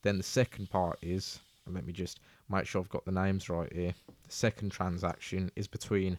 Then 0.03 0.19
the 0.19 0.25
second 0.25 0.71
part 0.71 0.99
is, 1.03 1.41
and 1.67 1.75
let 1.75 1.87
me 1.87 1.93
just 1.93 2.21
make 2.49 2.67
sure 2.67 2.81
I've 2.81 2.89
got 2.89 3.05
the 3.05 3.13
names 3.13 3.49
right 3.49 3.73
here. 3.73 3.95
The 4.07 4.33
second 4.33 4.71
transaction 4.71 5.51
is 5.57 5.67
between 5.67 6.19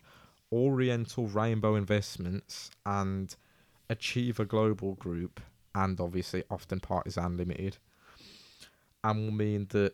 Oriental 0.52 1.28
Rainbow 1.28 1.76
Investments 1.76 2.72
and 2.86 3.36
Achiever 3.90 4.46
Global 4.46 4.96
Group 4.96 5.40
and 5.76 6.00
obviously 6.00 6.44
Often 6.50 6.80
Partisan 6.82 7.38
Limited. 7.38 7.78
And 9.04 9.26
will 9.26 9.32
mean 9.32 9.68
that 9.70 9.94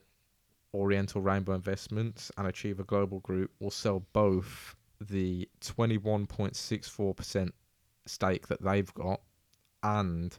Oriental 0.74 1.22
Rainbow 1.22 1.54
Investments 1.54 2.32
and 2.38 2.48
Achiever 2.48 2.84
Global 2.84 3.20
Group 3.20 3.52
will 3.60 3.72
sell 3.72 4.06
both 4.14 4.76
the 5.00 5.48
21.64% 5.62 7.50
stake 8.06 8.48
that 8.48 8.62
they've 8.62 8.94
got 8.94 9.22
and 9.84 10.38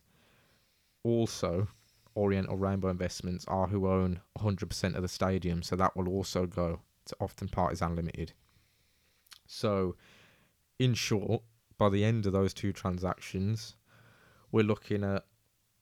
also 1.03 1.69
Oriental 2.17 2.57
Rainbow 2.57 2.89
Investments 2.89 3.45
are 3.47 3.67
who 3.67 3.87
own 3.87 4.21
100% 4.39 4.95
of 4.95 5.03
the 5.03 5.09
stadium, 5.09 5.63
so 5.63 5.77
that 5.77 5.97
will 5.97 6.09
also 6.09 6.47
go 6.47 6.81
to 7.05 7.17
Often 7.21 7.49
Partisan 7.49 7.95
Limited. 7.95 8.33
So, 9.47 9.97
in 10.79 10.95
short, 10.95 11.43
by 11.79 11.89
the 11.89 12.05
end 12.05 12.27
of 12.27 12.33
those 12.33 12.55
two 12.55 12.73
transactions, 12.73 13.75
we're 14.53 14.65
looking 14.65 15.03
at 15.05 15.25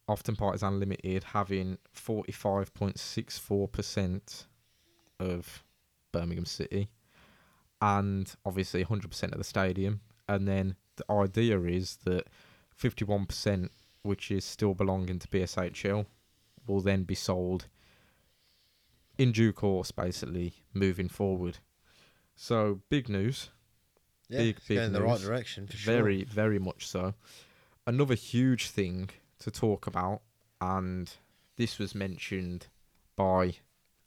Often 0.06 0.36
Partisan 0.36 0.78
Limited 0.80 1.24
having 1.24 1.78
45.64% 1.96 4.44
of 5.20 5.64
Birmingham 6.12 6.44
City 6.44 6.90
and 7.80 8.30
obviously 8.44 8.84
100% 8.84 9.32
of 9.32 9.38
the 9.38 9.44
stadium. 9.44 10.02
And 10.28 10.46
then 10.46 10.76
the 10.96 11.10
idea 11.10 11.58
is 11.62 11.96
that 12.04 12.26
51%, 12.78 13.70
which 14.02 14.30
is 14.30 14.44
still 14.44 14.74
belonging 14.74 15.18
to 15.20 15.28
BSHL, 15.28 16.04
will 16.66 16.80
then 16.80 17.04
be 17.04 17.14
sold 17.14 17.68
in 19.16 19.32
due 19.32 19.52
course, 19.52 19.90
basically, 19.90 20.54
moving 20.72 21.08
forward. 21.08 21.58
So, 22.36 22.80
big 22.88 23.08
news. 23.08 23.50
Yeah, 24.28 24.38
Big, 24.38 24.58
big 24.66 24.76
going 24.76 24.86
in 24.86 24.92
the 24.92 25.02
right 25.02 25.20
direction 25.20 25.66
for 25.66 25.76
sure. 25.76 25.94
Very, 25.94 26.24
very 26.24 26.58
much 26.58 26.86
so. 26.86 27.14
Another 27.86 28.14
huge 28.14 28.68
thing 28.70 29.10
to 29.40 29.50
talk 29.50 29.86
about, 29.86 30.22
and 30.60 31.12
this 31.56 31.78
was 31.78 31.94
mentioned 31.94 32.68
by 33.16 33.54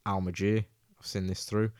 Al 0.06 0.22
Majir. 0.22 0.66
I've 1.00 1.06
seen 1.06 1.28
this 1.28 1.46
through, 1.46 1.72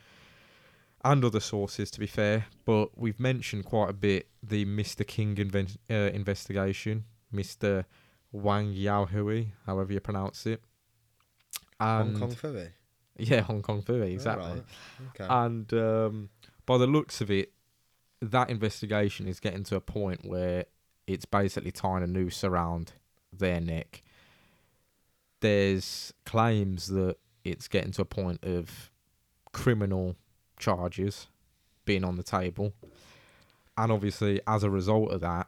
and 1.04 1.26
other 1.26 1.40
sources, 1.40 1.90
to 1.92 2.00
be 2.00 2.06
fair. 2.08 2.46
But 2.66 2.98
we've 2.98 3.20
mentioned 3.20 3.66
quite 3.66 3.90
a 3.90 3.94
bit 3.94 4.28
the 4.44 4.66
Mr. 4.66 5.06
King 5.06 5.36
inven- 5.36 5.78
uh, 5.90 6.12
investigation, 6.14 7.06
Mr. 7.34 7.86
Wang 8.32 8.74
Yaohui, 8.74 9.48
however 9.66 9.92
you 9.94 10.00
pronounce 10.00 10.46
it. 10.46 10.62
Hong 11.80 12.20
Kong 12.20 12.32
Philly. 12.32 12.70
yeah, 13.20 13.42
Hong 13.42 13.62
Kong 13.62 13.82
Philly, 13.82 14.14
exactly. 14.14 14.46
Alright, 14.46 14.64
Okay. 15.16 15.28
And 15.30 15.74
um, 15.74 16.30
by 16.66 16.78
the 16.78 16.88
looks 16.88 17.22
of 17.22 17.32
it, 17.32 17.52
that 18.22 18.50
investigation 18.50 19.28
is 19.28 19.40
getting 19.40 19.64
to 19.66 19.76
a 19.76 19.82
point 19.82 20.26
where 20.26 20.66
it's 21.06 21.26
basically 21.26 21.72
tying 21.72 22.04
a 22.04 22.08
noose 22.08 22.44
around 22.44 22.94
their 23.32 23.62
neck. 23.62 24.04
There's 25.40 26.14
claims 26.26 26.88
that 26.88 27.18
it's 27.44 27.68
getting 27.68 27.92
to 27.94 28.02
a 28.02 28.06
point 28.06 28.44
of 28.44 28.92
criminal 29.54 30.16
charges 30.60 31.28
being 31.86 32.04
on 32.04 32.18
the 32.18 32.24
table. 32.24 32.74
And 33.78 33.92
obviously, 33.92 34.42
as 34.48 34.64
a 34.64 34.70
result 34.70 35.12
of 35.12 35.22
that, 35.22 35.48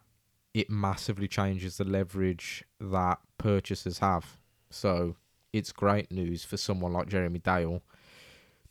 it 0.54 0.70
massively 0.70 1.28
changes 1.28 1.78
the 1.78 1.84
leverage 1.84 2.64
that 2.80 3.20
purchasers 3.38 4.00
have. 4.00 4.38
So 4.70 5.16
it's 5.54 5.72
great 5.72 6.12
news 6.12 6.44
for 6.44 6.58
someone 6.58 6.94
like 6.94 7.08
Jeremy 7.08 7.40
Dale 7.40 7.82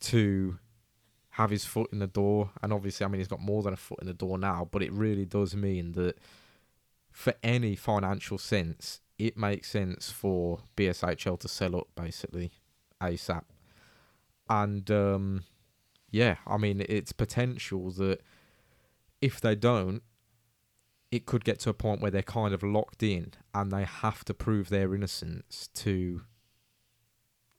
to 0.01 0.57
have 1.31 1.49
his 1.49 1.65
foot 1.65 1.89
in 1.91 1.99
the 1.99 2.07
door. 2.07 2.51
And 2.61 2.73
obviously, 2.73 3.05
I 3.05 3.09
mean, 3.09 3.19
he's 3.19 3.27
got 3.27 3.41
more 3.41 3.63
than 3.63 3.73
a 3.73 3.77
foot 3.77 3.99
in 4.01 4.07
the 4.07 4.13
door 4.13 4.37
now, 4.37 4.67
but 4.69 4.81
it 4.81 4.91
really 4.91 5.25
does 5.25 5.55
mean 5.55 5.93
that 5.93 6.17
for 7.11 7.33
any 7.43 7.75
financial 7.75 8.37
sense, 8.37 9.01
it 9.17 9.37
makes 9.37 9.69
sense 9.69 10.11
for 10.11 10.59
BSHL 10.77 11.39
to 11.39 11.47
sell 11.47 11.75
up 11.75 11.87
basically 11.95 12.51
ASAP. 13.01 13.43
And 14.49 14.89
um, 14.89 15.43
yeah, 16.09 16.37
I 16.47 16.57
mean, 16.57 16.83
it's 16.87 17.11
potential 17.11 17.91
that 17.91 18.21
if 19.21 19.41
they 19.41 19.55
don't, 19.55 20.01
it 21.11 21.25
could 21.25 21.43
get 21.43 21.59
to 21.59 21.69
a 21.69 21.73
point 21.73 22.01
where 22.01 22.11
they're 22.11 22.21
kind 22.21 22.53
of 22.53 22.63
locked 22.63 23.03
in 23.03 23.33
and 23.53 23.71
they 23.71 23.83
have 23.83 24.23
to 24.25 24.33
prove 24.33 24.69
their 24.69 24.93
innocence 24.93 25.69
to 25.73 26.21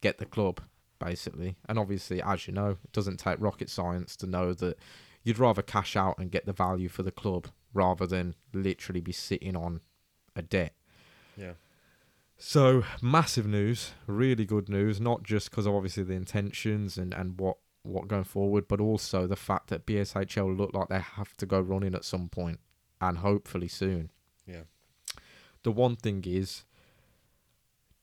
get 0.00 0.18
the 0.18 0.26
club, 0.26 0.60
basically. 0.98 1.56
And 1.68 1.78
obviously, 1.78 2.22
as 2.22 2.46
you 2.46 2.52
know, 2.52 2.70
it 2.70 2.92
doesn't 2.92 3.18
take 3.18 3.40
rocket 3.40 3.70
science 3.70 4.16
to 4.16 4.26
know 4.26 4.52
that 4.54 4.78
you'd 5.22 5.38
rather 5.38 5.62
cash 5.62 5.96
out 5.96 6.18
and 6.18 6.30
get 6.30 6.46
the 6.46 6.52
value 6.52 6.88
for 6.88 7.02
the 7.02 7.10
club 7.10 7.48
rather 7.72 8.06
than 8.06 8.34
literally 8.52 9.00
be 9.00 9.12
sitting 9.12 9.56
on 9.56 9.80
a 10.34 10.42
debt. 10.42 10.74
yeah. 11.36 11.52
So 12.42 12.84
massive 13.02 13.46
news, 13.46 13.92
really 14.06 14.46
good 14.46 14.70
news. 14.70 14.98
Not 14.98 15.22
just 15.22 15.50
because 15.50 15.66
of 15.66 15.74
obviously 15.74 16.04
the 16.04 16.14
intentions 16.14 16.96
and 16.96 17.12
and 17.12 17.38
what 17.38 17.58
what 17.82 18.08
going 18.08 18.24
forward, 18.24 18.66
but 18.66 18.80
also 18.80 19.26
the 19.26 19.36
fact 19.36 19.68
that 19.68 19.84
BSHL 19.84 20.56
look 20.56 20.72
like 20.72 20.88
they 20.88 21.00
have 21.00 21.36
to 21.36 21.44
go 21.44 21.60
running 21.60 21.94
at 21.94 22.04
some 22.04 22.30
point, 22.30 22.60
and 22.98 23.18
hopefully 23.18 23.68
soon. 23.68 24.10
Yeah. 24.46 24.62
The 25.64 25.72
one 25.72 25.96
thing 25.96 26.24
is, 26.26 26.64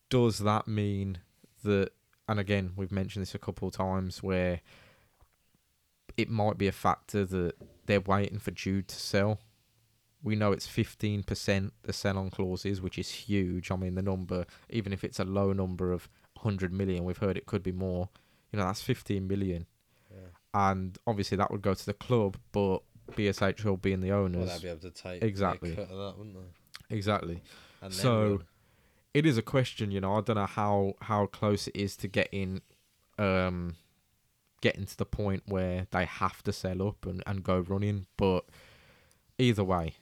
does 0.10 0.40
that 0.40 0.68
mean 0.68 1.20
that? 1.68 1.92
And 2.28 2.40
again, 2.40 2.74
we've 2.76 2.92
mentioned 2.92 3.22
this 3.22 3.36
a 3.36 3.40
couple 3.40 3.68
of 3.68 3.74
times 3.74 4.22
where 4.22 4.60
it 6.18 6.30
might 6.30 6.58
be 6.58 6.68
a 6.68 6.72
factor 6.72 7.26
that 7.26 7.54
they're 7.86 8.02
waiting 8.02 8.40
for 8.40 8.52
Jude 8.52 8.88
to 8.90 8.96
sell. 8.96 9.40
We 10.24 10.36
know 10.36 10.52
it's 10.52 10.68
15% 10.68 11.72
the 11.84 11.94
sell 11.94 12.18
on 12.18 12.30
clauses, 12.32 12.82
which 12.82 12.98
is 12.98 13.10
huge. 13.10 13.72
I 13.72 13.76
mean, 13.76 13.96
the 13.96 14.02
number, 14.02 14.46
even 14.70 14.92
if 14.92 15.04
it's 15.04 15.20
a 15.20 15.24
low 15.24 15.54
number 15.54 15.92
of 15.94 16.10
100 16.42 16.74
million, 16.74 17.06
we've 17.06 17.18
heard 17.20 17.38
it 17.38 17.46
could 17.46 17.64
be 17.64 17.72
more. 17.72 18.10
You 18.52 18.60
know, 18.60 18.66
that's 18.66 18.82
15 18.82 19.28
million. 19.28 19.68
yeah. 20.12 20.18
And 20.54 20.98
obviously 21.06 21.38
that 21.38 21.52
would 21.52 21.62
go 21.62 21.74
to 21.76 21.86
the 21.86 21.94
club, 21.94 22.38
but 22.52 22.80
BSHL 23.12 23.80
being 23.82 24.02
the 24.02 24.10
Well, 24.10 24.24
owners. 24.24 24.50
they'd 24.54 24.62
be 24.64 24.70
able 24.70 24.82
to 24.82 24.92
take 24.92 25.24
Exactly. 25.24 25.74
a 25.74 25.76
cut 25.76 25.90
of 25.92 25.98
that, 25.98 26.18
wouldn't 26.18 26.36
they? 26.36 26.96
exactly. 26.96 27.42
And 27.82 27.94
So-. 27.94 28.42
It 29.14 29.26
is 29.26 29.38
a 29.38 29.42
question, 29.42 29.92
you 29.92 30.00
know. 30.02 30.16
I 30.16 30.22
don't 30.22 30.36
know 30.36 30.46
how, 30.46 30.94
how 31.02 31.26
close 31.26 31.68
it 31.68 31.76
is 31.76 31.96
to 31.98 32.08
getting 32.08 32.62
um 33.18 33.76
getting 34.62 34.86
to 34.86 34.98
the 34.98 35.06
point 35.06 35.44
where 35.48 35.88
they 35.92 36.06
have 36.06 36.44
to 36.44 36.52
sell 36.52 36.88
up 36.88 37.06
and, 37.06 37.24
and 37.26 37.44
go 37.44 37.60
running, 37.60 38.06
but 38.18 38.46
either 39.38 39.64
way, 39.64 39.96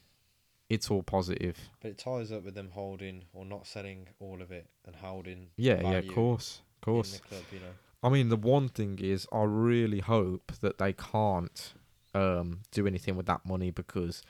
it's 0.69 0.89
all 0.89 1.03
positive. 1.03 1.57
but 1.81 1.91
it 1.91 1.97
ties 1.97 2.31
up 2.31 2.43
with 2.43 2.55
them 2.55 2.71
holding 2.71 3.23
or 3.33 3.45
not 3.45 3.67
selling 3.67 4.07
all 4.19 4.41
of 4.41 4.51
it 4.51 4.67
and 4.85 4.95
holding. 4.95 5.47
Yeah, 5.57 5.81
yeah, 5.81 5.97
of 5.97 6.07
course. 6.07 6.61
Of 6.77 6.85
course. 6.85 7.19
club, 7.19 7.43
you 7.51 7.59
know. 7.59 7.73
I 8.03 8.09
mean, 8.09 8.29
the 8.29 8.37
one 8.37 8.69
thing 8.69 8.99
is, 9.01 9.27
I 9.31 9.43
really 9.43 9.99
hope 9.99 10.53
that 10.61 10.77
they 10.77 10.93
can't 10.93 11.73
um, 12.13 12.61
do 12.71 12.87
anything 12.87 13.15
with 13.15 13.25
that 13.25 13.45
money 13.45 13.71
because 13.71 14.21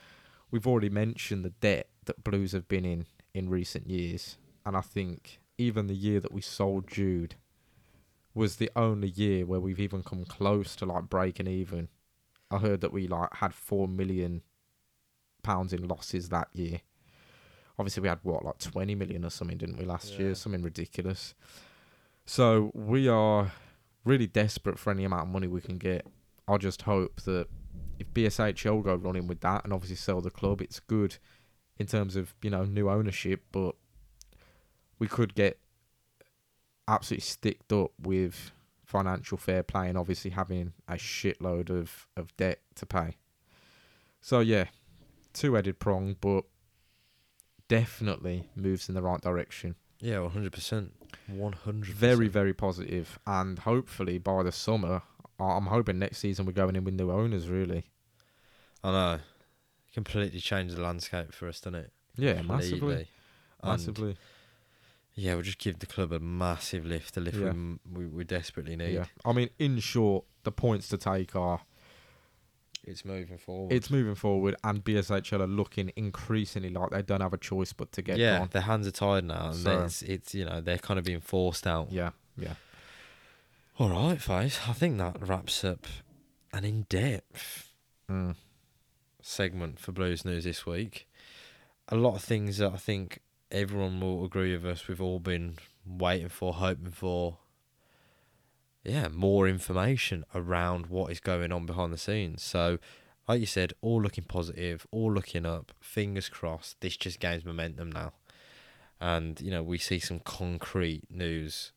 we've 0.50 0.66
already 0.66 0.88
mentioned 0.88 1.44
the 1.44 1.50
debt 1.50 1.88
that 2.06 2.24
Blues 2.24 2.52
have 2.52 2.68
been 2.68 2.84
in 2.84 3.06
in 3.34 3.50
recent 3.50 3.88
years, 3.88 4.38
and 4.66 4.76
I 4.76 4.82
think 4.82 5.40
even 5.56 5.86
the 5.86 5.94
year 5.94 6.20
that 6.20 6.32
we 6.32 6.42
sold 6.42 6.86
Jude 6.88 7.36
was 8.34 8.56
the 8.56 8.70
only 8.76 9.08
year 9.08 9.46
where 9.46 9.60
we've 9.60 9.80
even 9.80 10.02
come 10.02 10.26
close 10.26 10.76
to 10.76 10.84
like 10.84 11.04
breaking 11.08 11.46
even. 11.46 11.88
I 12.50 12.58
heard 12.58 12.82
that 12.82 12.92
we 12.92 13.06
like 13.08 13.32
had 13.36 13.54
four 13.54 13.88
million 13.88 14.42
pounds 15.42 15.72
in 15.72 15.88
losses 15.88 16.28
that 16.28 16.48
year. 16.52 16.80
Obviously, 17.78 18.02
we 18.02 18.08
had 18.08 18.18
what 18.22 18.44
like 18.44 18.58
twenty 18.58 18.94
million 18.94 19.24
or 19.24 19.30
something, 19.30 19.56
didn't 19.56 19.78
we, 19.78 19.84
last 19.86 20.12
Yeah. 20.12 20.18
year? 20.26 20.34
Something 20.34 20.62
ridiculous. 20.62 21.34
So 22.26 22.70
we 22.74 23.08
are 23.08 23.52
really 24.04 24.26
desperate 24.26 24.78
for 24.78 24.90
any 24.90 25.04
amount 25.04 25.22
of 25.24 25.28
money 25.28 25.46
we 25.46 25.60
can 25.60 25.78
get. 25.78 26.06
I 26.48 26.56
just 26.58 26.82
hope 26.82 27.22
that 27.22 27.46
if 27.98 28.12
BSHL 28.12 28.82
go 28.82 28.94
running 28.94 29.26
with 29.26 29.40
that 29.40 29.64
and 29.64 29.72
obviously 29.72 29.96
sell 29.96 30.20
the 30.20 30.30
club, 30.30 30.60
it's 30.60 30.80
good 30.80 31.16
in 31.78 31.86
terms 31.86 32.16
of 32.16 32.34
you 32.42 32.50
know 32.50 32.64
new 32.64 32.90
ownership, 32.90 33.44
but 33.52 33.74
we 34.98 35.08
could 35.08 35.34
get 35.34 35.58
absolutely 36.88 37.22
sticked 37.22 37.72
up 37.72 37.90
with 38.00 38.52
financial 38.84 39.36
fair 39.36 39.62
play 39.62 39.88
and 39.88 39.98
obviously 39.98 40.30
having 40.30 40.72
a 40.88 40.94
shitload 40.94 41.70
of, 41.70 42.06
of 42.16 42.36
debt 42.36 42.60
to 42.76 42.86
pay. 42.86 43.16
So 44.20 44.40
yeah, 44.40 44.66
two 45.32 45.54
headed 45.54 45.78
prong, 45.78 46.16
but 46.20 46.44
definitely 47.68 48.48
moves 48.54 48.88
in 48.88 48.94
the 48.94 49.02
right 49.02 49.20
direction. 49.20 49.74
Yeah, 50.00 50.20
one 50.20 50.30
hundred 50.30 50.52
percent, 50.52 50.92
one 51.26 51.52
hundred. 51.54 51.94
Very, 51.94 52.28
very 52.28 52.52
positive, 52.52 53.18
and 53.26 53.58
hopefully 53.60 54.18
by 54.18 54.42
the 54.42 54.52
summer, 54.52 55.02
I'm 55.40 55.66
hoping 55.66 55.98
next 55.98 56.18
season 56.18 56.44
we're 56.46 56.52
going 56.52 56.76
in 56.76 56.84
with 56.84 56.94
new 56.94 57.10
owners. 57.10 57.48
Really, 57.48 57.86
I 58.84 58.92
know. 58.92 59.18
Completely 59.94 60.40
changed 60.40 60.76
the 60.76 60.82
landscape 60.82 61.32
for 61.32 61.48
us, 61.48 61.60
doesn't 61.60 61.80
it? 61.80 61.92
yeah, 62.16 62.42
massively, 62.42 63.08
And, 63.62 63.72
massively. 63.72 64.16
Yeah, 65.16 65.32
we'll 65.34 65.42
just 65.42 65.58
give 65.58 65.78
the 65.80 65.86
club 65.86 66.12
a 66.12 66.20
massive 66.20 66.84
lift, 66.86 67.16
a 67.16 67.20
lift 67.20 67.38
Yeah. 67.38 67.52
we, 67.90 68.06
we 68.06 68.22
desperately 68.24 68.76
need. 68.76 68.94
Yeah, 68.94 69.06
I 69.24 69.32
mean, 69.32 69.48
in 69.58 69.78
short, 69.80 70.24
the 70.44 70.52
points 70.52 70.88
to 70.88 70.98
take 70.98 71.34
are 71.34 71.62
It's 72.84 73.04
moving 73.04 73.38
forward. 73.38 73.72
it's 73.72 73.90
moving 73.90 74.14
forward, 74.14 74.54
and 74.62 74.84
BSHL 74.84 75.40
are 75.40 75.46
looking 75.46 75.90
increasingly 75.96 76.68
like 76.70 76.90
they 76.90 77.02
don't 77.02 77.20
have 77.22 77.32
a 77.32 77.38
choice 77.38 77.72
but 77.72 77.90
to 77.92 78.02
get 78.02 78.18
yeah, 78.18 78.46
their 78.50 78.62
hands 78.62 78.86
are 78.86 78.90
tied 78.92 79.24
now, 79.24 79.46
and 79.48 79.56
So- 79.56 79.84
it's 79.84 80.02
it's 80.02 80.34
you 80.34 80.44
know 80.44 80.60
they're 80.60 80.78
kind 80.78 80.98
of 80.98 81.04
being 81.04 81.20
forced 81.20 81.66
out. 81.66 81.90
Yeah, 81.90 82.10
yeah. 82.36 82.54
All 83.78 83.90
right, 83.90 84.20
Face. 84.20 84.60
I 84.68 84.72
think 84.72 84.98
that 84.98 85.16
wraps 85.26 85.64
up 85.64 85.86
an 86.52 86.64
in-depth 86.64 87.72
Mm. 88.10 88.36
segment 89.20 89.78
for 89.80 89.92
Blues 89.92 90.24
News 90.24 90.44
this 90.44 90.64
week. 90.64 91.08
A 91.88 91.96
lot 91.96 92.14
of 92.14 92.22
things 92.22 92.58
that 92.58 92.72
I 92.72 92.76
think 92.76 93.20
everyone 93.50 94.00
will 94.00 94.24
agree 94.24 94.52
with 94.52 94.64
us. 94.64 94.88
We've 94.88 95.00
all 95.00 95.20
been 95.20 95.56
waiting 95.86 96.28
for, 96.28 96.54
hoping 96.54 96.90
for. 96.90 97.38
Yeah, 98.84 99.08
more 99.08 99.48
information 99.48 100.24
around 100.32 100.86
what 100.86 101.10
is 101.10 101.18
going 101.18 101.50
on 101.50 101.66
behind 101.66 101.92
the 101.92 101.98
scenes. 101.98 102.44
So, 102.44 102.78
like 103.26 103.40
you 103.40 103.46
said, 103.46 103.72
all 103.80 104.00
looking 104.00 104.24
positive, 104.24 104.86
all 104.92 105.12
looking 105.12 105.44
up. 105.44 105.72
Fingers 105.80 106.28
crossed. 106.28 106.80
This 106.80 106.96
just 106.96 107.18
gains 107.18 107.44
momentum 107.44 107.90
now, 107.90 108.12
and 109.00 109.40
you 109.40 109.50
know 109.50 109.62
we 109.62 109.78
see 109.78 109.98
some 109.98 110.20
concrete 110.20 111.02
news 111.10 111.72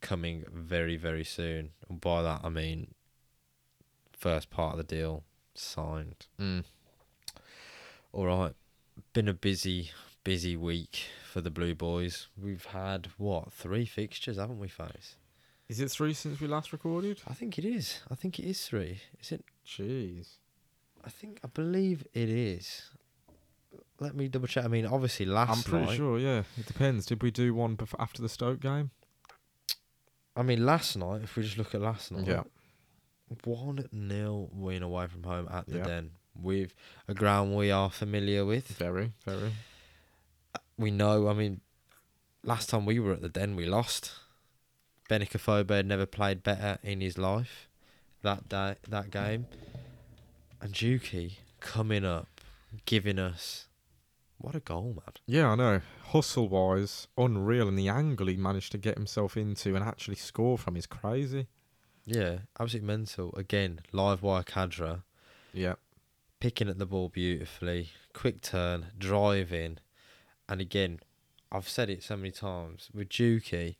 coming 0.00 0.44
very, 0.50 0.96
very 0.96 1.24
soon. 1.24 1.70
And 1.88 2.00
by 2.00 2.22
that 2.22 2.40
I 2.44 2.48
mean 2.48 2.94
first 4.12 4.48
part 4.48 4.72
of 4.72 4.78
the 4.78 4.84
deal 4.96 5.22
signed. 5.54 6.26
Mm. 6.40 6.64
All 8.12 8.26
right. 8.26 8.52
Been 9.12 9.28
a 9.28 9.34
busy, 9.34 9.90
busy 10.24 10.56
week 10.56 11.04
for 11.30 11.40
the 11.40 11.50
Blue 11.50 11.74
Boys. 11.74 12.28
We've 12.40 12.64
had 12.66 13.08
what 13.18 13.52
three 13.52 13.84
fixtures, 13.86 14.36
haven't 14.38 14.58
we, 14.58 14.68
Face? 14.68 15.16
Is 15.68 15.80
it 15.80 15.90
three 15.90 16.12
since 16.14 16.40
we 16.40 16.46
last 16.46 16.72
recorded? 16.72 17.20
I 17.28 17.34
think 17.34 17.58
it 17.58 17.64
is. 17.64 18.00
I 18.10 18.14
think 18.14 18.38
it 18.38 18.44
is 18.46 18.66
three. 18.66 19.00
Is 19.20 19.32
it? 19.32 19.44
Jeez. 19.66 20.36
I 21.04 21.10
think 21.10 21.40
I 21.44 21.48
believe 21.48 22.06
it 22.12 22.28
is. 22.28 22.90
Let 24.00 24.14
me 24.14 24.28
double 24.28 24.46
check. 24.48 24.64
I 24.64 24.68
mean, 24.68 24.86
obviously 24.86 25.26
last 25.26 25.56
I'm 25.58 25.62
pretty 25.62 25.86
night. 25.86 25.96
sure, 25.96 26.18
yeah. 26.18 26.42
It 26.58 26.66
depends. 26.66 27.06
Did 27.06 27.22
we 27.22 27.30
do 27.30 27.54
one 27.54 27.74
before, 27.76 28.00
after 28.00 28.20
the 28.22 28.28
Stoke 28.28 28.60
game? 28.60 28.90
I 30.36 30.42
mean, 30.42 30.66
last 30.66 30.96
night. 30.96 31.22
If 31.22 31.36
we 31.36 31.42
just 31.44 31.56
look 31.58 31.74
at 31.74 31.80
last 31.80 32.10
night, 32.12 32.26
Yeah. 32.26 32.42
one 33.44 33.86
0 34.08 34.48
win 34.52 34.82
away 34.82 35.06
from 35.06 35.22
home 35.22 35.48
at 35.50 35.66
the 35.66 35.78
Yeah. 35.78 35.84
Den 35.84 36.10
with 36.34 36.74
a 37.08 37.14
ground 37.14 37.54
we 37.56 37.70
are 37.70 37.90
familiar 37.90 38.44
with. 38.44 38.66
Very, 38.68 39.12
very. 39.24 39.52
We 40.78 40.90
know. 40.90 41.28
I 41.28 41.34
mean, 41.34 41.60
last 42.42 42.68
time 42.68 42.86
we 42.86 42.98
were 42.98 43.12
at 43.12 43.22
the 43.22 43.28
Den, 43.28 43.56
we 43.56 43.66
lost. 43.66 44.12
Benik 45.08 45.30
Afobe 45.34 45.70
had 45.70 45.86
never 45.86 46.06
played 46.06 46.42
better 46.42 46.78
in 46.82 47.00
his 47.00 47.18
life 47.18 47.68
that 48.22 48.48
day, 48.48 48.76
that 48.88 49.10
game, 49.10 49.46
and 50.62 50.72
Juki 50.72 51.34
coming 51.60 52.04
up, 52.06 52.40
giving 52.86 53.18
us 53.18 53.66
what 54.38 54.54
a 54.54 54.60
goal, 54.60 54.94
man! 54.96 55.12
Yeah, 55.26 55.50
I 55.50 55.54
know. 55.54 55.80
Hustle 56.06 56.48
wise, 56.48 57.06
unreal, 57.16 57.68
and 57.68 57.78
the 57.78 57.88
angle 57.88 58.26
he 58.26 58.36
managed 58.36 58.72
to 58.72 58.78
get 58.78 58.96
himself 58.96 59.36
into 59.36 59.74
and 59.76 59.84
actually 59.84 60.16
score 60.16 60.56
from 60.58 60.76
is 60.76 60.86
crazy. 60.86 61.46
Yeah, 62.06 62.38
absolutely 62.58 62.86
mental. 62.86 63.34
Again, 63.36 63.80
live 63.92 64.22
wire 64.22 64.42
Khadra 64.42 65.02
Yeah. 65.52 65.74
picking 66.40 66.68
at 66.68 66.78
the 66.78 66.86
ball 66.86 67.08
beautifully, 67.08 67.90
quick 68.12 68.40
turn, 68.42 68.86
driving, 68.98 69.78
and 70.48 70.60
again, 70.60 71.00
I've 71.52 71.68
said 71.68 71.88
it 71.90 72.02
so 72.02 72.16
many 72.16 72.30
times 72.30 72.90
with 72.92 73.08
Juki. 73.08 73.76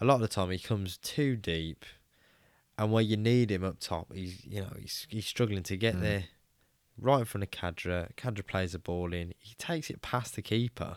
A 0.00 0.04
lot 0.04 0.16
of 0.16 0.20
the 0.20 0.28
time, 0.28 0.50
he 0.50 0.58
comes 0.58 0.96
too 0.98 1.36
deep, 1.36 1.84
and 2.78 2.92
where 2.92 3.02
you 3.02 3.16
need 3.16 3.50
him 3.50 3.64
up 3.64 3.80
top, 3.80 4.12
he's 4.14 4.44
you 4.46 4.60
know 4.60 4.72
he's 4.78 5.06
he's 5.10 5.26
struggling 5.26 5.62
to 5.64 5.76
get 5.76 5.96
Mm. 5.96 6.00
there. 6.00 6.24
Right 7.00 7.20
in 7.20 7.24
front 7.26 7.44
of 7.44 7.50
Khadra, 7.52 8.12
Khadra 8.16 8.44
plays 8.46 8.72
the 8.72 8.78
ball 8.80 9.12
in. 9.12 9.32
He 9.38 9.54
takes 9.54 9.88
it 9.90 10.02
past 10.02 10.34
the 10.34 10.42
keeper. 10.42 10.96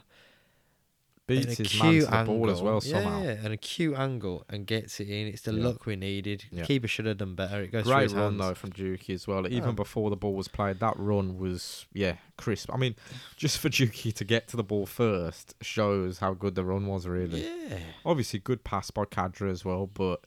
Beats 1.27 1.57
his 1.57 1.79
man 1.81 1.93
to 2.01 2.05
the 2.07 2.23
ball 2.25 2.49
as 2.49 2.61
well 2.61 2.73
angle. 2.75 2.81
somehow. 2.81 3.23
Yeah, 3.23 3.37
and 3.43 3.53
a 3.53 3.57
cute 3.57 3.95
angle 3.95 4.43
and 4.49 4.65
gets 4.67 4.99
it 4.99 5.07
in. 5.07 5.27
It's 5.27 5.43
the 5.43 5.53
Yeah. 5.53 5.63
luck 5.67 5.85
we 5.85 5.95
needed. 5.95 6.45
Yeah. 6.51 6.63
Keeper 6.65 6.87
should 6.89 7.05
have 7.05 7.17
done 7.19 7.35
better. 7.35 7.61
It 7.61 7.71
goes 7.71 7.83
through 7.83 7.93
Great 7.93 8.03
his 8.03 8.13
run 8.15 8.23
hands. 8.33 8.39
though 8.39 8.53
from 8.55 8.71
Juki 8.71 9.13
as 9.13 9.27
well. 9.27 9.47
Even 9.47 9.69
Oh. 9.69 9.73
before 9.73 10.09
the 10.09 10.17
ball 10.17 10.33
was 10.33 10.47
played, 10.49 10.79
that 10.79 10.97
run 10.97 11.37
was 11.37 11.85
yeah 11.93 12.17
crisp. 12.37 12.69
I 12.73 12.77
mean, 12.77 12.95
just 13.37 13.59
for 13.59 13.69
Juki 13.69 14.13
to 14.13 14.25
get 14.25 14.47
to 14.49 14.57
the 14.57 14.63
ball 14.63 14.85
first 14.85 15.53
shows 15.61 16.17
how 16.17 16.33
good 16.33 16.55
the 16.55 16.65
run 16.65 16.85
was. 16.87 17.07
Really, 17.07 17.43
Yeah. 17.45 17.79
obviously 18.03 18.39
good 18.39 18.63
pass 18.65 18.91
by 18.91 19.05
Khadra 19.05 19.49
as 19.51 19.63
well, 19.63 19.87
but 19.87 20.25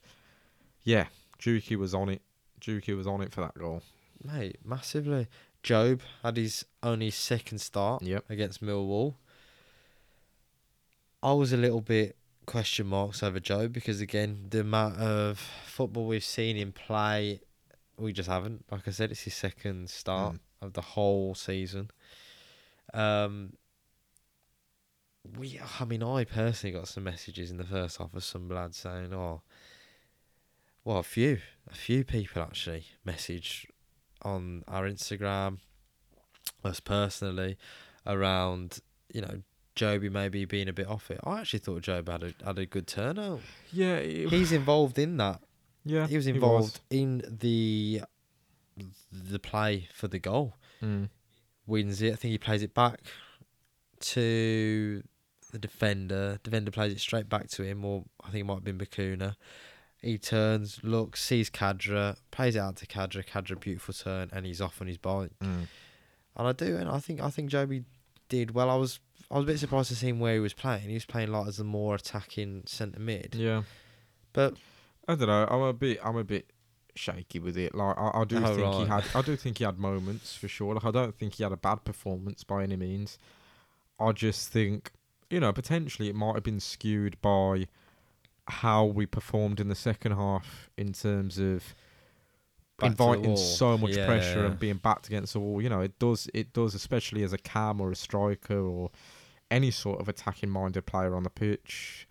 yeah, 0.84 1.08
Juki 1.38 1.76
was 1.76 1.92
on 1.92 2.08
it. 2.08 2.22
Juki 2.60 2.96
was 2.96 3.06
on 3.06 3.20
it 3.20 3.32
for 3.32 3.40
that 3.42 3.54
goal. 3.54 3.82
Mate, 4.22 4.56
massively. 4.64 5.26
Jobe 5.62 6.00
had 6.22 6.36
his 6.36 6.64
only 6.82 7.10
second 7.10 7.58
start 7.58 8.02
Yep. 8.02 8.24
against 8.30 8.62
Millwall. 8.62 9.16
I 11.24 11.32
was 11.32 11.52
a 11.52 11.56
little 11.56 11.80
bit 11.80 12.16
question 12.46 12.86
marks 12.86 13.22
over 13.22 13.40
Jobe 13.40 13.72
because 13.72 14.00
again, 14.02 14.46
the 14.50 14.60
amount 14.60 14.98
of 14.98 15.38
football 15.66 16.06
we've 16.06 16.22
seen 16.22 16.56
him 16.56 16.70
play, 16.72 17.40
we 17.96 18.12
just 18.12 18.28
haven't. 18.28 18.66
Like 18.70 18.86
I 18.86 18.90
said, 18.90 19.10
it's 19.10 19.22
his 19.22 19.34
second 19.34 19.88
start 19.88 20.34
Mm. 20.34 20.38
of 20.60 20.72
the 20.74 20.82
whole 20.82 21.34
season. 21.34 21.90
Um, 22.92 23.54
we, 25.38 25.58
I 25.80 25.84
mean, 25.86 26.02
I 26.02 26.24
personally 26.24 26.74
got 26.76 26.88
some 26.88 27.04
messages 27.04 27.50
in 27.50 27.56
the 27.56 27.64
first 27.64 27.96
half 27.96 28.12
of 28.14 28.22
some 28.22 28.48
lads 28.50 28.76
saying, 28.76 29.14
"Oh, 29.14 29.40
well, 30.84 30.98
a 30.98 31.02
few, 31.02 31.40
a 31.66 31.74
few 31.74 32.04
people 32.04 32.42
actually 32.42 32.84
messaged 33.06 33.64
on 34.20 34.62
our 34.68 34.84
Instagram, 34.84 35.58
us 36.62 36.80
personally, 36.80 37.56
around 38.06 38.80
you 39.12 39.22
know 39.22 39.42
Joby 39.74 40.08
maybe 40.08 40.44
being 40.44 40.68
a 40.68 40.72
bit 40.72 40.86
off 40.86 41.10
it. 41.10 41.20
I 41.24 41.40
actually 41.40 41.58
thought 41.60 41.82
Jobe 41.82 42.08
had 42.08 42.22
a 42.22 42.34
had 42.44 42.58
a 42.58 42.66
good 42.66 42.86
turnout. 42.86 43.40
Yeah, 43.72 43.96
it, 43.96 44.30
He's 44.30 44.52
involved 44.52 44.98
in 44.98 45.16
that. 45.18 45.40
yeah, 45.84 46.06
He 46.06 46.16
was 46.16 46.26
involved 46.26 46.80
in 46.90 47.22
the 47.40 48.02
the 49.12 49.38
play 49.38 49.88
for 49.92 50.08
the 50.08 50.18
goal. 50.18 50.54
Mm. 50.82 51.08
Wins 51.66 52.02
it. 52.02 52.12
I 52.12 52.16
think 52.16 52.32
he 52.32 52.38
plays 52.38 52.62
it 52.62 52.74
back 52.74 53.00
to 54.00 55.02
the 55.52 55.58
defender. 55.58 56.38
Defender 56.42 56.70
plays 56.70 56.92
it 56.92 57.00
straight 57.00 57.28
back 57.28 57.48
to 57.50 57.62
him, 57.62 57.84
or 57.84 58.04
I 58.22 58.30
think 58.30 58.42
it 58.42 58.44
might 58.44 58.54
have 58.54 58.64
been 58.64 58.78
Bacuna. 58.78 59.36
He 60.02 60.18
turns, 60.18 60.80
looks, 60.82 61.22
sees 61.22 61.48
Khadra, 61.48 62.16
plays 62.30 62.56
it 62.56 62.58
out 62.58 62.76
to 62.76 62.86
Khadra. 62.86 63.24
Khadra, 63.24 63.58
beautiful 63.58 63.94
turn, 63.94 64.28
and 64.32 64.44
he's 64.44 64.60
off 64.60 64.80
on 64.82 64.86
his 64.86 64.98
bike. 64.98 65.30
Mm. 65.42 65.66
And 66.36 66.48
I 66.48 66.52
do, 66.52 66.76
and 66.76 66.88
I 66.88 66.98
think 66.98 67.20
I 67.20 67.30
think 67.30 67.48
Joby 67.50 67.84
did 68.28 68.50
well. 68.50 68.68
I 68.68 68.76
was 68.76 69.00
I 69.30 69.34
was 69.36 69.44
a 69.44 69.46
bit 69.46 69.58
surprised 69.58 69.88
to 69.88 69.96
see 69.96 70.08
him 70.08 70.20
where 70.20 70.34
he 70.34 70.40
was 70.40 70.52
playing. 70.52 70.88
He 70.88 70.94
was 70.94 71.04
playing 71.04 71.32
like 71.32 71.46
as 71.48 71.58
a 71.58 71.64
more 71.64 71.94
attacking 71.94 72.64
centre 72.66 73.00
mid, 73.00 73.34
Yeah, 73.34 73.62
but 74.32 74.54
I 75.08 75.14
don't 75.14 75.28
know. 75.28 75.46
I'm 75.50 75.62
a 75.62 75.72
bit. 75.72 75.98
I'm 76.04 76.16
a 76.16 76.24
bit 76.24 76.50
shaky 76.94 77.38
with 77.40 77.56
it. 77.56 77.74
Like 77.74 77.96
I, 77.98 78.10
I 78.20 78.24
do 78.24 78.36
Oh, 78.44 78.54
think 78.54 78.74
he 78.74 78.84
had. 78.86 79.04
I 79.14 79.22
do 79.22 79.36
think 79.42 79.58
he 79.58 79.64
had 79.64 79.78
moments 79.78 80.36
for 80.36 80.48
sure. 80.48 80.74
Like 80.74 80.84
I 80.84 80.90
don't 80.90 81.14
think 81.14 81.34
he 81.34 81.42
had 81.42 81.52
a 81.52 81.56
bad 81.56 81.84
performance 81.84 82.44
by 82.44 82.62
any 82.62 82.76
means. 82.76 83.18
I 83.98 84.12
just 84.12 84.50
think 84.50 84.92
you 85.30 85.40
know, 85.40 85.52
potentially 85.52 86.08
it 86.08 86.14
might 86.14 86.34
have 86.34 86.44
been 86.44 86.60
skewed 86.60 87.20
by 87.20 87.66
how 88.46 88.84
we 88.84 89.06
performed 89.06 89.58
in 89.58 89.68
the 89.68 89.74
second 89.74 90.12
half 90.12 90.68
in 90.76 90.92
terms 90.92 91.38
of 91.38 91.62
Back 91.62 91.64
to 91.64 91.74
the 91.74 91.74
inviting 92.82 93.36
so 93.36 93.78
much 93.78 93.96
Yeah, 93.96 94.06
pressure 94.06 94.40
yeah. 94.40 94.46
and 94.46 94.58
being 94.58 94.76
backed 94.76 95.06
against 95.06 95.32
the 95.34 95.40
wall. 95.40 95.62
You 95.62 95.68
know, 95.68 95.80
it 95.80 95.98
does 95.98 96.28
it 96.34 96.52
does 96.52 96.74
especially 96.74 97.22
as 97.22 97.32
a 97.32 97.38
cam 97.38 97.80
or 97.80 97.90
a 97.90 97.96
striker 97.96 98.58
or 98.58 98.90
any 99.50 99.70
sort 99.70 100.00
of 100.00 100.08
attacking 100.08 100.50
minded 100.50 100.84
player 100.86 101.14
on 101.14 101.22
the 101.22 101.30
pitch. 101.30 102.08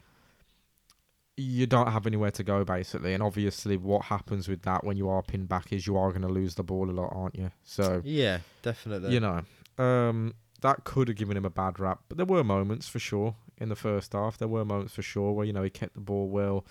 You 1.36 1.66
don't 1.66 1.91
have 1.91 2.05
anywhere 2.05 2.30
to 2.32 2.43
go 2.43 2.64
basically, 2.64 3.14
and 3.16 3.24
obviously, 3.24 3.76
what 3.76 4.05
happens 4.05 4.47
with 4.47 4.61
that 4.64 4.84
when 4.84 4.97
you 4.97 5.09
are 5.09 5.24
pinned 5.24 5.49
back 5.49 5.74
is 5.74 5.88
you 5.88 5.97
are 5.97 6.09
going 6.11 6.22
to 6.22 6.28
lose 6.28 6.53
the 6.55 6.64
ball 6.64 6.89
a 6.89 6.93
lot, 6.93 7.11
aren't 7.11 7.36
you? 7.36 7.49
So 7.64 8.01
Yeah, 8.05 8.39
definitely. 8.61 9.11
you 9.14 9.20
know, 9.20 9.41
um, 9.80 10.36
that 10.61 10.84
could 10.84 11.07
have 11.07 11.18
given 11.18 11.36
him 11.36 11.43
a 11.43 11.49
bad 11.49 11.80
rap. 11.80 12.01
But 12.07 12.18
there 12.18 12.26
were 12.28 12.43
moments 12.43 12.88
for 12.88 12.99
sure 12.99 13.36
in 13.57 13.70
the 13.70 13.76
first 13.76 14.14
half. 14.14 14.38
There 14.38 14.47
were 14.47 14.64
moments 14.64 14.93
for 14.93 15.01
sure 15.01 15.32
where 15.34 15.45
you 15.45 15.53
know 15.53 15.64
he 15.64 15.72
kept 15.72 15.95
the 15.95 16.01
ball 16.01 16.30
well, 16.30 16.66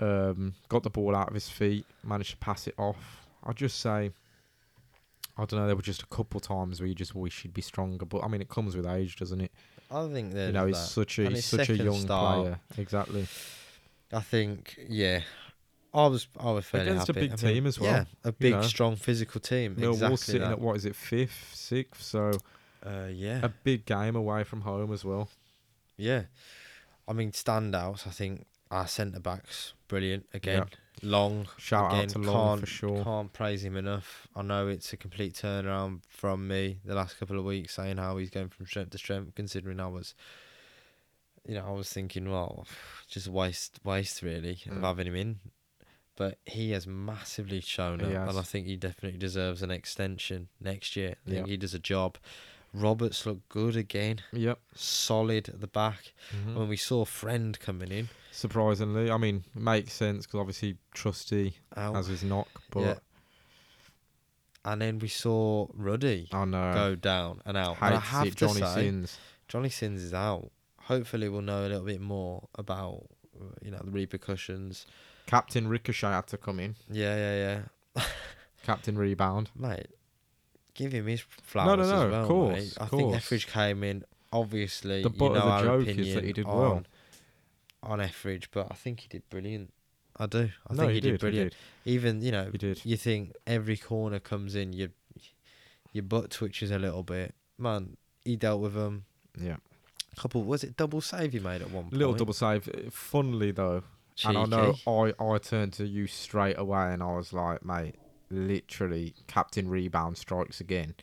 um, 0.00 0.54
got 0.68 0.82
the 0.82 0.90
ball 0.90 1.14
out 1.16 1.28
of 1.28 1.34
his 1.34 1.48
feet, 1.48 1.84
managed 2.04 2.30
to 2.30 2.36
pass 2.38 2.66
it 2.66 2.74
off. 2.78 3.26
I'd 3.44 3.56
just 3.56 3.80
say, 3.80 4.10
I 5.36 5.44
don't 5.44 5.54
know. 5.60 5.66
There 5.66 5.76
were 5.76 5.82
just 5.82 6.02
a 6.02 6.06
couple 6.06 6.40
times 6.40 6.80
where 6.80 6.88
you 6.88 6.94
just 6.94 7.14
wish 7.14 7.42
he'd 7.42 7.54
be 7.54 7.62
stronger. 7.62 8.04
But 8.04 8.22
I 8.24 8.28
mean, 8.28 8.40
it 8.40 8.48
comes 8.48 8.76
with 8.76 8.86
age, 8.86 9.16
doesn't 9.16 9.40
it? 9.40 9.52
I 9.90 10.06
think 10.08 10.32
there's 10.32 10.48
you 10.48 10.52
know, 10.52 10.66
he's 10.66 10.76
that. 10.76 10.86
such 10.86 11.18
a 11.18 11.26
And 11.26 11.34
he's 11.34 11.44
such 11.46 11.68
a 11.70 11.76
young 11.76 11.98
start, 12.00 12.40
player. 12.42 12.60
Exactly. 12.76 13.26
I 14.12 14.20
think, 14.20 14.78
yeah. 14.88 15.20
I 15.94 16.06
was, 16.06 16.26
I 16.38 16.50
was 16.52 16.64
fairly 16.66 16.90
Against 16.90 17.08
a 17.08 17.14
big 17.14 17.32
I 17.32 17.36
team 17.36 17.66
as 17.66 17.80
well, 17.80 17.90
Yeah, 17.92 18.04
a 18.24 18.32
big, 18.32 18.52
know. 18.52 18.62
strong, 18.62 18.96
physical 18.96 19.40
team. 19.40 19.76
Millwall 19.76 19.92
exactly 19.94 20.16
sitting 20.18 20.40
that. 20.42 20.52
at 20.52 20.60
what 20.60 20.76
is 20.76 20.84
it, 20.84 20.94
fifth, 20.94 21.52
sixth? 21.54 22.02
So 22.02 22.32
Uh, 22.84 23.06
yeah, 23.10 23.40
a 23.42 23.48
big 23.48 23.86
game 23.86 24.14
away 24.16 24.44
from 24.44 24.60
home 24.62 24.92
as 24.92 25.04
well. 25.04 25.28
yeah. 25.96 26.22
I 27.06 27.14
mean, 27.14 27.32
standouts. 27.32 28.06
I 28.06 28.10
think 28.10 28.44
our 28.70 28.86
centre 28.86 29.20
backs 29.20 29.72
brilliant 29.88 30.26
again. 30.34 30.66
Long, 31.00 31.46
Shout 31.58 31.92
again, 31.92 32.04
out 32.04 32.08
to 32.10 32.18
Long 32.18 32.48
can't, 32.58 32.60
for 32.60 32.66
sure. 32.66 33.04
Can't 33.04 33.32
praise 33.32 33.62
him 33.62 33.76
enough. 33.76 34.26
I 34.34 34.42
know 34.42 34.66
it's 34.66 34.92
a 34.92 34.96
complete 34.96 35.34
turnaround 35.34 36.00
from 36.08 36.48
me 36.48 36.80
the 36.84 36.94
last 36.96 37.18
couple 37.20 37.38
of 37.38 37.44
weeks, 37.44 37.74
saying 37.74 37.98
how 37.98 38.16
he's 38.16 38.30
going 38.30 38.48
from 38.48 38.66
strength 38.66 38.90
to 38.90 38.98
strength. 38.98 39.34
Considering 39.36 39.78
I 39.78 39.86
was, 39.86 40.14
you 41.46 41.54
know, 41.54 41.66
I 41.66 41.70
was 41.70 41.92
thinking, 41.92 42.28
well, 42.30 42.66
just 43.08 43.28
waste, 43.28 43.78
waste 43.84 44.22
really 44.22 44.60
of 44.66 44.78
Mm. 44.78 44.80
having 44.82 45.06
him 45.06 45.14
in. 45.14 45.38
But 46.16 46.38
he 46.44 46.72
has 46.72 46.84
massively 46.84 47.60
shown 47.60 48.00
He 48.00 48.16
up, 48.16 48.28
and. 48.30 48.38
I 48.38 48.42
think 48.42 48.66
he 48.66 48.76
definitely 48.76 49.20
deserves 49.20 49.62
an 49.62 49.70
extension 49.70 50.48
next 50.60 50.96
year. 50.96 51.14
I 51.24 51.30
think 51.30 51.46
Yeah. 51.46 51.50
he 51.52 51.56
does 51.56 51.74
a 51.74 51.78
job. 51.78 52.18
Roberts 52.74 53.24
looked 53.26 53.48
good 53.48 53.76
again, 53.76 54.20
Yep. 54.32 54.60
solid 54.74 55.48
at 55.48 55.60
the 55.60 55.66
back. 55.66 56.12
Mhm. 56.32 56.54
When 56.54 56.68
we 56.68 56.76
saw 56.76 57.04
Friend 57.04 57.58
coming 57.58 57.90
in, 57.90 58.08
Surprisingly, 58.30 59.10
I 59.10 59.16
mean, 59.16 59.44
makes 59.54 59.92
sense 59.94 60.24
because 60.26 60.38
obviously 60.40 60.76
Trusty 60.94 61.56
out, 61.76 61.96
has 61.96 62.06
his 62.06 62.22
knock, 62.22 62.48
but 62.70 62.80
Yeah. 62.80 62.98
and 64.64 64.82
then 64.82 64.98
we 64.98 65.08
saw 65.08 65.66
Ruddy 65.74 66.28
I 66.32 66.44
know. 66.44 66.72
go 66.72 66.94
down 66.94 67.40
and 67.44 67.56
out. 67.56 67.76
Hate 67.78 67.86
And 67.86 67.94
I 67.96 68.00
have 68.00 68.24
to 68.24 68.30
Johnny 68.34 68.60
say, 68.60 68.74
Sins. 68.74 69.18
Johnny 69.48 69.70
Sins 69.70 70.02
is 70.02 70.14
out. 70.14 70.50
Hopefully, 70.82 71.28
we'll 71.28 71.42
know 71.42 71.62
a 71.62 71.68
little 71.68 71.84
bit 71.84 72.00
more 72.00 72.48
about 72.54 73.06
you 73.62 73.70
know 73.70 73.80
the 73.84 73.90
repercussions. 73.90 74.86
Captain 75.26 75.68
Ricochet 75.68 76.08
had 76.10 76.26
to 76.28 76.36
come 76.38 76.58
in. 76.60 76.76
Yeah, 76.90 77.16
yeah, 77.16 77.62
yeah, 77.96 78.04
Captain 78.64 78.96
Rebound. 78.96 79.50
mate. 79.54 79.88
Give 80.78 80.92
him 80.92 81.06
his 81.08 81.20
flowers 81.42 81.76
no, 81.78 81.84
no, 81.84 81.90
no, 81.98 82.04
of 82.06 82.12
well, 82.12 82.26
course, 82.28 82.54
mate. 82.58 82.74
I 82.80 82.84
of 82.84 82.90
think 82.90 83.02
course. 83.02 83.16
Etheridge 83.16 83.46
came 83.48 83.82
in. 83.84 84.04
Obviously, 84.32 85.02
The 85.02 85.10
you 85.10 85.18
butt 85.18 85.32
know 85.32 85.40
of 85.40 85.62
the 85.62 85.68
joke 85.92 85.98
is 85.98 86.14
that 86.14 86.22
he 86.24 86.32
did 86.32 86.46
on, 86.46 86.56
well. 86.58 86.82
on 87.82 88.00
Etheridge, 88.00 88.50
but 88.52 88.68
I 88.70 88.74
think 88.74 89.00
he 89.00 89.08
did 89.08 89.28
brilliant. 89.28 89.72
I 90.16 90.26
do. 90.26 90.50
I 90.68 90.74
no, 90.74 90.78
think 90.80 90.90
he, 90.90 90.94
he, 90.96 91.00
did, 91.00 91.20
brilliant. 91.20 91.54
He 91.84 91.92
Even 91.92 92.22
you 92.22 92.30
know. 92.30 92.48
He 92.52 92.58
did. 92.58 92.80
you 92.84 92.96
think 92.96 93.34
every 93.46 93.76
corner 93.76 94.20
comes 94.20 94.54
in, 94.54 94.72
your 94.72 94.88
your 95.92 96.04
butt 96.04 96.30
twitches 96.30 96.70
a 96.70 96.78
little 96.78 97.02
bit. 97.02 97.34
Man, 97.58 97.96
he 98.24 98.36
dealt 98.36 98.60
with 98.60 98.74
them. 98.74 99.04
Yeah. 99.40 99.56
Couple 100.16 100.42
was 100.44 100.62
it 100.64 100.76
double 100.76 101.00
save 101.00 101.32
he 101.32 101.38
made 101.40 101.60
at 101.62 101.70
one 101.70 101.84
point? 101.84 101.94
Little 101.94 102.14
double 102.14 102.32
save. 102.34 102.68
Uh, 102.68 102.90
Funnily 102.90 103.50
though, 103.52 103.82
Cheeky. 104.16 104.36
and 104.36 104.54
I 104.54 104.56
know 104.56 104.74
I, 104.86 105.14
I 105.24 105.38
turned 105.38 105.72
to 105.74 105.86
you 105.86 106.06
straight 106.06 106.58
away 106.58 106.92
and 106.92 107.02
I 107.02 107.12
was 107.16 107.32
like, 107.32 107.64
mate, 107.64 107.94
literally 108.30 109.14
Captain 109.26 109.68
Rebound 109.68 110.16
strikes 110.18 110.60
again. 110.60 110.94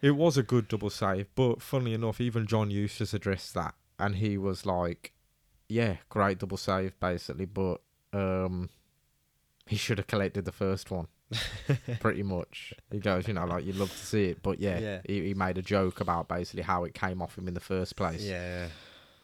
it 0.00 0.12
was 0.12 0.36
a 0.36 0.42
good 0.42 0.68
double 0.68 0.90
save, 0.90 1.26
but 1.34 1.60
funnily 1.62 1.94
enough, 1.94 2.20
even 2.20 2.46
John 2.46 2.70
Eustace 2.70 3.14
addressed 3.14 3.54
that 3.54 3.74
and 3.98 4.16
he 4.16 4.38
was 4.38 4.64
like, 4.66 5.12
Yeah, 5.68 5.96
great 6.08 6.38
double 6.38 6.56
save 6.56 6.98
basically, 7.00 7.46
but 7.46 7.80
um 8.12 8.70
he 9.66 9.76
should 9.76 9.98
have 9.98 10.06
collected 10.06 10.44
the 10.44 10.52
first 10.52 10.90
one. 10.90 11.08
pretty 12.00 12.22
much. 12.22 12.72
He 12.90 13.00
goes, 13.00 13.28
you 13.28 13.34
know, 13.34 13.44
like 13.44 13.66
you'd 13.66 13.76
love 13.76 13.90
to 13.90 13.98
see 13.98 14.26
it, 14.26 14.42
but 14.42 14.60
yeah, 14.60 14.78
Yeah. 14.78 15.00
He, 15.06 15.22
he 15.26 15.34
made 15.34 15.58
a 15.58 15.62
joke 15.62 16.00
about 16.00 16.26
basically 16.28 16.62
how 16.62 16.84
it 16.84 16.94
came 16.94 17.20
off 17.20 17.36
him 17.36 17.48
in 17.48 17.54
the 17.54 17.60
first 17.60 17.96
place. 17.96 18.22
Yeah, 18.22 18.68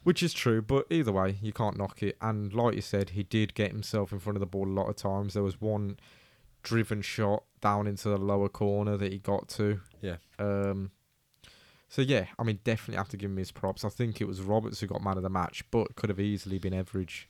Which 0.03 0.22
is 0.22 0.35
true, 0.35 0.61
but 0.61 0.87
either 0.91 1.12
way, 1.12 1.39
you 1.41 1.53
can't 1.55 1.79
knock 1.79 2.03
it. 2.03 2.18
And 2.20 2.53
like 2.53 2.75
you 2.75 2.83
said, 2.83 3.11
he 3.11 3.22
did 3.22 3.55
get 3.55 3.70
himself 3.70 4.12
in 4.12 4.18
front 4.18 4.37
of 4.37 4.41
the 4.41 4.47
ball 4.47 4.66
a 4.68 4.68
lot 4.68 4.91
of 4.91 4.97
times. 4.97 5.33
There 5.33 5.43
was 5.43 5.62
one 5.62 5.97
driven 6.64 7.00
shot 7.02 7.44
down 7.60 7.86
into 7.86 8.08
the 8.08 8.16
lower 8.18 8.48
corner 8.48 8.96
that 8.96 9.12
he 9.12 9.18
got 9.18 9.48
to. 9.50 9.80
Yeah. 10.02 10.16
Um. 10.40 10.90
So 11.88 12.02
yeah, 12.02 12.26
I 12.38 12.42
mean, 12.42 12.58
definitely 12.64 12.96
have 12.96 13.08
to 13.10 13.16
give 13.16 13.30
him 13.30 13.36
his 13.36 13.52
props. 13.52 13.84
I 13.84 13.88
think 13.88 14.20
it 14.20 14.24
was 14.26 14.40
Roberts 14.40 14.80
who 14.80 14.88
got 14.88 15.04
man 15.04 15.16
of 15.16 15.22
the 15.22 15.30
match, 15.30 15.62
but 15.70 15.94
could 15.94 16.10
have 16.10 16.18
easily 16.18 16.58
been 16.58 16.74
Etheridge, 16.74 17.28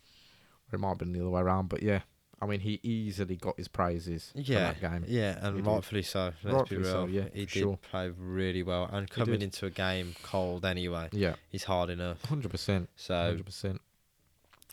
or 0.73 0.77
it 0.77 0.81
might 0.81 0.89
have 0.91 0.99
been 0.99 1.13
the 1.13 1.21
other 1.21 1.29
way 1.29 1.43
around. 1.43 1.69
But 1.69 1.83
yeah, 1.83 2.01
I 2.41 2.47
mean, 2.47 2.61
he 2.61 2.81
easily 2.83 3.37
got 3.37 3.59
his 3.59 3.69
praises 3.69 4.33
yeah, 4.35 4.73
that 4.73 4.81
game. 4.81 5.05
yeah, 5.07 5.39
and 5.43 5.57
He 5.57 5.63
did. 5.63 5.69
rightfully 5.71 6.03
so. 6.03 6.33
Let's 6.43 6.55
Rightfully 6.57 6.79
be 6.81 6.85
so, 6.87 7.05
real. 7.05 7.11
yeah, 7.11 7.29
he 7.35 7.41
did 7.41 7.51
sure. 7.51 7.79
play 7.91 8.11
really 8.17 8.63
well, 8.63 8.89
and 8.91 9.11
coming 9.11 9.43
into 9.43 9.67
a 9.67 9.71
game 9.71 10.15
cold 10.23 10.65
anyway, 10.65 11.09
Yeah, 11.13 11.35
he's 11.51 11.65
hard 11.65 11.91
enough. 11.91 12.25
hundred 12.25 12.51
percent, 12.51 12.89
So 12.97 13.15
hundred 13.15 13.45
percent. 13.45 13.83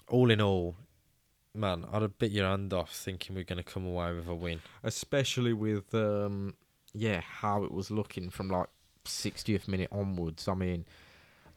all 0.07 0.31
in 0.31 0.39
all, 0.39 0.77
man, 1.53 1.85
I'd 1.91 2.01
have 2.01 2.17
bit 2.17 2.31
your 2.31 2.47
hand 2.47 2.73
off 2.73 2.91
thinking 2.93 3.35
we're 3.35 3.43
going 3.43 3.57
to 3.57 3.63
come 3.63 3.85
away 3.85 4.13
with 4.13 4.27
a 4.27 4.35
win. 4.35 4.61
especially 4.83 5.53
with 5.53 5.93
um 5.93 6.53
yeah 6.93 7.21
how 7.21 7.63
it 7.63 7.71
was 7.71 7.89
looking 7.89 8.29
from 8.29 8.49
like 8.49 8.67
60th 9.05 9.67
minute 9.67 9.87
onwards 9.91 10.47
i 10.47 10.53
mean 10.53 10.85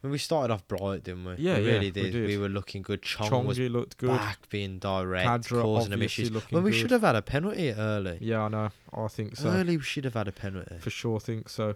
I 0.03 0.07
mean, 0.07 0.11
we 0.11 0.17
started 0.19 0.53
off 0.53 0.67
bright, 0.67 1.03
didn't 1.03 1.25
we? 1.25 1.35
Yeah, 1.39 1.57
we 1.57 1.65
yeah, 1.65 1.71
really 1.71 1.85
we 1.87 1.91
did. 1.91 2.11
did. 2.11 2.27
We 2.27 2.37
were 2.37 2.49
looking 2.49 2.83
good. 2.83 3.01
Chong 3.01 3.47
was 3.47 3.57
chongi 3.57 3.71
looked 3.71 3.97
good 3.97 4.09
back, 4.09 4.47
being 4.49 4.77
direct, 4.77 5.27
Khadra 5.27 5.63
causing 5.63 5.93
obviously 5.93 6.25
issues. 6.25 6.51
When 6.51 6.61
we 6.63 6.69
good. 6.71 6.77
should 6.77 6.91
have 6.91 7.01
had 7.01 7.15
a 7.15 7.23
penalty 7.23 7.71
early. 7.71 8.19
yeah 8.21 8.41
i 8.43 8.47
know 8.49 8.69
i 8.93 9.07
think 9.07 9.35
so 9.35 9.49
Early, 9.49 9.77
we 9.77 9.83
should 9.83 10.03
have 10.03 10.13
had 10.13 10.27
a 10.27 10.31
penalty. 10.31 10.77
for 10.79 10.91
sure 10.91 11.19
think 11.19 11.49
so 11.49 11.75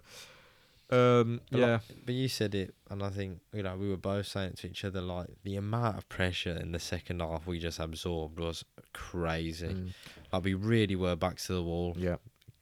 um 0.91 1.39
lot- 1.51 1.59
yeah 1.59 1.79
But 2.05 2.15
you 2.15 2.27
said 2.27 2.55
it, 2.55 2.73
and 2.89 3.03
I 3.03 3.09
think 3.09 3.39
you 3.53 3.61
know 3.63 3.75
we 3.77 3.89
were 3.89 3.97
both 3.97 4.25
saying 4.27 4.51
it 4.51 4.57
to 4.59 4.67
each 4.67 4.83
other 4.83 5.01
like 5.01 5.27
the 5.43 5.55
amount 5.55 5.97
of 5.97 6.09
pressure 6.09 6.51
in 6.59 6.71
the 6.71 6.79
second 6.79 7.19
half 7.21 7.45
we 7.45 7.59
just 7.59 7.79
absorbed 7.79 8.39
was 8.39 8.65
crazy. 8.93 9.67
mm, 9.67 9.93
Like 10.33 10.43
we 10.43 10.53
really 10.55 10.95
were 10.95 11.15
back 11.15 11.37
to 11.37 11.53
the 11.53 11.63
wall. 11.63 11.95
yeah 11.97 12.15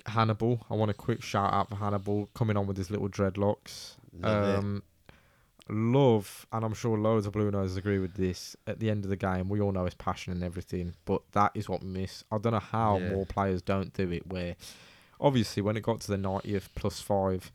hannibal 0.06 0.66
i 0.70 0.74
want 0.74 0.90
a 0.90 0.94
quick 0.94 1.22
shout 1.22 1.54
out 1.54 1.68
for 1.70 1.76
hannibal 1.76 2.30
coming 2.34 2.56
on 2.56 2.66
with 2.66 2.78
his 2.78 2.90
little 2.90 3.10
dreadlocks 3.10 3.96
Love 4.22 4.60
um 4.60 4.84
love 5.70 6.46
and 6.54 6.64
i'm 6.64 6.74
sure 6.74 6.98
loads 6.98 7.26
of 7.26 7.34
blue 7.34 7.52
noses 7.52 7.76
agree 7.76 8.00
with 8.00 8.14
this 8.14 8.56
at 8.68 8.80
the 8.80 8.90
end 8.90 9.04
of 9.04 9.10
the 9.10 9.18
game 9.18 9.50
we 9.50 9.60
all 9.60 9.74
know 9.74 9.84
his 9.84 9.94
passion 9.96 10.32
and 10.32 10.44
everything 10.44 10.94
but 11.04 11.22
that 11.34 11.52
is 11.56 11.68
what 11.68 11.82
we 11.84 11.88
miss 11.90 12.24
i 12.32 12.38
don't 12.38 12.54
know 12.54 12.60
how 12.60 12.98
Yeah. 13.00 13.10
more 13.10 13.26
players 13.26 13.62
don't 13.62 13.92
do 13.94 14.10
it 14.12 14.26
where 14.28 14.56
obviously 15.20 15.62
when 15.62 15.76
it 15.76 15.82
got 15.84 16.00
to 16.02 16.08
the 16.08 16.18
90th 16.18 16.70
plus 16.74 17.02
five 17.02 17.52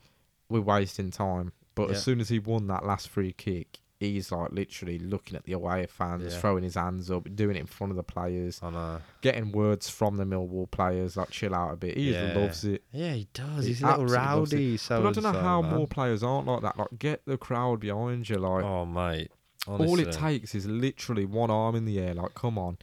we're 0.49 0.59
wasting 0.61 1.11
time 1.11 1.51
but 1.75 1.89
Yeah. 1.89 1.95
as 1.95 2.03
soon 2.03 2.19
as 2.19 2.29
he 2.29 2.39
won 2.39 2.67
that 2.67 2.85
last 2.85 3.09
free 3.09 3.33
kick 3.33 3.79
he's 3.99 4.33
like 4.33 4.51
literally 4.51 4.99
looking 4.99 5.37
at 5.37 5.45
the 5.45 5.53
away 5.53 5.85
fans 5.89 6.33
Yeah. 6.33 6.39
throwing 6.39 6.63
his 6.63 6.75
hands 6.75 7.09
up 7.09 7.33
doing 7.35 7.55
it 7.55 7.61
in 7.61 7.65
front 7.67 7.91
of 7.91 7.95
the 7.95 8.03
players 8.03 8.59
I 8.61 8.69
know. 8.69 9.01
getting 9.21 9.53
words 9.53 9.89
from 9.89 10.17
the 10.17 10.25
millwall 10.25 10.69
players 10.69 11.15
like 11.15 11.29
chill 11.29 11.55
out 11.55 11.71
a 11.73 11.75
bit 11.77 11.95
he 11.95 12.11
Yeah. 12.11 12.33
loves 12.35 12.65
it 12.65 12.83
Yeah, 12.91 13.13
he 13.13 13.27
does. 13.33 13.63
He 13.63 13.69
He's 13.69 13.81
a 13.81 13.85
little 13.87 14.03
absolutely 14.03 14.17
loves 14.39 14.53
it. 14.53 14.55
rowdy. 14.57 14.77
So 14.77 15.01
but 15.03 15.09
I 15.09 15.11
don't 15.13 15.23
know 15.23 15.31
so, 15.31 15.39
uh, 15.39 15.41
how 15.43 15.61
man. 15.61 15.75
more 15.75 15.87
players 15.87 16.21
aren't 16.21 16.47
like 16.47 16.61
that. 16.63 16.77
Like, 16.77 16.99
get 16.99 17.21
the 17.25 17.37
crowd 17.37 17.79
behind 17.79 18.27
you. 18.29 18.35
Like, 18.37 18.65
Oh 18.65 18.85
mate, 18.85 19.31
all 19.67 19.97
it 19.99 20.11
takes 20.11 20.53
is 20.53 20.65
literally 20.65 21.23
one 21.25 21.49
arm 21.49 21.73
in 21.75 21.85
the 21.85 21.97
air. 21.97 22.13
Like, 22.13 22.33
come 22.35 22.57
on, 22.57 22.77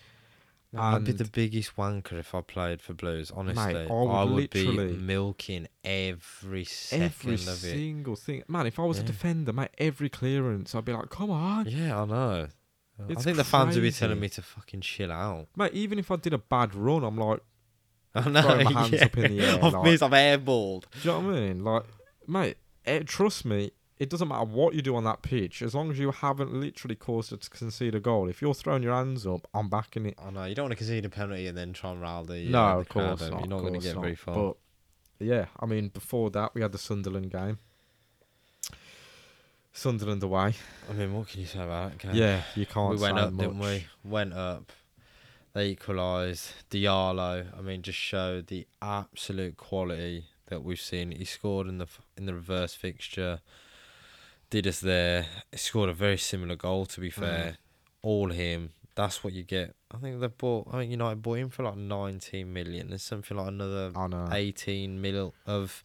I'd 0.77 1.05
be 1.05 1.13
the 1.13 1.25
biggest 1.25 1.75
wanker 1.77 2.13
if 2.13 2.35
I 2.35 2.43
played 2.43 2.81
for 2.81 2.95
Blues. 2.95 3.31
Honestly, 3.35 3.75
I 3.77 3.87
would 4.25 4.31
literally- 4.31 4.93
be 4.95 4.99
milking 4.99 5.67
every 5.83 6.65
second 6.65 7.03
every 7.07 7.35
of 7.35 7.49
it. 7.49 7.57
single 7.57 8.15
thing. 8.17 8.45
Man, 8.49 8.67
if 8.67 8.79
I 8.79 8.83
was 8.85 8.99
a 8.99 9.01
Yeah. 9.01 9.07
defender, 9.09 9.53
mate, 9.53 9.71
every 9.79 10.09
clearance, 10.09 10.75
I'd 10.75 10.85
be 10.85 10.93
like, 10.93 11.11
come 11.11 11.31
on, 11.31 11.67
Yeah, 11.69 12.03
I 12.03 12.05
know. 12.05 12.49
I 12.99 13.03
It's 13.13 13.25
think 13.25 13.37
the 13.39 13.45
fans 13.45 13.75
would 13.75 13.83
be 13.83 13.91
telling 13.93 14.21
me 14.21 14.29
to 14.29 14.43
fucking 14.43 14.83
chill 14.83 15.11
out. 15.11 15.49
mate. 15.57 15.73
Even 15.73 15.99
if 15.99 16.11
I 16.11 16.17
did 16.17 16.35
a 16.35 16.39
bad 16.39 16.75
run, 16.75 17.03
I'm 17.03 17.17
like, 17.17 17.41
I 18.15 18.29
know. 18.29 18.43
Throwing 18.43 18.65
my 18.65 18.73
hands 18.83 18.93
yeah. 18.93 19.05
up 19.07 19.17
in 19.17 19.37
the 19.37 19.45
air, 19.47 19.55
I've 19.65 19.73
like- 19.73 19.85
missed. 19.85 20.03
I've 20.03 20.11
airballed. 20.13 20.85
do 20.93 20.99
you 21.03 21.11
know 21.11 21.21
what 21.21 21.35
I 21.37 21.41
mean? 21.41 21.65
Like, 21.65 21.85
mate, 22.29 22.57
eh, 22.85 23.03
trust 23.07 23.45
me. 23.45 23.71
It 24.01 24.09
doesn't 24.09 24.29
matter 24.29 24.47
what 24.47 24.75
you 24.75 24.81
do 24.81 24.97
on 24.97 25.05
that 25.05 25.21
pitch, 25.21 25.61
as 25.61 25.75
long 25.75 25.91
as 25.91 25.99
you 25.99 26.11
haven't 26.11 26.55
literally 26.55 26.95
caused 26.95 27.35
it 27.35 27.43
to 27.43 27.51
concede 27.51 27.95
a 27.95 28.01
goal. 28.01 28.31
If 28.31 28.41
you're 28.41 28.55
throwing 28.55 28.83
your 28.83 28.95
hands 28.95 29.27
up, 29.27 29.47
I'm 29.53 29.69
backing 29.69 30.07
it. 30.07 30.15
I 30.19 30.31
know 30.31 30.45
you 30.47 30.55
don't 30.55 30.65
want 30.65 30.73
to 30.73 30.77
concede 30.77 31.05
a 31.05 31.11
penalty 31.11 31.47
and 31.47 31.57
then 31.57 31.75
try 31.75 31.91
and 31.91 32.01
rile 32.01 32.25
the 32.25 32.47
uh, 32.47 32.51
no, 32.51 32.73
the 32.73 32.79
of 32.79 32.89
course 32.89 33.21
not. 33.21 33.41
You're 33.41 33.49
not 33.49 33.61
going 33.61 33.75
to 33.75 33.81
get 33.81 33.95
not. 33.97 34.01
very 34.01 34.15
far. 34.15 34.35
But 34.35 34.57
yeah, 35.19 35.47
I 35.61 35.67
mean, 35.67 35.89
before 35.89 36.31
that, 36.31 36.55
we 36.55 36.63
had 36.63 36.73
the 36.73 36.79
Sunderland 36.79 37.31
game. 37.31 37.59
Sunderland 39.75 40.23
away. 40.23 40.55
I 40.89 40.93
mean, 40.95 41.13
what 41.13 41.29
can 41.29 41.41
you 41.41 41.47
say 41.47 41.63
about 41.63 41.91
that? 41.91 41.99
Can 41.99 42.15
Yeah, 42.15 42.41
you 42.57 42.65
can't. 42.65 42.95
we 42.95 43.03
went 43.03 43.19
up, 43.19 43.35
much. 43.35 43.47
didn't 43.47 43.59
we? 43.59 43.85
Went 44.03 44.33
up. 44.33 44.73
They 45.53 45.69
equalised. 45.69 46.53
Diallo, 46.71 47.47
I 47.57 47.61
mean, 47.61 47.83
just 47.83 47.99
showed 47.99 48.47
the 48.47 48.67
absolute 48.81 49.59
quality 49.59 50.25
that 50.47 50.65
we've 50.65 50.81
seen. 50.81 51.11
He 51.13 51.27
scored 51.27 51.67
in 51.67 51.77
the 51.77 51.87
in 52.17 52.25
the 52.25 52.35
reverse 52.35 52.75
fixture. 52.75 53.41
Did 54.51 54.67
us 54.67 54.81
there. 54.81 55.27
He 55.53 55.59
scored 55.59 55.89
a 55.89 55.95
very 55.95 56.19
similar 56.19 56.57
goal. 56.57 56.87
To 56.87 57.01
be 57.01 57.11
mm. 57.11 57.15
fair, 57.15 57.59
all 58.03 58.31
him. 58.31 58.71
That's 58.97 59.23
what 59.25 59.33
you 59.33 59.45
get. 59.45 59.75
I 59.93 59.99
think 59.99 60.21
they 60.21 60.27
bought. 60.27 60.69
I 60.73 60.79
think 60.79 60.91
United 60.91 61.23
bought 61.23 61.39
him 61.39 61.49
for 61.49 61.63
like 61.63 61.77
19 61.77 62.53
million. 62.53 62.89
There's 62.89 63.03
something 63.03 63.37
like 63.37 63.49
another. 63.49 63.93
18 64.33 65.01
mil 65.01 65.35
of 65.47 65.85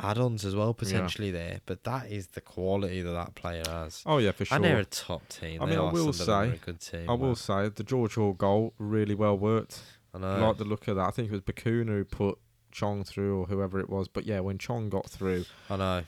add-ons 0.00 0.44
as 0.44 0.54
well 0.54 0.74
potentially 0.74 1.30
there. 1.30 1.60
But 1.66 1.84
that 1.84 2.10
is 2.10 2.28
the 2.28 2.40
quality 2.40 3.02
that 3.02 3.10
that 3.10 3.34
player 3.34 3.64
has. 3.66 4.02
Oh 4.06 4.18
yeah, 4.18 4.32
for 4.32 4.44
sure. 4.44 4.56
And 4.56 4.64
they're 4.64 4.78
a 4.78 4.84
top 4.84 5.28
team. 5.28 5.62
I 5.62 5.66
They 5.66 5.76
mean, 5.76 5.80
I 5.80 5.92
will 5.92 6.12
say- 6.12 6.50
a 6.50 6.56
good 6.56 6.80
team. 6.80 7.08
I 7.08 7.14
will 7.14 7.36
say 7.36 7.68
the 7.68 7.84
George 7.84 8.14
Hall 8.14 8.32
goal 8.32 8.74
really 8.78 9.14
well 9.14 9.36
worked. 9.36 9.82
I 10.14 10.18
know. 10.18 10.48
like 10.48 10.56
the 10.56 10.64
look 10.64 10.88
of 10.88 10.96
that. 10.96 11.06
I 11.06 11.10
think 11.10 11.28
it 11.28 11.32
was 11.32 11.42
Bacuna 11.42 11.88
who 11.88 12.04
put 12.04 12.38
Chong 12.70 13.04
through 13.04 13.40
or 13.40 13.46
whoever 13.46 13.78
it 13.78 13.90
was. 13.90 14.08
But 14.08 14.24
yeah, 14.24 14.40
when 14.40 14.58
Chong 14.58 14.88
got 14.88 15.08
through, 15.08 15.44
I 15.68 15.76
know. 15.76 16.04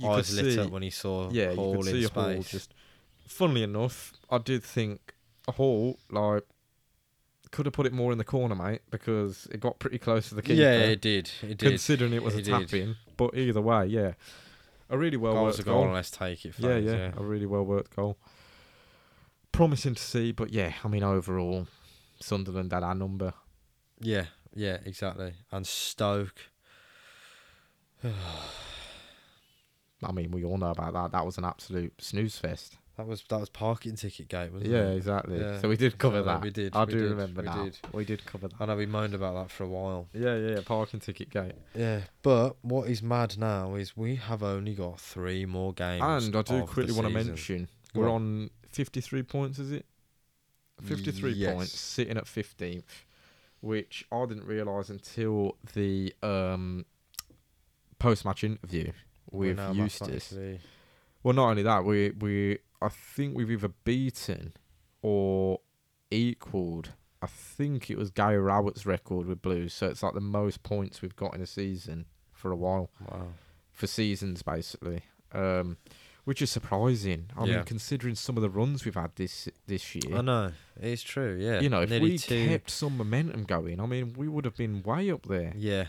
You 0.00 0.08
could 0.08 0.18
Eyes 0.18 0.34
lit 0.42 0.54
see, 0.54 0.58
up 0.60 0.70
when 0.70 0.82
he 0.82 0.90
saw 0.90 1.30
yeah, 1.30 1.50
you 1.50 1.56
Hall 1.56 1.76
could 1.76 1.86
in 1.88 1.92
see 1.92 2.04
space. 2.04 2.14
Hall 2.14 2.42
just. 2.42 2.74
Funnily 3.26 3.62
enough, 3.62 4.12
I 4.30 4.38
did 4.38 4.62
think 4.62 5.14
a 5.48 5.52
Hall 5.52 5.98
like 6.10 6.44
could 7.50 7.66
have 7.66 7.72
put 7.74 7.86
it 7.86 7.92
more 7.92 8.10
in 8.12 8.18
the 8.18 8.24
corner, 8.24 8.54
mate, 8.54 8.80
because 8.90 9.46
it 9.52 9.60
got 9.60 9.78
pretty 9.78 9.98
close 9.98 10.28
to 10.30 10.34
the 10.34 10.42
keeper. 10.42 10.60
yeah, 10.60 10.78
it 10.78 11.00
did. 11.00 11.30
It 11.42 11.58
did. 11.58 11.68
considering 11.68 12.12
it 12.14 12.22
was 12.22 12.34
It 12.34 12.40
a 12.40 12.42
did. 12.42 12.68
tap 12.68 12.74
in. 12.74 12.96
But 13.16 13.34
either 13.36 13.60
way, 13.60 13.86
yeah, 13.86 14.12
a 14.88 14.96
really 14.98 15.16
well 15.18 15.34
Goal's 15.34 15.58
a 15.58 15.60
worked 15.60 15.66
goal, 15.66 15.84
goal. 15.84 15.92
let's 15.94 16.10
take 16.10 16.44
it. 16.46 16.54
Yeah, 16.58 16.68
Fans, 16.68 16.84
yeah, 16.86 17.12
a 17.16 17.22
really 17.22 17.46
well 17.46 17.64
worked 17.64 17.94
goal. 17.94 18.16
Promising 19.52 19.94
to 19.94 20.02
see, 20.02 20.32
but 20.32 20.50
yeah, 20.50 20.72
I 20.82 20.88
mean 20.88 21.02
overall, 21.02 21.66
Sunderland 22.20 22.72
had 22.72 22.82
our 22.82 22.94
number. 22.94 23.34
yeah, 24.00 24.24
yeah, 24.54 24.78
exactly. 24.84 25.34
And 25.50 25.66
Stoke. 25.66 26.40
I 30.04 30.12
mean, 30.12 30.30
we 30.30 30.44
all 30.44 30.58
know 30.58 30.70
about 30.70 30.92
that. 30.94 31.12
That 31.12 31.24
was 31.26 31.38
an 31.38 31.44
absolute 31.44 32.00
snooze 32.02 32.38
fest. 32.38 32.78
That 32.96 33.06
was 33.06 33.22
that 33.30 33.40
was 33.40 33.48
parking 33.48 33.96
ticket 33.96 34.28
gate, 34.28 34.52
wasn't 34.52 34.70
Yeah, 34.70 34.90
it? 34.90 34.96
exactly. 34.96 35.36
Yeah, 35.36 35.40
exactly. 35.42 35.62
So 35.62 35.68
we 35.70 35.76
did 35.76 35.98
cover 35.98 36.18
exactly, 36.18 36.34
that. 36.34 36.42
we 36.42 36.50
did, 36.50 36.76
I 36.76 36.84
we 36.84 36.92
do 36.92 36.98
did, 37.00 37.10
remember 37.10 37.40
we 37.42 37.46
now. 37.48 37.64
did. 37.64 37.78
We 37.92 38.04
did 38.04 38.26
cover 38.26 38.48
that. 38.48 38.56
I 38.60 38.66
know 38.66 38.76
we 38.76 38.86
moaned 38.86 39.14
about 39.14 39.34
that 39.34 39.50
for 39.50 39.64
a 39.64 39.68
while. 39.68 40.08
Yeah, 40.12 40.36
yeah, 40.36 40.60
parking 40.64 41.00
ticket 41.00 41.30
gate. 41.30 41.54
Yeah, 41.74 42.02
but 42.22 42.56
what 42.62 42.88
is 42.90 43.02
mad 43.02 43.38
now 43.38 43.74
is 43.76 43.96
we 43.96 44.16
have 44.16 44.42
only 44.42 44.74
got 44.74 45.00
three 45.00 45.46
more 45.46 45.72
games. 45.72 46.02
And 46.26 46.36
I 46.36 46.42
do 46.42 46.62
quickly 46.66 46.92
want 46.92 47.06
to 47.08 47.14
mention 47.14 47.68
we're 47.94 48.08
on. 48.08 48.14
on 48.14 48.50
53 48.70 49.22
points, 49.22 49.58
is 49.58 49.70
it? 49.72 49.86
53 50.82 51.32
Yes. 51.32 51.54
points, 51.54 51.78
sitting 51.78 52.16
at 52.16 52.24
15th, 52.24 53.04
which 53.60 54.04
I 54.10 54.26
didn't 54.26 54.44
realise 54.46 54.88
until 54.90 55.56
the 55.74 56.12
um, 56.22 56.84
post 57.98 58.24
match 58.24 58.42
interview 58.44 58.92
with 59.32 59.56
now 59.56 59.72
Eustace. 59.72 60.34
Well, 61.22 61.34
not 61.34 61.50
only 61.50 61.62
that, 61.62 61.84
we 61.84 62.10
we 62.10 62.58
I 62.80 62.88
think 62.88 63.36
we've 63.36 63.50
either 63.50 63.68
beaten 63.84 64.52
or 65.02 65.60
equalled. 66.10 66.90
I 67.20 67.26
think 67.28 67.90
it 67.90 67.96
was 67.96 68.10
Gary 68.10 68.38
Rowett's 68.38 68.84
record 68.84 69.26
with 69.26 69.40
Blues, 69.42 69.72
so 69.72 69.86
it's 69.88 70.02
like 70.02 70.14
the 70.14 70.20
most 70.20 70.62
points 70.64 71.00
we've 71.02 71.14
got 71.14 71.34
in 71.34 71.40
a 71.40 71.46
season 71.46 72.06
for 72.32 72.50
a 72.50 72.56
while 72.56 72.90
Wow. 73.08 73.28
for 73.70 73.86
seasons 73.86 74.42
basically, 74.42 75.02
um, 75.30 75.76
which 76.24 76.42
is 76.42 76.50
surprising. 76.50 77.30
I 77.36 77.44
Yeah. 77.44 77.56
mean, 77.58 77.64
considering 77.64 78.16
some 78.16 78.36
of 78.36 78.42
the 78.42 78.50
runs 78.50 78.84
we've 78.84 78.96
had 78.96 79.14
this 79.14 79.48
this 79.68 79.94
year, 79.94 80.16
I 80.16 80.22
know 80.22 80.52
it's 80.80 81.02
true. 81.04 81.38
Yeah, 81.40 81.60
you 81.60 81.68
know, 81.68 81.82
if 81.82 81.90
Nearly 81.90 82.10
we 82.12 82.18
two. 82.18 82.48
kept 82.48 82.70
some 82.70 82.96
momentum 82.96 83.44
going, 83.44 83.78
I 83.80 83.86
mean, 83.86 84.14
we 84.14 84.26
would 84.26 84.44
have 84.44 84.56
been 84.56 84.82
way 84.82 85.08
up 85.12 85.26
there. 85.26 85.52
Yeah. 85.56 85.86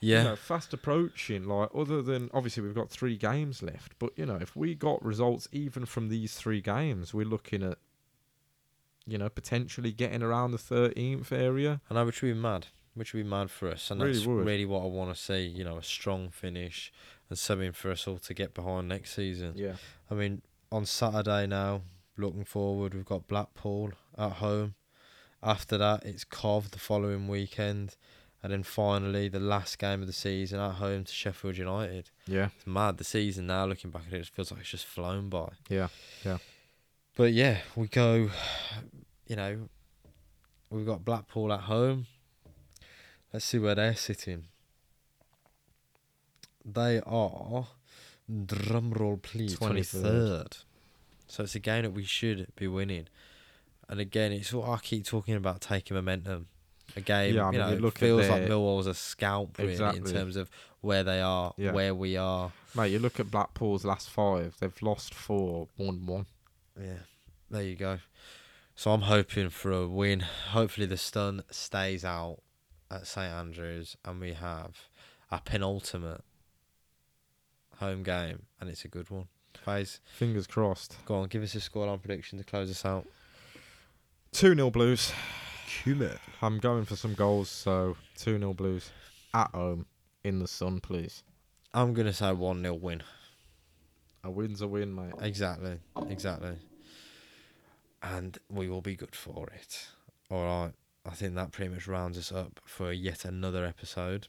You 0.00 0.14
Yeah. 0.14 0.22
know, 0.22 0.36
fast 0.36 0.72
approaching. 0.72 1.44
Like 1.48 1.70
other 1.74 2.02
than 2.02 2.30
obviously 2.32 2.62
we've 2.62 2.74
got 2.74 2.90
three 2.90 3.16
games 3.16 3.62
left, 3.62 3.98
but 3.98 4.10
you 4.16 4.26
know, 4.26 4.36
if 4.36 4.54
we 4.54 4.74
got 4.74 5.04
results 5.04 5.48
even 5.52 5.86
from 5.86 6.08
these 6.08 6.34
three 6.34 6.60
games, 6.60 7.12
we're 7.12 7.26
looking 7.26 7.62
at, 7.64 7.78
you 9.06 9.18
know, 9.18 9.28
potentially 9.28 9.92
getting 9.92 10.22
around 10.22 10.52
the 10.52 10.58
thirteenth 10.58 11.32
area. 11.32 11.80
And 11.88 11.98
I 11.98 12.02
know, 12.02 12.06
which 12.06 12.22
would 12.22 12.34
be 12.34 12.38
mad. 12.38 12.66
Which 12.94 13.12
would 13.14 13.22
be 13.24 13.28
mad 13.28 13.50
for 13.50 13.68
us, 13.70 13.90
and 13.90 14.00
Really 14.00 14.14
that's 14.14 14.26
would. 14.26 14.44
really 14.46 14.64
what 14.64 14.82
I 14.82 14.86
want 14.86 15.14
to 15.14 15.20
see. 15.20 15.46
You 15.46 15.64
know, 15.64 15.76
a 15.78 15.82
strong 15.82 16.30
finish 16.30 16.92
and 17.30 17.38
something 17.38 17.72
for 17.72 17.90
us 17.92 18.08
all 18.08 18.18
to 18.18 18.34
get 18.34 18.54
behind 18.54 18.88
next 18.88 19.14
season. 19.14 19.52
Yeah. 19.56 19.76
I 20.10 20.14
mean, 20.14 20.42
on 20.72 20.84
Saturday 20.84 21.46
now, 21.46 21.82
looking 22.16 22.44
forward, 22.44 22.94
we've 22.94 23.04
got 23.04 23.28
Blackpool 23.28 23.92
at 24.16 24.32
home. 24.34 24.74
After 25.42 25.78
that, 25.78 26.04
it's 26.04 26.24
Cov 26.24 26.72
the 26.72 26.78
following 26.80 27.28
weekend, 27.28 27.96
and 28.42 28.52
then 28.52 28.62
finally 28.62 29.28
the 29.28 29.40
last 29.40 29.78
game 29.78 30.00
of 30.00 30.06
the 30.06 30.12
season 30.12 30.60
at 30.60 30.74
home 30.74 31.04
to 31.04 31.12
Sheffield 31.12 31.56
United. 31.56 32.10
Yeah. 32.26 32.48
It's 32.56 32.66
mad. 32.66 32.98
The 32.98 33.04
season 33.04 33.46
now, 33.48 33.64
looking 33.64 33.90
back 33.90 34.04
at 34.08 34.12
it, 34.12 34.20
it 34.20 34.26
feels 34.28 34.50
like 34.52 34.60
it's 34.60 34.70
just 34.70 34.86
flown 34.86 35.28
by. 35.28 35.48
Yeah. 35.68 35.88
Yeah. 36.24 36.38
But 37.16 37.32
yeah, 37.32 37.58
we 37.74 37.88
go. 37.88 38.30
You 39.26 39.36
know, 39.36 39.68
we've 40.70 40.86
got 40.86 41.04
Blackpool 41.04 41.52
at 41.52 41.60
home. 41.60 42.06
Let's 43.32 43.44
see 43.44 43.58
where 43.58 43.74
they're 43.74 43.96
sitting. 43.96 44.46
They 46.64 47.00
are, 47.00 47.66
drumroll 48.30 49.20
please, 49.20 49.56
23rd. 49.56 50.02
23rd. 50.02 50.64
So 51.26 51.42
it's 51.42 51.54
a 51.54 51.60
game 51.60 51.82
that 51.82 51.90
we 51.90 52.04
should 52.04 52.48
be 52.56 52.68
winning. 52.68 53.08
And 53.88 54.00
again, 54.00 54.32
it's 54.32 54.52
what 54.52 54.68
I 54.68 54.78
keep 54.78 55.06
talking 55.06 55.34
about 55.34 55.60
taking 55.60 55.94
momentum. 55.94 56.46
A 56.98 57.00
game, 57.00 57.34
Yeah, 57.34 57.42
I 57.42 57.46
you 57.46 57.52
mean, 57.52 57.60
know, 57.60 57.72
you 57.74 57.78
look 57.80 57.96
it 57.96 58.00
feels 58.00 58.28
like 58.28 58.40
their- 58.42 58.48
Millwall's 58.50 58.86
a 58.86 58.94
scalp 58.94 59.58
really 59.58 59.72
Exactly. 59.72 60.00
in 60.00 60.16
terms 60.16 60.36
of 60.36 60.50
where 60.80 61.02
they 61.04 61.20
are, 61.20 61.54
Yeah. 61.56 61.72
where 61.72 61.94
we 61.94 62.16
are. 62.16 62.52
Mate, 62.74 62.88
you 62.92 62.98
look 62.98 63.18
at 63.20 63.30
Blackpool's 63.30 63.84
last 63.84 64.08
five; 64.10 64.56
they've 64.60 64.82
lost 64.82 65.14
four, 65.14 65.68
won 65.76 66.06
one. 66.06 66.26
Yeah, 66.80 66.98
there 67.50 67.62
you 67.62 67.74
go. 67.76 67.98
So 68.76 68.92
I'm 68.92 69.02
hoping 69.02 69.50
for 69.50 69.72
a 69.72 69.86
win. 69.88 70.20
Hopefully 70.20 70.86
the 70.86 70.96
stun 70.96 71.42
stays 71.50 72.04
out 72.04 72.40
at 72.90 73.06
St 73.06 73.32
Andrews, 73.32 73.96
and 74.04 74.20
we 74.20 74.34
have 74.34 74.88
a 75.30 75.40
penultimate 75.40 76.22
home 77.78 78.02
game, 78.02 78.46
and 78.60 78.68
it's 78.70 78.84
a 78.84 78.88
good 78.88 79.10
one. 79.10 79.28
Faze, 79.64 80.00
Fingers 80.04 80.46
crossed. 80.46 80.96
go 81.04 81.16
on, 81.16 81.28
give 81.28 81.42
us 81.42 81.54
a 81.54 81.58
scoreline 81.58 82.00
prediction 82.00 82.38
to 82.38 82.44
close 82.44 82.70
us 82.70 82.84
out. 82.84 83.06
Two 84.32 84.54
0 84.54 84.70
Blues. 84.70 85.12
I'm 86.42 86.58
going 86.58 86.84
for 86.84 86.96
some 86.96 87.14
goals, 87.14 87.48
so 87.48 87.96
two 88.16 88.38
0 88.38 88.54
Blues 88.54 88.90
at 89.34 89.50
home 89.52 89.86
in 90.24 90.38
the 90.38 90.48
sun, 90.48 90.80
please. 90.80 91.22
I'm 91.72 91.94
gonna 91.94 92.12
say 92.12 92.32
one 92.32 92.62
0 92.62 92.74
win. 92.74 93.02
A 94.24 94.30
win's 94.30 94.60
a 94.60 94.68
win, 94.68 94.94
mate. 94.94 95.14
Exactly, 95.20 95.78
exactly. 96.08 96.56
And 98.02 98.38
we 98.50 98.68
will 98.68 98.80
be 98.80 98.96
good 98.96 99.14
for 99.14 99.48
it. 99.54 99.88
All 100.30 100.44
right. 100.44 100.72
I 101.06 101.10
think 101.10 101.34
that 101.36 101.52
pretty 101.52 101.72
much 101.72 101.86
rounds 101.86 102.18
us 102.18 102.32
up 102.32 102.60
for 102.64 102.92
yet 102.92 103.24
another 103.24 103.64
episode. 103.64 104.28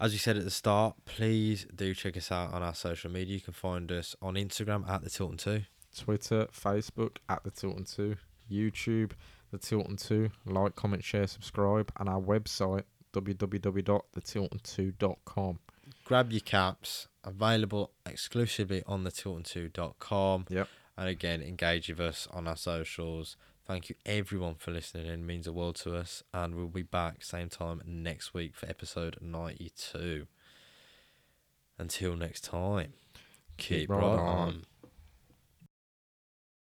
As 0.00 0.12
we 0.12 0.18
said 0.18 0.36
at 0.36 0.44
the 0.44 0.50
start, 0.50 0.96
please 1.04 1.66
do 1.74 1.94
check 1.94 2.16
us 2.16 2.32
out 2.32 2.52
on 2.52 2.62
our 2.62 2.74
social 2.74 3.10
media. 3.10 3.34
You 3.34 3.40
can 3.40 3.52
find 3.52 3.92
us 3.92 4.16
on 4.20 4.34
Instagram 4.34 4.88
at 4.88 5.02
the 5.02 5.10
Tilton 5.10 5.36
Two. 5.36 5.62
Twitter, 5.96 6.48
Facebook 6.52 7.18
at 7.28 7.44
the 7.44 7.50
Tilton 7.50 7.84
Two, 7.84 8.16
YouTube 8.50 9.12
the 9.54 9.66
Tilton 9.66 9.96
Two. 9.96 10.30
Like, 10.44 10.74
comment, 10.74 11.04
share, 11.04 11.26
subscribe, 11.26 11.90
and 11.98 12.08
our 12.08 12.20
website 12.20 12.84
www.thetilton2.com. 13.14 15.58
Grab 16.04 16.32
your 16.32 16.40
caps, 16.40 17.08
available 17.22 17.92
exclusively 18.04 18.82
on 18.86 19.04
the 19.04 19.10
Tilton2.com. 19.10 20.46
Yep. 20.48 20.68
And 20.96 21.08
again, 21.08 21.42
engage 21.42 21.88
with 21.88 22.00
us 22.00 22.26
on 22.32 22.48
our 22.48 22.56
socials. 22.56 23.36
Thank 23.66 23.88
you 23.88 23.94
everyone 24.04 24.56
for 24.56 24.72
listening. 24.72 25.06
It 25.06 25.20
means 25.20 25.46
the 25.46 25.52
world 25.52 25.76
to 25.76 25.96
us. 25.96 26.22
And 26.32 26.54
we'll 26.54 26.66
be 26.66 26.82
back 26.82 27.24
same 27.24 27.48
time 27.48 27.80
next 27.86 28.34
week 28.34 28.54
for 28.56 28.68
episode 28.68 29.16
92. 29.20 30.26
Until 31.78 32.16
next 32.16 32.44
time, 32.44 32.92
keep, 33.56 33.88
right 33.88 34.02
right 34.02 34.18
on. 34.18 34.18
on. 34.18 34.64